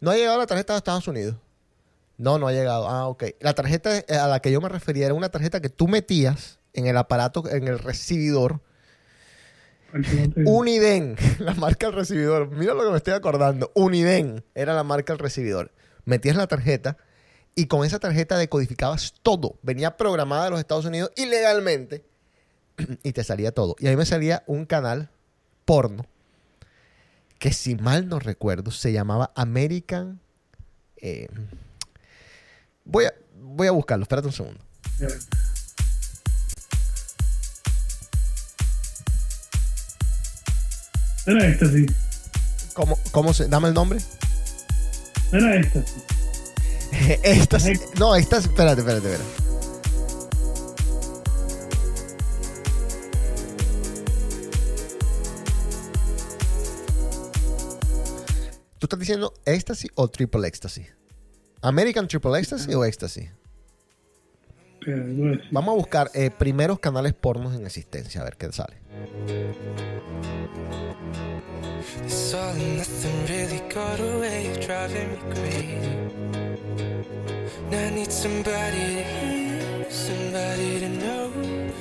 [0.00, 1.36] no ha llegado la tarjeta de Estados Unidos.
[2.18, 2.88] No, no ha llegado.
[2.88, 3.24] Ah, ok.
[3.40, 6.58] La tarjeta eh, a la que yo me refería era una tarjeta que tú metías
[6.74, 8.58] en el aparato, en el recibidor.
[8.58, 8.60] Para que no
[9.79, 9.79] te-
[10.44, 12.50] Uniden, la marca del recibidor.
[12.50, 13.70] Mira lo que me estoy acordando.
[13.74, 15.72] Uniden era la marca del recibidor.
[16.04, 16.96] Metías la tarjeta
[17.54, 19.58] y con esa tarjeta decodificabas todo.
[19.62, 22.04] Venía programada de los Estados Unidos ilegalmente
[23.02, 23.76] y te salía todo.
[23.78, 25.10] Y a mí me salía un canal
[25.64, 26.06] porno
[27.38, 30.20] que si mal no recuerdo se llamaba American...
[30.96, 31.28] eh,
[32.84, 34.60] voy, a, voy a buscarlo, espérate un segundo.
[41.26, 41.86] Era esta, sí.
[42.74, 44.00] ¿Cómo, cómo se, dame el nombre.
[45.32, 46.00] Era esta, sí.
[47.22, 47.58] Esta
[47.98, 48.38] No, esta.
[48.38, 49.50] Espérate, espérate, espérate.
[58.78, 60.86] ¿Tú estás diciendo Ecstasy o Triple Ecstasy?
[61.60, 63.28] ¿American Triple Ecstasy o Ecstasy?
[65.50, 68.76] Vamos a buscar eh, primeros canales pornos en existencia, a ver qué sale.
[77.72, 81.30] I need somebody to hear, somebody to know,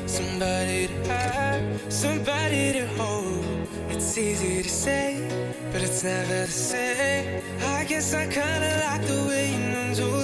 [0.06, 3.44] somebody to have, somebody to hold.
[3.90, 5.28] It's easy to say,
[5.72, 7.42] but it's never the same.
[7.66, 9.70] I guess I kinda like the way you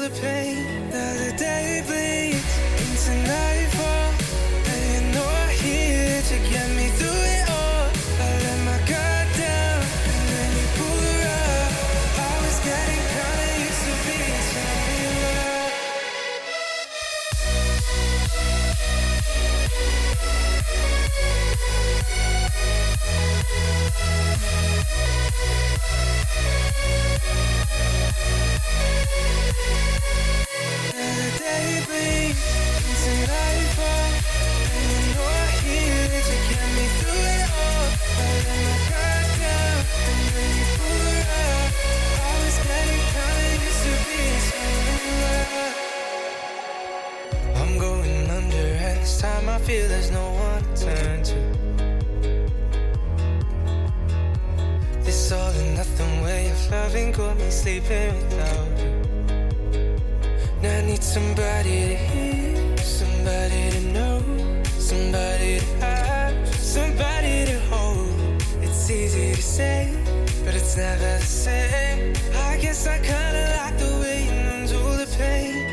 [0.07, 0.89] the pain.
[0.91, 2.14] Now the day bleeds
[49.65, 51.24] feel there's no one to
[55.25, 59.01] This all and nothing way of loving got me sleeping without you.
[60.61, 64.21] Now I need somebody to hear, somebody to know,
[64.77, 68.43] somebody to have, somebody to hold.
[68.61, 69.97] It's easy to say,
[70.45, 72.13] but it's never the same.
[72.35, 75.64] I guess I kinda like the way you all the pain.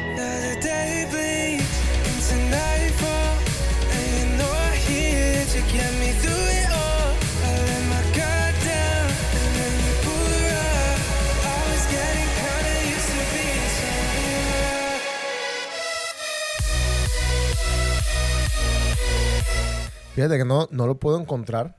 [20.14, 21.76] Fíjate que no, no lo puedo encontrar,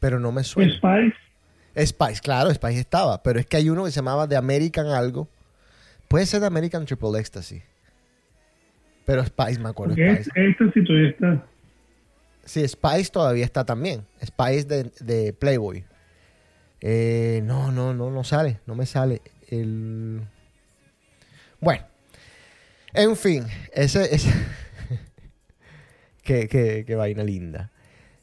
[0.00, 0.72] pero no me suena.
[0.74, 4.86] Spice, Spice, claro, Spice estaba, pero es que hay uno que se llamaba The American
[4.86, 5.28] algo.
[6.08, 7.62] Puede ser The American Triple Ecstasy.
[9.04, 9.94] Pero Spice, me acuerdo.
[9.96, 10.30] es- Spice.
[10.50, 11.46] esta sí todavía está.
[12.44, 14.06] Sí, Spice todavía está también.
[14.24, 15.84] Spice de, de Playboy.
[16.80, 18.60] Eh, no, no, no, no sale.
[18.66, 19.20] No me sale.
[19.48, 20.22] El...
[21.60, 21.84] Bueno.
[22.94, 23.44] En fin.
[23.72, 24.30] Ese, ese...
[26.26, 27.70] qué, qué- qué vaina linda.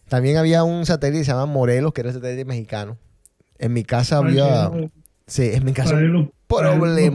[0.09, 2.97] También había un satélite que se llama Morelos, que era el satélite mexicano.
[3.57, 4.69] En mi casa había...
[4.69, 4.89] Para
[5.25, 5.95] Sí, en mi casa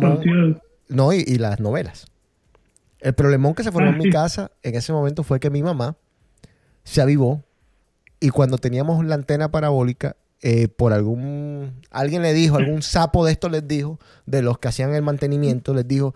[0.01, 0.57] partidos.
[0.89, 2.07] No, y, y las novelas.
[3.01, 4.11] El problemón que se formó Ah, en mi sí.
[4.11, 5.97] casa en ese momento fue que mi mamá
[6.85, 7.45] se avivó
[8.19, 11.75] y cuando teníamos la antena parabólica, eh, por algún...
[11.91, 15.75] Alguien le dijo, algún sapo de estos les dijo, de los que hacían el mantenimiento,
[15.75, 16.15] les dijo,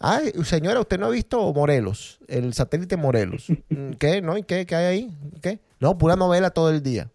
[0.00, 2.18] ay, señora, ¿usted no ha visto Morelos?
[2.28, 3.46] El satélite Morelos.
[3.68, 4.20] "Mm, ¿Qué?
[4.22, 4.36] ¿No?
[4.38, 4.66] ¿Y qué?
[4.66, 5.18] ¿Qué hay ahí?
[5.42, 5.58] ¿Qué?
[5.80, 7.10] No, pura novela todo el día.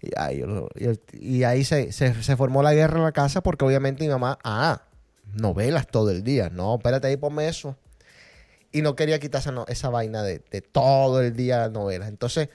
[0.00, 0.44] Y, ay,
[1.12, 4.38] y ahí se, se- se formó la guerra en la casa porque obviamente mi mamá,
[4.44, 4.82] ah,
[5.34, 6.50] novelas todo el día.
[6.50, 7.76] No, espérate ahí, ponme eso.
[8.70, 12.08] Y no quería quitar esa, no- esa vaina de, de todo el día novelas.
[12.08, 12.48] Entonces,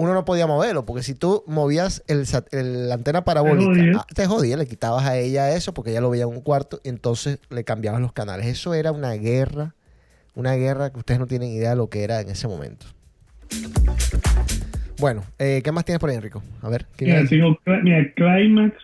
[0.00, 4.26] uno no podía moverlo, porque si tú movías el, el- la antena parabólica, ah, te
[4.26, 7.40] jodía, le quitabas a ella eso, porque ella lo veía en un cuarto, y entonces
[7.50, 8.46] le cambiabas los canales.
[8.46, 9.74] Eso era una guerra,
[10.36, 12.86] una guerra que ustedes no tienen idea de lo que era en ese momento.
[14.98, 16.42] Bueno, eh, ¿qué más tienes por ahí, Enrico?
[16.62, 18.74] A ver, ¿qué Mira, tengo, mira, Climax.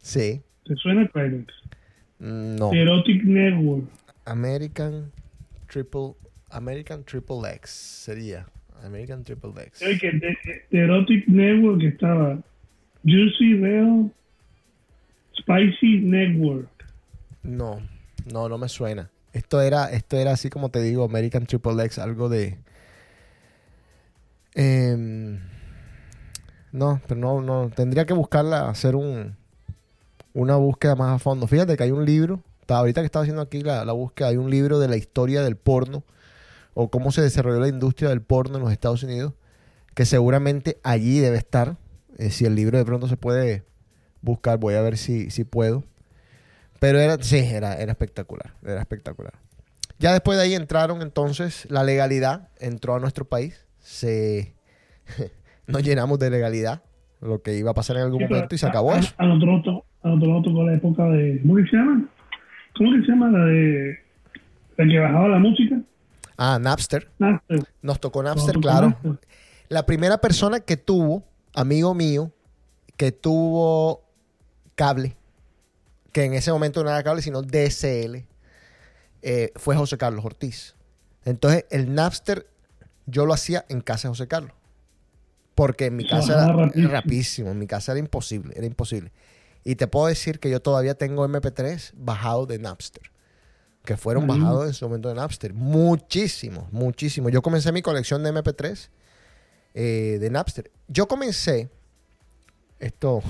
[0.00, 0.42] Sí.
[0.64, 1.52] ¿Te suena Climax?
[2.18, 2.72] Mm, No.
[2.72, 3.84] Erotic Network.
[4.24, 5.10] American
[5.68, 6.14] Triple
[6.50, 8.46] American Triple X sería.
[8.84, 9.82] American Triple X.
[9.82, 10.36] Oye, que de,
[10.70, 12.38] de Erotic Network estaba
[13.04, 14.10] Juicy Real
[15.38, 16.68] Spicy Network.
[17.42, 17.80] No.
[18.32, 19.10] No, no me suena.
[19.32, 22.58] Esto era, esto era así como te digo, American Triple X, algo de.
[24.54, 25.40] Em,
[26.72, 27.70] no, pero no, no.
[27.74, 29.36] Tendría que buscarla, hacer un,
[30.34, 31.46] una búsqueda más a fondo.
[31.46, 32.40] Fíjate que hay un libro.
[32.66, 35.42] ta- Ahorita que estaba haciendo aquí la, la búsqueda, hay un libro de la historia
[35.42, 36.04] del porno
[36.74, 39.34] o cómo se desarrolló la industria del porno en los Estados Unidos,
[39.94, 41.76] que seguramente allí debe estar.
[42.18, 43.64] Eh, si el libro de pronto se puede
[44.20, 45.84] buscar, voy a ver si, si puedo.
[46.80, 49.34] Pero era, sí, era, era espectacular, era espectacular.
[49.98, 54.54] Ya después de ahí entraron entonces, la legalidad entró a nuestro país, se
[55.66, 56.82] nos llenamos de legalidad,
[57.20, 59.14] lo que iba a pasar en algún Sí, momento y se a- acabó a- eso.
[59.18, 61.40] A nosotros nos tocó- a nosotros nos tocó la época de.
[61.42, 62.08] ¿Cómo que se llama?
[62.76, 63.98] ¿Cómo que se llama la de.
[64.78, 65.80] La que bajaba la música?
[66.44, 67.68] Ah, Napster, Napster.
[67.82, 68.88] nos tocó Nos Napster, tocó claro.
[68.88, 69.28] Napster.
[69.68, 71.22] La primera persona que tuvo,
[71.54, 72.32] amigo mío,
[72.96, 74.02] que tuvo
[74.74, 75.16] cable,
[76.10, 78.26] que en ese momento no era cable, sino DSL,
[79.22, 80.74] eh, fue José Carlos Ortiz.
[81.24, 82.48] Entonces, el Napster
[83.06, 84.52] yo lo hacía en casa de José Carlos.
[85.54, 86.88] Porque en mi casa era rapidísimo.
[86.92, 89.12] rapidísimo, en mi casa era imposible, era imposible.
[89.62, 93.12] Y te puedo decir que yo todavía tengo MP3 bajado de Napster.
[93.84, 95.54] Que fueron bajados en su momento de Napster.
[95.54, 97.32] Muchísimos, muchísimos.
[97.32, 98.88] Yo comencé mi colección de MP3
[99.74, 100.70] eh, de Napster.
[100.86, 101.68] Yo comencé,
[102.78, 103.22] esto,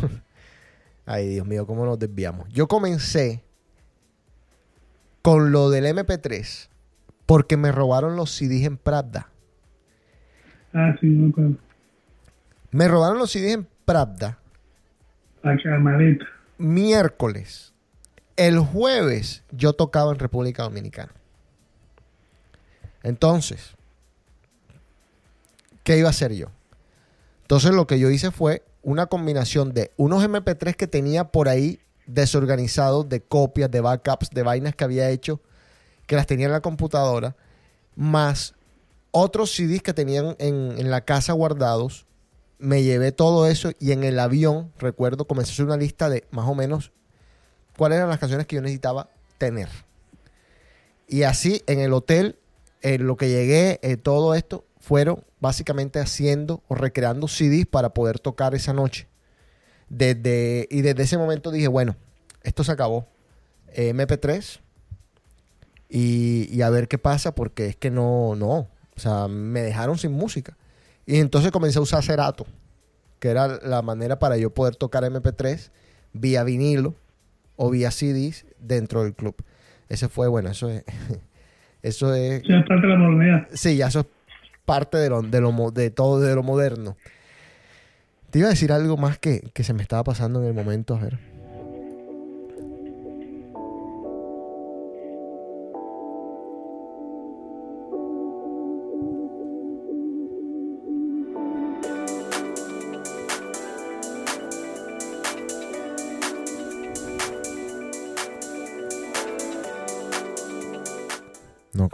[1.07, 2.49] ay Dios mío, cómo nos desviamos.
[2.51, 3.43] Yo comencé
[5.23, 6.69] con lo del MP3
[7.25, 9.29] porque me robaron los CDs en Pravda.
[10.75, 11.57] Ah, sí, no me acuerdo.
[12.73, 14.39] Me robaron los CDs en Pravda
[15.43, 16.27] La camareta.
[16.59, 17.72] miércoles.
[18.37, 21.13] El jueves yo tocaba en República Dominicana.
[23.03, 23.73] Entonces,
[25.85, 26.49] ¿qué iba a hacer yo?
[27.43, 31.81] Entonces lo que yo hice fue una combinación de unos MP3 que tenía por ahí
[32.07, 35.41] desorganizados de copias, de backups, de vainas que había hecho,
[36.07, 37.37] que las tenía en la computadora,
[37.95, 38.55] más
[39.11, 42.07] otros CDs que tenían en, la casa guardados.
[42.59, 46.27] Me llevé todo eso y en el avión, recuerdo, comencé a hacer una lista de
[46.31, 46.93] más o menos
[47.77, 49.09] cuáles eran las canciones que yo necesitaba
[49.39, 49.69] tener.
[51.09, 52.37] Y así en el hotel,
[52.81, 58.19] en lo que llegué, eh, todo esto fueron básicamente haciendo o recreando CDs para poder
[58.19, 59.09] tocar esa noche.
[59.89, 61.97] Desde, y desde ese momento dije, bueno,
[62.43, 63.07] esto se acabó.
[63.69, 64.61] Eh, MP3
[65.89, 69.99] y, y a ver qué pasa porque es que no, no, o sea, me dejaron
[69.99, 70.57] sin música.
[71.07, 72.47] Y entonces comencé a usar Cerato,
[73.19, 75.71] que era la manera para yo poder tocar MP3
[76.13, 76.95] vía vinilo
[77.65, 79.37] o vía CDs dentro del club.
[79.89, 80.83] Ese fue, bueno, eso es,
[81.83, 83.47] eso es, Ya está la modernidad.
[83.53, 84.07] sí, ya eso es
[84.65, 86.97] parte de lo, de lo, de todo, de lo moderno.
[88.31, 90.97] Te iba a decir algo más que, que se me estaba pasando en el momento,
[90.97, 91.19] a ver.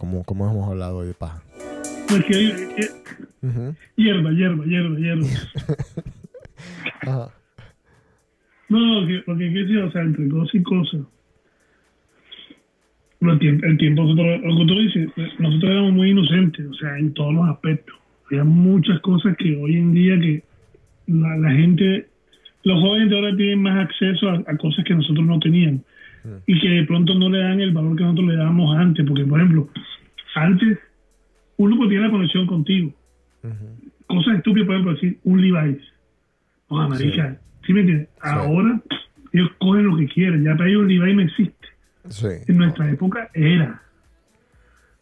[0.09, 1.43] Como, como hemos hablado hoy de paja.
[2.09, 3.75] Pues que, hay- que- Ujú.
[3.97, 5.27] hierba, hierba, hierba, hierba.
[7.03, 7.29] Ajá.
[8.71, 11.01] No, que- porque qué sé, o sea, entre cosas y cosas.
[13.21, 15.09] El tiempo, el tiempo nosotros, lo que tú dices,
[15.41, 17.97] nosotros éramos muy inocentes, o sea, en todos los aspectos.
[18.31, 20.43] Había muchas cosas que hoy en día que
[21.09, 22.07] la, la gente,
[22.63, 25.83] los jóvenes de ahora tienen más acceso a, a cosas que nosotros no teníamos
[26.47, 29.25] y que de pronto no le dan el valor que nosotros le dábamos antes, porque
[29.25, 29.69] por ejemplo,
[30.43, 30.79] antes
[31.57, 32.93] uno pues tenía la conexión contigo.
[34.07, 35.83] Cosas estúpidas, por ejemplo, decir un Levi's.
[36.69, 38.09] O marica, ¿sí me entiendes?
[38.21, 38.81] Ahora
[39.33, 41.69] ellos cogen lo que quieren, ya para ellos el Levi's no existe.
[42.09, 42.27] Sí.
[42.47, 43.83] En nuestra época era.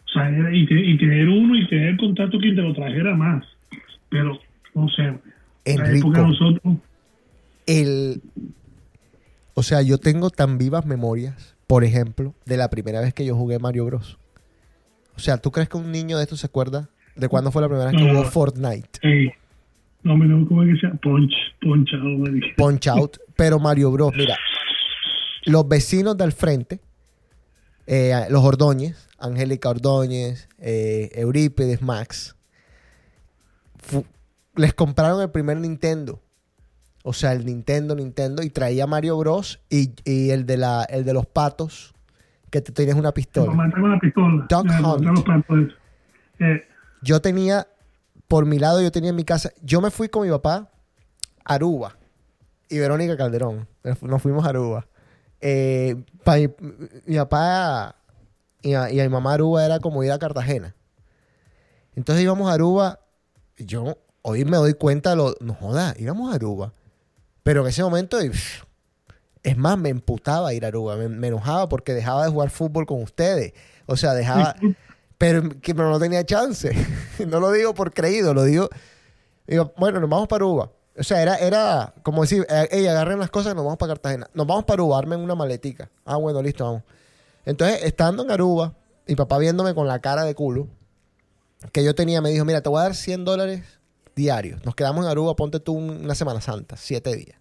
[0.06, 2.72] O sea, era, y, te- y tener uno y tener el contacto quien te lo
[2.74, 3.44] trajera más.
[4.08, 4.38] Pero,
[4.74, 5.12] no sé,
[5.64, 6.76] en la época de nosotros,
[7.66, 8.20] el.
[9.54, 13.34] O sea, yo tengo tan vivas memorias, por ejemplo, de la primera vez que yo
[13.36, 14.18] jugué Mario Bros.
[15.16, 17.68] O sea, ¿tú crees que un niño de esto se acuerda de cuándo fue la
[17.68, 18.14] primera vez que No.
[18.18, 19.32] jugó Fortnite?
[20.02, 20.94] no me no, ¿cómo es que sea?
[21.00, 21.32] Punch,
[21.62, 22.54] me dije.
[22.56, 24.12] Punch Out, pero Mario Bros.
[24.14, 24.36] Mira,
[25.46, 26.80] los vecinos del frente,
[27.86, 32.36] eh, los Ordóñez, Angélica Ordóñez, eh, Eurípides, Max,
[34.54, 36.20] les compraron el primer Nintendo.
[37.02, 39.60] O sea, el Nintendo, Nintendo, y traía Mario Bros.
[39.70, 41.94] y, y el, de la, el de los patos,
[42.50, 43.52] que te tienes una pistola.
[43.66, 44.46] la pistola.
[44.48, 45.26] Duck Hunt.
[45.26, 45.74] patos.
[46.38, 46.62] Eh,
[47.02, 47.66] Yo tenía,
[48.28, 50.70] por mi lado, yo tenía en mi casa, yo me fui con mi papá
[51.44, 51.96] a Aruba
[52.68, 53.68] y Verónica Calderón.
[54.02, 54.86] Nos fuimos a Aruba.
[55.40, 55.96] eh,
[56.26, 56.48] mi,
[57.06, 57.94] mi papá
[58.62, 60.74] y a, y a mi mamá Aruba era como ir a Cartagena.
[61.94, 63.00] Entonces íbamos a Aruba.
[63.58, 65.34] Yo hoy me doy cuenta de lo.
[65.40, 66.72] No joda, íbamos a Aruba.
[67.42, 68.22] Pero en ese momento.
[68.22, 68.64] y, pff,
[69.46, 70.96] es más, me emputaba ir a Aruba.
[70.96, 73.52] Me, me enojaba porque dejaba de jugar fútbol con ustedes.
[73.86, 74.54] O sea, dejaba.
[75.18, 76.70] Pero que pero no tenía chance.
[77.26, 78.68] no lo digo por creído, lo digo.
[79.46, 80.70] Digo, bueno, nos vamos para Aruba.
[80.98, 83.92] O sea, era, era como decir, eh, ey, agarren las cosas y nos vamos para
[83.92, 84.28] Cartagena.
[84.34, 85.90] Nos vamos para Aruba, armen una maletica.
[86.04, 86.82] Ah, bueno, listo, vamos.
[87.44, 88.74] Entonces, estando en Aruba,
[89.06, 90.66] mi papá viéndome con la cara de culo,
[91.72, 93.62] que yo tenía, me dijo, mira, te voy a dar 100 dólares
[94.16, 94.64] diarios.
[94.64, 97.38] Nos quedamos en Aruba, ponte tú un- una Semana Santa, siete días.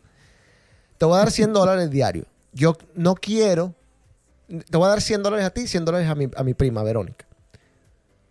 [0.98, 2.26] Te voy a dar 100 dólares diarios.
[2.54, 3.74] Yo no quiero,
[4.48, 6.84] te voy a dar 100 dólares a ti, 100 dólares a mi, a mi prima,
[6.84, 7.26] Verónica.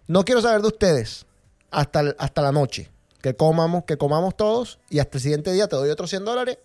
[0.06, 1.26] No quiero saber de ustedes
[1.70, 2.90] hasta, el- hasta la noche.
[3.20, 6.58] Que comamos, que comamos todos y hasta el siguiente día te doy otros 100 dólares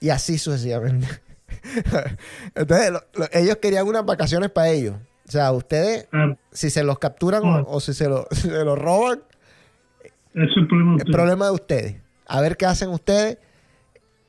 [0.00, 1.06] y así sucesivamente.
[2.54, 4.96] Entonces, lo- lo- ellos querían unas vacaciones para ellos.
[5.26, 8.76] O sea, ustedes, Claro, si se los capturan o, o si se lo, si lo
[8.76, 9.22] roban,
[10.34, 10.96] es el problema.
[10.96, 11.96] de el problema de ustedes.
[12.26, 13.38] A ver qué hacen ustedes.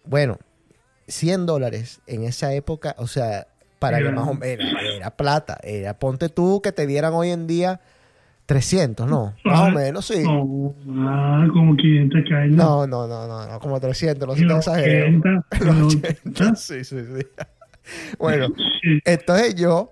[0.05, 0.37] Bueno,
[1.09, 3.47] 100 dólares en esa época, o sea,
[3.79, 4.65] para que más o menos
[4.95, 5.57] era, plata.
[5.63, 7.79] Era, ponte tú que te dieran hoy en día
[8.45, 9.35] 300, ¿no?
[9.45, 10.23] Más o Ah, menos, sí.
[10.23, 10.73] No,
[11.07, 12.49] ah, como 500 cañas.
[12.51, 15.05] No, no, no, no, no, como 300, no sé te los exagero.
[15.19, 16.55] 80, y Los los 80, 80.
[16.55, 17.27] sí, sí, sí.
[18.19, 18.49] Bueno,
[19.05, 19.91] entonces yo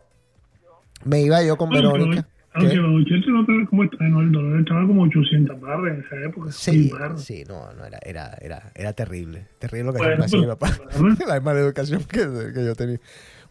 [1.03, 2.27] me iba yo con Verónica.
[2.57, 6.15] Aunque los 80 no estaba como no, el dólar estaba como 800 barras en esa
[6.27, 6.51] época.
[6.51, 9.47] Sí, sí, no, no, era, era, era, era terrible.
[9.59, 10.71] Terrible lo que Bueno, hacía mi papá.
[11.27, 12.19] La mala educación que,
[12.53, 12.99] que yo tenía.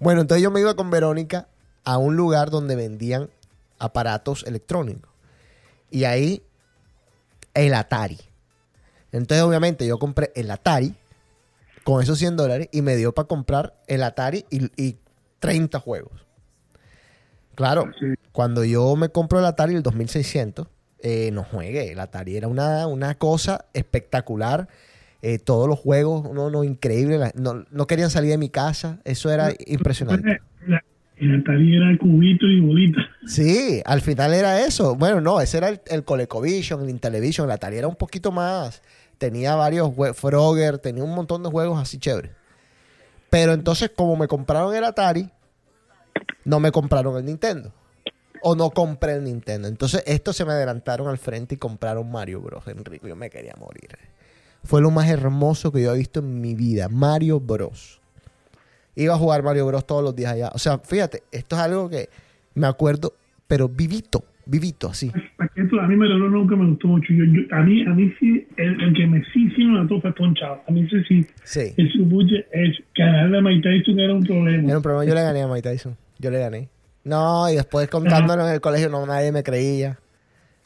[0.00, 1.48] Bueno, entonces yo me iba con Verónica
[1.84, 3.28] a un lugar donde vendían
[3.78, 5.10] aparatos electrónicos.
[5.90, 6.42] Y ahí,
[7.54, 8.18] el Atari.
[9.12, 10.94] Entonces, obviamente, yo compré el Atari
[11.84, 14.96] con esos 100 dólares y me dio para comprar el Atari y, y
[15.38, 16.25] 30 juegos.
[17.56, 18.06] Claro, Sí.
[18.32, 20.68] cuando yo me compro el Atari, el 2600,
[21.00, 21.90] eh, no juegue.
[21.90, 24.68] El Atari era una, una cosa espectacular.
[25.22, 27.18] Eh, todos los juegos, no, no, increíble.
[27.18, 29.00] La- no, no querían salir de mi casa.
[29.04, 30.40] Eso era impresionante.
[30.66, 30.84] La-
[31.16, 33.00] El Atari era cubito y bolita.
[33.26, 34.94] Sí, al final era eso.
[34.94, 37.46] Bueno, no, ese era el, el ColecoVision, el Intellivision.
[37.48, 38.82] El Atari era un poquito más.
[39.18, 42.32] Tenía varios Frogger, tenía un montón de juegos así chéveres.
[43.30, 45.30] Pero entonces, como me compraron el Atari,
[46.44, 47.72] no me compraron el Nintendo.
[48.42, 49.66] O no compré el Nintendo.
[49.66, 52.66] Entonces, estos se me adelantaron al frente y compraron Mario Bros.
[52.68, 53.98] Enrique, yo me quería morir.
[54.62, 56.88] Fue lo más hermoso que yo he visto en mi vida.
[56.88, 58.00] Mario Bros.
[58.94, 60.50] Iba a jugar Mario Bros todos los días allá.
[60.54, 62.08] O sea, fíjate, esto es algo que
[62.54, 63.14] me acuerdo,
[63.46, 65.12] pero vivito, vivito, así.
[65.36, 67.12] Paqueto, a mí Maradona nunca me gustó mucho.
[67.12, 70.00] Yo, yo- a, mí, a mí sí, el, el que me sí, sí me mató
[70.00, 70.62] fue Ponchado.
[70.68, 71.26] A mí sí, sí.
[71.44, 71.74] Sí.
[71.76, 74.68] El subuche, es ganarle a Mike Tyson era un problema.
[74.68, 75.04] Era un problema.
[75.04, 75.96] Yo le gané a Mike Tyson.
[76.18, 76.68] Yo le gané.
[77.04, 79.98] No, y después contándolo en el colegio, no, nadie me creía.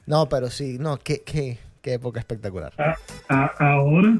[0.06, 2.72] No, pero sí, no, qué, qué, qué época espectacular.
[2.78, 2.96] A-
[3.28, 4.18] a- ahora,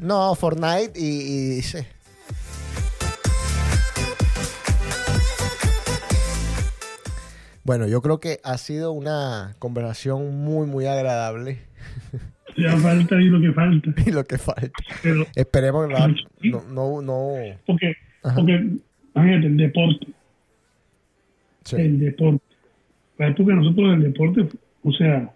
[0.00, 1.78] No, Fortnite y, y sí.
[7.66, 11.58] Bueno, yo creo que ha sido una conversación muy, muy agradable.
[12.56, 13.90] ya falta y lo que falta.
[14.06, 14.70] y lo que falta.
[15.02, 15.88] Pero, Esperemos
[16.44, 17.32] no, no, no,
[17.66, 18.36] porque, Ajá.
[18.36, 18.52] porque,
[19.16, 20.06] imagínate, el deporte.
[21.64, 21.76] sí.
[21.76, 22.44] El deporte.
[23.18, 24.48] La época de nosotros del deporte,
[24.84, 25.34] o sea,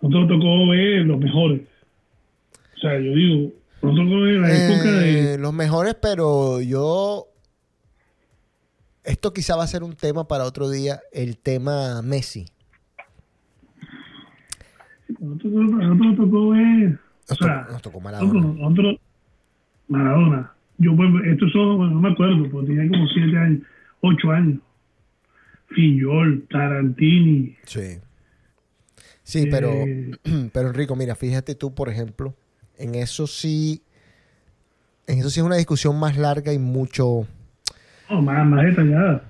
[0.00, 1.60] nosotros tocó ver los mejores.
[2.76, 3.52] O sea, yo digo,
[3.82, 5.34] nosotros tocó ver la época de.
[5.34, 7.28] Eh, Los mejores, pero yo.
[9.04, 12.46] Esto quizá va a ser un tema para otro día, el tema Messi.
[15.18, 16.98] Nosotros, tocó ver.
[17.28, 18.40] O Nos, sea, tocó, nos Maradona.
[18.40, 19.00] nosotros-
[19.88, 20.52] Maradona.
[20.78, 23.62] Yo, pues, estos son, bueno, no me acuerdo, porque tenía como siete años,
[24.00, 24.58] ocho años.
[25.68, 27.56] Fillol, Tarantini.
[27.64, 27.98] Sí.
[29.22, 30.10] Sí, pero, eh,
[30.52, 32.34] pero Enrico, mira, fíjate tú, por ejemplo,
[32.78, 33.82] en eso sí,
[35.06, 37.26] en eso sí es una discusión más larga y mucho,
[38.10, 39.24] no, más, más detallada.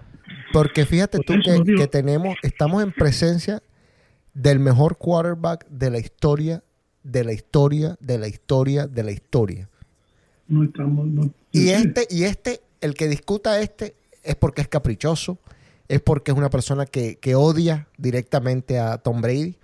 [0.52, 3.62] porque fíjate Por tú eso, que, tenemos, estamos en presencia
[4.34, 6.62] del mejor quarterback de la historia,
[7.02, 9.68] de la historia, de la historia, de la historia.
[10.48, 11.06] No estamos.
[11.06, 15.38] No, Y este, y este, el que discuta este, es porque es caprichoso,
[15.88, 19.56] es porque es una persona que, que odia directamente a Tom Brady.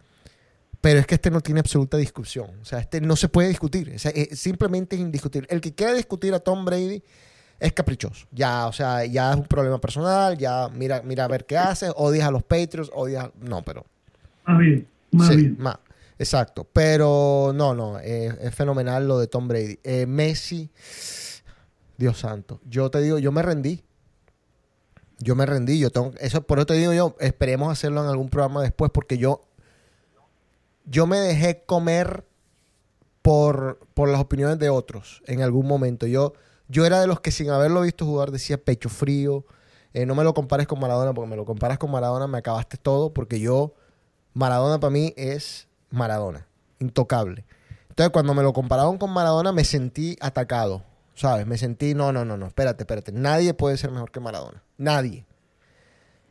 [0.80, 2.50] Pero es que este no tiene absoluta discusión.
[2.62, 3.92] O sea, este no se puede discutir.
[3.96, 5.48] O sea, eh, simplemente es indiscutible.
[5.50, 7.02] El que quiera discutir a Tom Brady
[7.60, 8.26] es caprichoso.
[8.30, 10.36] Ya, o sea, ya es un problema personal.
[10.38, 11.90] Ya mira, mira a ver qué hace.
[11.96, 13.30] Odias a los Patriots, odias.
[13.40, 13.84] No, pero.
[14.44, 15.56] Más bien, más sí, bien.
[15.58, 15.78] más.
[16.18, 16.66] Exacto.
[16.72, 17.98] Pero no, no.
[18.00, 19.78] eh, es fenomenal lo de Tom Brady.
[19.82, 20.70] Eh, Messi.
[21.96, 22.60] Dios santo.
[22.64, 23.82] Yo te digo, yo me rendí.
[25.18, 25.78] Yo me rendí.
[25.80, 29.18] Yo tengo, eso, por eso te digo yo, esperemos hacerlo en algún programa después, porque
[29.18, 29.44] yo,
[30.84, 32.24] yo me dejé comer
[33.20, 36.06] por, por las opiniones de otros en algún momento.
[36.06, 36.34] Yo,
[36.68, 39.44] yo era de los que sin haberlo visto jugar decía pecho frío.
[39.94, 42.76] eh, no me lo compares con Maradona, porque me lo comparas con Maradona, me acabaste
[42.76, 43.74] todo, porque yo,
[44.34, 46.46] Maradona para mí es Maradona,
[46.78, 47.44] intocable.
[47.88, 50.84] Entonces, cuando me lo compararon con Maradona, me sentí atacado,
[51.14, 51.46] ¿sabes?
[51.46, 53.12] Me sentí, no, no, no, no, espérate, espérate.
[53.12, 54.62] Nadie puede ser mejor que Maradona.
[54.76, 55.26] Nadie.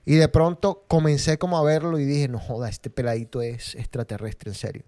[0.05, 4.51] Y de pronto comencé como a verlo y dije, no joda, este peladito es extraterrestre,
[4.51, 4.84] en serio.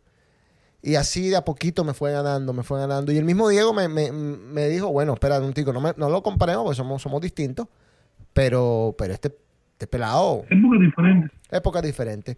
[0.81, 3.11] Y así de a poquito me fue ganando, me fue ganando.
[3.11, 6.09] Y el mismo Diego me, me- me dijo, bueno, espera un tico, no, me- no
[6.09, 7.67] lo comparemos porque somos, somos distintos,
[8.33, 9.35] pero, pero este,
[9.73, 11.31] este pelado Épocas diferentes.
[11.51, 12.37] épocas diferentes.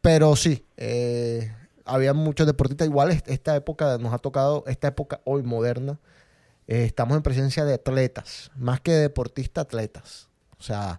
[0.00, 1.50] Pero sí, eh,
[1.84, 2.86] había muchos deportistas.
[2.88, 5.98] Igual est- esta época nos ha tocado, esta época hoy moderna,
[6.66, 10.28] eh, estamos en presencia de atletas, más que de deportistas, atletas.
[10.58, 10.98] O sea,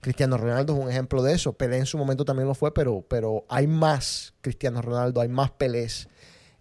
[0.00, 1.52] Cristiano Ronaldo es un ejemplo de eso.
[1.52, 5.50] Pelé en su momento también lo fue, pero, pero hay más Cristiano Ronaldo, hay más
[5.50, 6.08] Pelés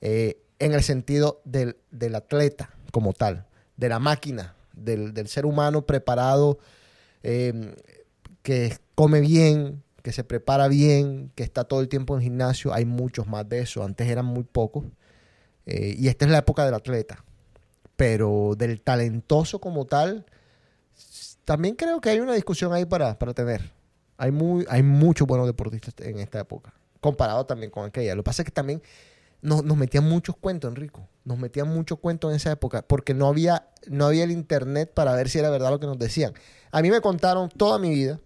[0.02, 3.46] eh, en el sentido del, del atleta como tal,
[3.78, 6.60] de la máquina, del, del ser humano preparado,
[7.24, 7.76] eh,
[8.42, 12.74] que come bien, que se prepara bien, que está todo el tiempo en gimnasio.
[12.74, 13.84] Hay muchos más de eso.
[13.84, 14.86] Antes eran muy pocos.
[15.66, 17.26] Eh, y esta es la época del atleta.
[17.96, 20.28] Pero del talentoso como tal,
[21.46, 23.72] también creo que hay una discusión ahí para, para tener.
[24.18, 28.16] Hay, muy, hay muchos buenos deportistas en esta época, comparado también con aquella.
[28.16, 28.82] Lo que pasa es que también
[29.42, 31.08] nos, nos metían muchos cuentos, Enrico.
[31.24, 35.14] Nos metían muchos cuentos en esa época, porque no había, no había el internet para
[35.14, 36.34] ver si era verdad lo que nos decían.
[36.72, 38.20] A mí me contaron toda mi vida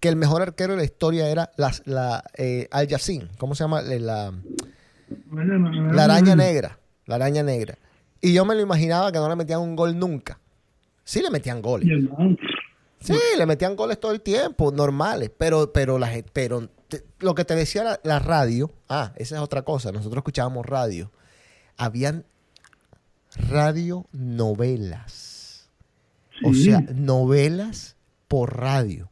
[0.00, 3.28] que el mejor arquero de la historia era las- la, eh, Al Yassin.
[3.38, 3.80] ¿Cómo se llama?
[3.82, 4.32] Eh, La,
[5.92, 6.78] la araña negra.
[7.06, 7.78] La araña negra.
[8.20, 10.40] Y yo me lo imaginaba que no le metían un gol nunca.
[11.06, 11.88] Sí le metían goles.
[12.98, 17.44] Sí, le metían goles todo el tiempo, normales, pero, pero, la, pero te- lo que
[17.44, 21.12] te decía la, la radio, ah, esa es otra cosa, nosotros escuchábamos radio,
[21.76, 22.24] habían
[23.48, 25.68] radionovelas,
[26.42, 26.64] o Sí.
[26.64, 27.96] sea, novelas
[28.28, 29.08] por radio,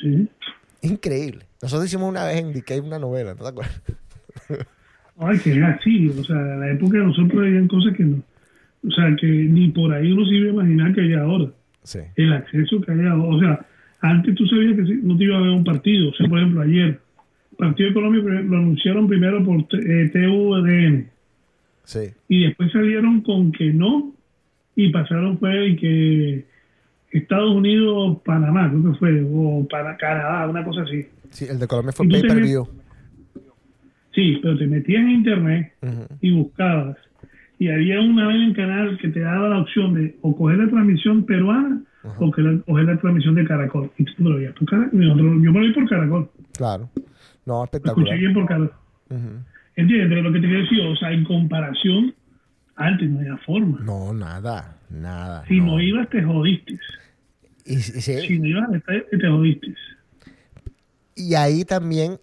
[0.00, 0.28] Sí.
[0.82, 1.46] increíble.
[1.62, 3.80] Nosotros hicimos una vez en DK una novela, ¿no te acuerdas?
[5.18, 6.08] Ay, que es así.
[6.08, 8.22] O sea, en la época de nosotros habían cosas que no.
[8.86, 11.50] O sea, que ni por ahí uno se iba a imaginar que hay ahora.
[11.82, 12.00] Sí.
[12.16, 13.36] El acceso que hay ahora.
[13.36, 13.66] O sea,
[14.00, 16.10] antes tú sabías que no te iba a ver un partido.
[16.10, 17.00] O sea, por ejemplo, ayer,
[17.50, 21.10] el partido de Colombia lo anunciaron primero por eh, TVN.
[21.84, 22.10] Sí.
[22.28, 24.12] y después salieron con que no
[24.76, 26.44] y pasaron fue y que
[27.10, 31.06] Estados Unidos, Panamá, creo que fue, o para Canadá, una cosa así.
[31.30, 32.68] Sí, el de Colombia fue pay per view.
[34.14, 35.72] Sí, pero te metías en internet
[36.20, 36.96] y buscabas.
[37.60, 40.68] Y había una vez en canal que te daba la opción de o coger la
[40.70, 41.82] transmisión peruana
[42.18, 43.90] o que la- coger la transmisión de Caracol.
[43.98, 44.98] Y tú lo veías por Caracol.
[44.98, 46.30] Nosotros- Yo me lo vi por Caracol.
[46.56, 46.90] Claro.
[46.96, 47.04] No,
[47.58, 48.18] Lo escuché espectacular.
[48.18, 48.72] bien por Caracol.
[49.76, 50.08] ¿Entiendes?
[50.08, 52.14] Pero lo que te quiero decir, o sea, en comparación,
[52.76, 53.78] antes no había forma.
[53.84, 55.44] No, nada, nada.
[55.46, 56.78] Si no, ibas, te jodiste.
[57.66, 58.70] Y, sí, Si no ibas
[59.10, 59.74] te jodiste.
[61.14, 62.18] Y ahí también,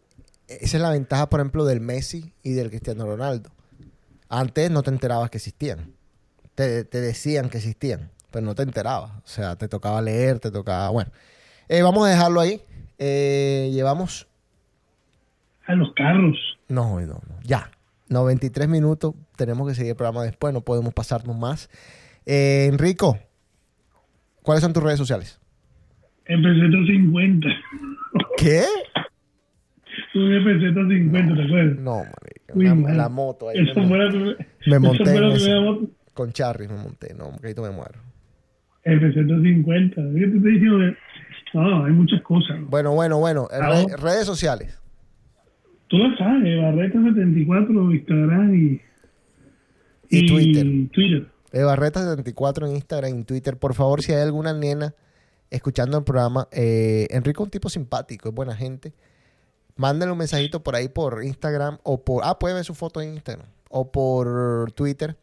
[0.47, 3.51] esa es la ventaja, por ejemplo, del Messi y del Cristiano Ronaldo.
[4.30, 5.94] Antes no te enterabas que existían.
[6.56, 9.12] Te, te decían que existían, pero no te enterabas.
[9.18, 10.90] O sea, te tocaba leer, te tocaba...
[10.90, 11.12] Bueno,
[11.70, 12.62] Eh, vamos a dejarlo ahí.
[12.98, 14.28] Eh, llevamos...
[15.66, 16.38] A los carros.
[16.70, 17.40] No, no, no.
[17.44, 17.70] Ya.
[18.10, 19.14] 93 minutos.
[19.36, 20.54] Tenemos que seguir el programa después.
[20.54, 21.70] No podemos pasarnos más.
[22.26, 23.20] Eh, Enrico,
[24.44, 25.40] ¿cuáles son tus redes sociales?
[26.26, 27.45] FZ50.
[28.38, 28.64] ¿Qué?
[30.16, 31.78] Un FZ50, ¿te acuerdas?
[31.80, 32.36] No, marica.
[32.53, 32.98] Uy, una- man.
[32.98, 33.57] la moto ahí.
[34.65, 35.60] Me- monté en esa.
[35.61, 35.88] moto.
[36.14, 37.14] Con Charry me monté.
[37.14, 37.99] No, que ahorita me muero.
[38.84, 39.95] FZ50.
[39.95, 40.98] Yo te estoy diciendo que.
[41.53, 42.57] No, hay muchas cosas.
[42.69, 43.48] Bueno, bueno, bueno.
[43.52, 44.78] Ah, redes sociales.
[45.88, 48.82] Tú lo sabes, Barreta74, Instagram y.
[50.10, 50.65] Y Twitter.
[50.91, 51.28] Twitter.
[51.53, 53.57] Barreta74 en Instagram y Twitter.
[53.57, 54.94] Por favor, si hay alguna nena
[55.49, 58.94] escuchando el programa, eh, Enrico es un tipo simpático, es buena gente.
[59.78, 62.24] Mándenle un mensajito por ahí por Instagram o por.
[62.26, 65.18] Ah, puede ver su foto en Instagram o por Twitter.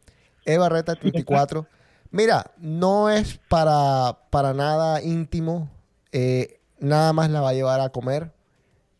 [0.45, 1.67] Ebarreta34.
[2.11, 5.69] Mira, no es para, para nada íntimo.
[6.11, 8.31] eh, nada más la va a llevar a comer.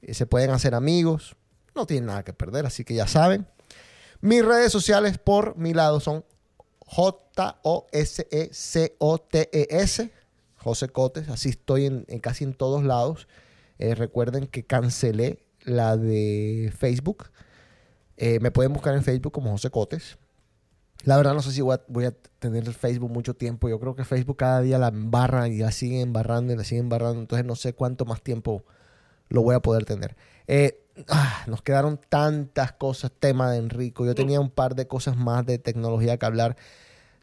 [0.02, 1.36] eh, se pueden hacer amigos.
[1.76, 3.48] No tienen nada que perder, así que ya saben.
[4.22, 6.24] Mis redes sociales por mi lado son
[8.76, 10.12] J-O-S-E-C-O-T-E-S.
[10.58, 11.30] José Cotes.
[11.30, 13.28] Así estoy en, en casi en todos lados.
[13.78, 17.30] Eh, recuerden que cancelé la de Facebook.
[18.18, 20.18] Eh, me pueden buscar en Facebook como José Cotes.
[21.04, 23.70] La verdad no sé si voy a, tener Facebook mucho tiempo.
[23.70, 26.82] Yo creo que Facebook cada día la embarra y la sigue embarrando y la sigue
[26.82, 27.20] embarrando.
[27.20, 28.64] Entonces no sé cuánto más tiempo
[29.30, 30.16] lo voy a poder tener.
[30.48, 34.06] Eh, ah, nos quedaron tantas cosas, tema de Enrico.
[34.06, 36.56] Yo tenía un par de cosas más de tecnología que hablar.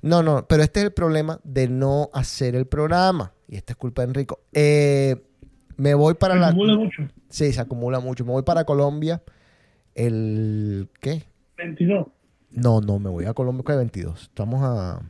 [0.01, 3.33] No, no, pero este es el problema de no hacer el programa.
[3.49, 4.41] Y esta es culpa de Enrico.
[4.53, 5.25] Eh,
[5.83, 6.49] me voy para Se la...
[6.49, 7.03] acumula mucho.
[7.29, 8.25] Sí, se acumula mucho.
[8.25, 9.23] Me voy para Colombia
[9.95, 10.89] el...
[11.01, 11.25] ¿Qué?
[11.59, 12.07] 22.
[12.53, 14.23] No, no, me voy a Colombia el 22.
[14.23, 15.01] Estamos a...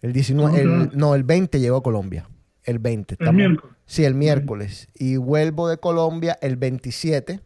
[0.00, 0.62] El 19...
[0.62, 2.28] ¿Cómo te el- no, el 20 llego a Colombia.
[2.62, 3.14] El 20.
[3.14, 3.76] El estamos- miércoles.
[3.86, 4.88] Sí, el miércoles.
[4.94, 7.40] Y vuelvo de Colombia el 27.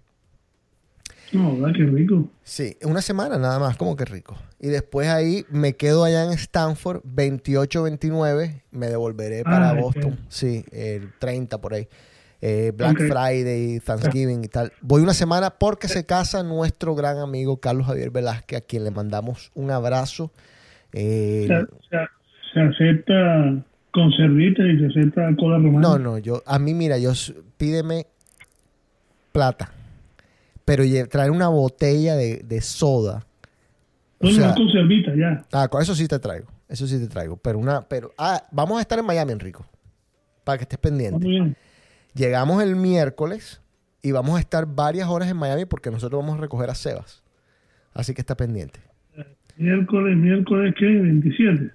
[1.32, 1.74] No, ¿verdad?
[1.76, 2.28] Qué rico.
[2.42, 4.36] Sí, una semana nada más, como que rico.
[4.60, 8.62] Y después ahí me quedo allá en Stanford, 28-29.
[8.70, 9.74] Me devolveré para Ah.
[9.74, 10.18] Boston.
[10.28, 11.88] Sí, el 30 por ahí.
[12.40, 13.08] Eh, Black Ok.
[13.08, 14.72] Friday, Thanksgiving y tal.
[14.80, 18.90] Voy una semana porque se casa nuestro gran amigo Carlos Javier Velázquez, a quien le
[18.92, 20.30] mandamos un abrazo.
[20.92, 22.08] Eh, Se, se-
[22.54, 25.80] se acepta conservita y se acepta cola romana.
[25.80, 27.10] no, no, yo, a mí, mira, yo
[27.56, 28.06] pídeme
[29.32, 29.70] plata,
[30.64, 33.24] pero traer una botella de, de soda.
[34.20, 35.44] No, sea, no, conservita, ya.
[35.52, 36.46] Ah, con eso sí te traigo.
[36.68, 37.36] Eso sí te traigo.
[37.36, 38.12] Pero una, pero.
[38.18, 39.64] Ah, vamos a estar en Miami, Enrico.
[40.44, 41.26] Para que estés Muy pendiente.
[41.28, 41.56] bien.
[42.18, 43.62] Llegamos el miércoles
[44.02, 47.22] y vamos a estar varias horas en Miami porque nosotros vamos a recoger a Sebas.
[47.94, 48.80] Así que está pendiente.
[49.56, 50.86] Miércoles, miércoles, ¿qué?
[50.86, 51.70] 27.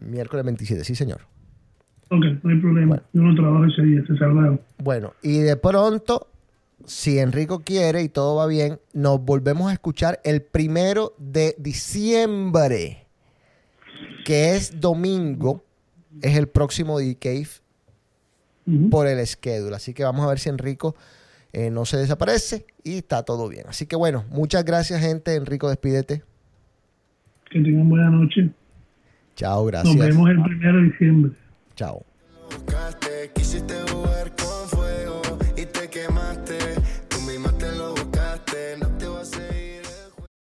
[0.00, 1.20] Miércoles 27, sí, señor.
[2.08, 2.86] Ok, no hay problema.
[2.86, 3.02] Bueno.
[3.12, 4.58] Yo no trabajo ese día, se sabrá.
[4.78, 6.28] Bueno, y de pronto,
[6.86, 13.06] si Enrico quiere y todo va bien, nos volvemos a escuchar el primero de diciembre,
[14.24, 15.62] que es domingo,
[16.22, 17.63] es el próximo D-Cave
[18.90, 19.76] Por el schedule.
[19.76, 20.94] Así que vamos a ver si Enrico
[21.52, 23.64] eh, no se desaparece y está todo bien.
[23.68, 25.34] Así que bueno, muchas gracias, gente.
[25.34, 26.22] Enrico, despídete.
[27.50, 28.50] Que tengan buena noche.
[29.36, 29.96] Chao, Nos gracias.
[29.96, 31.32] vemos el primero de diciembre.
[31.76, 32.04] Chao.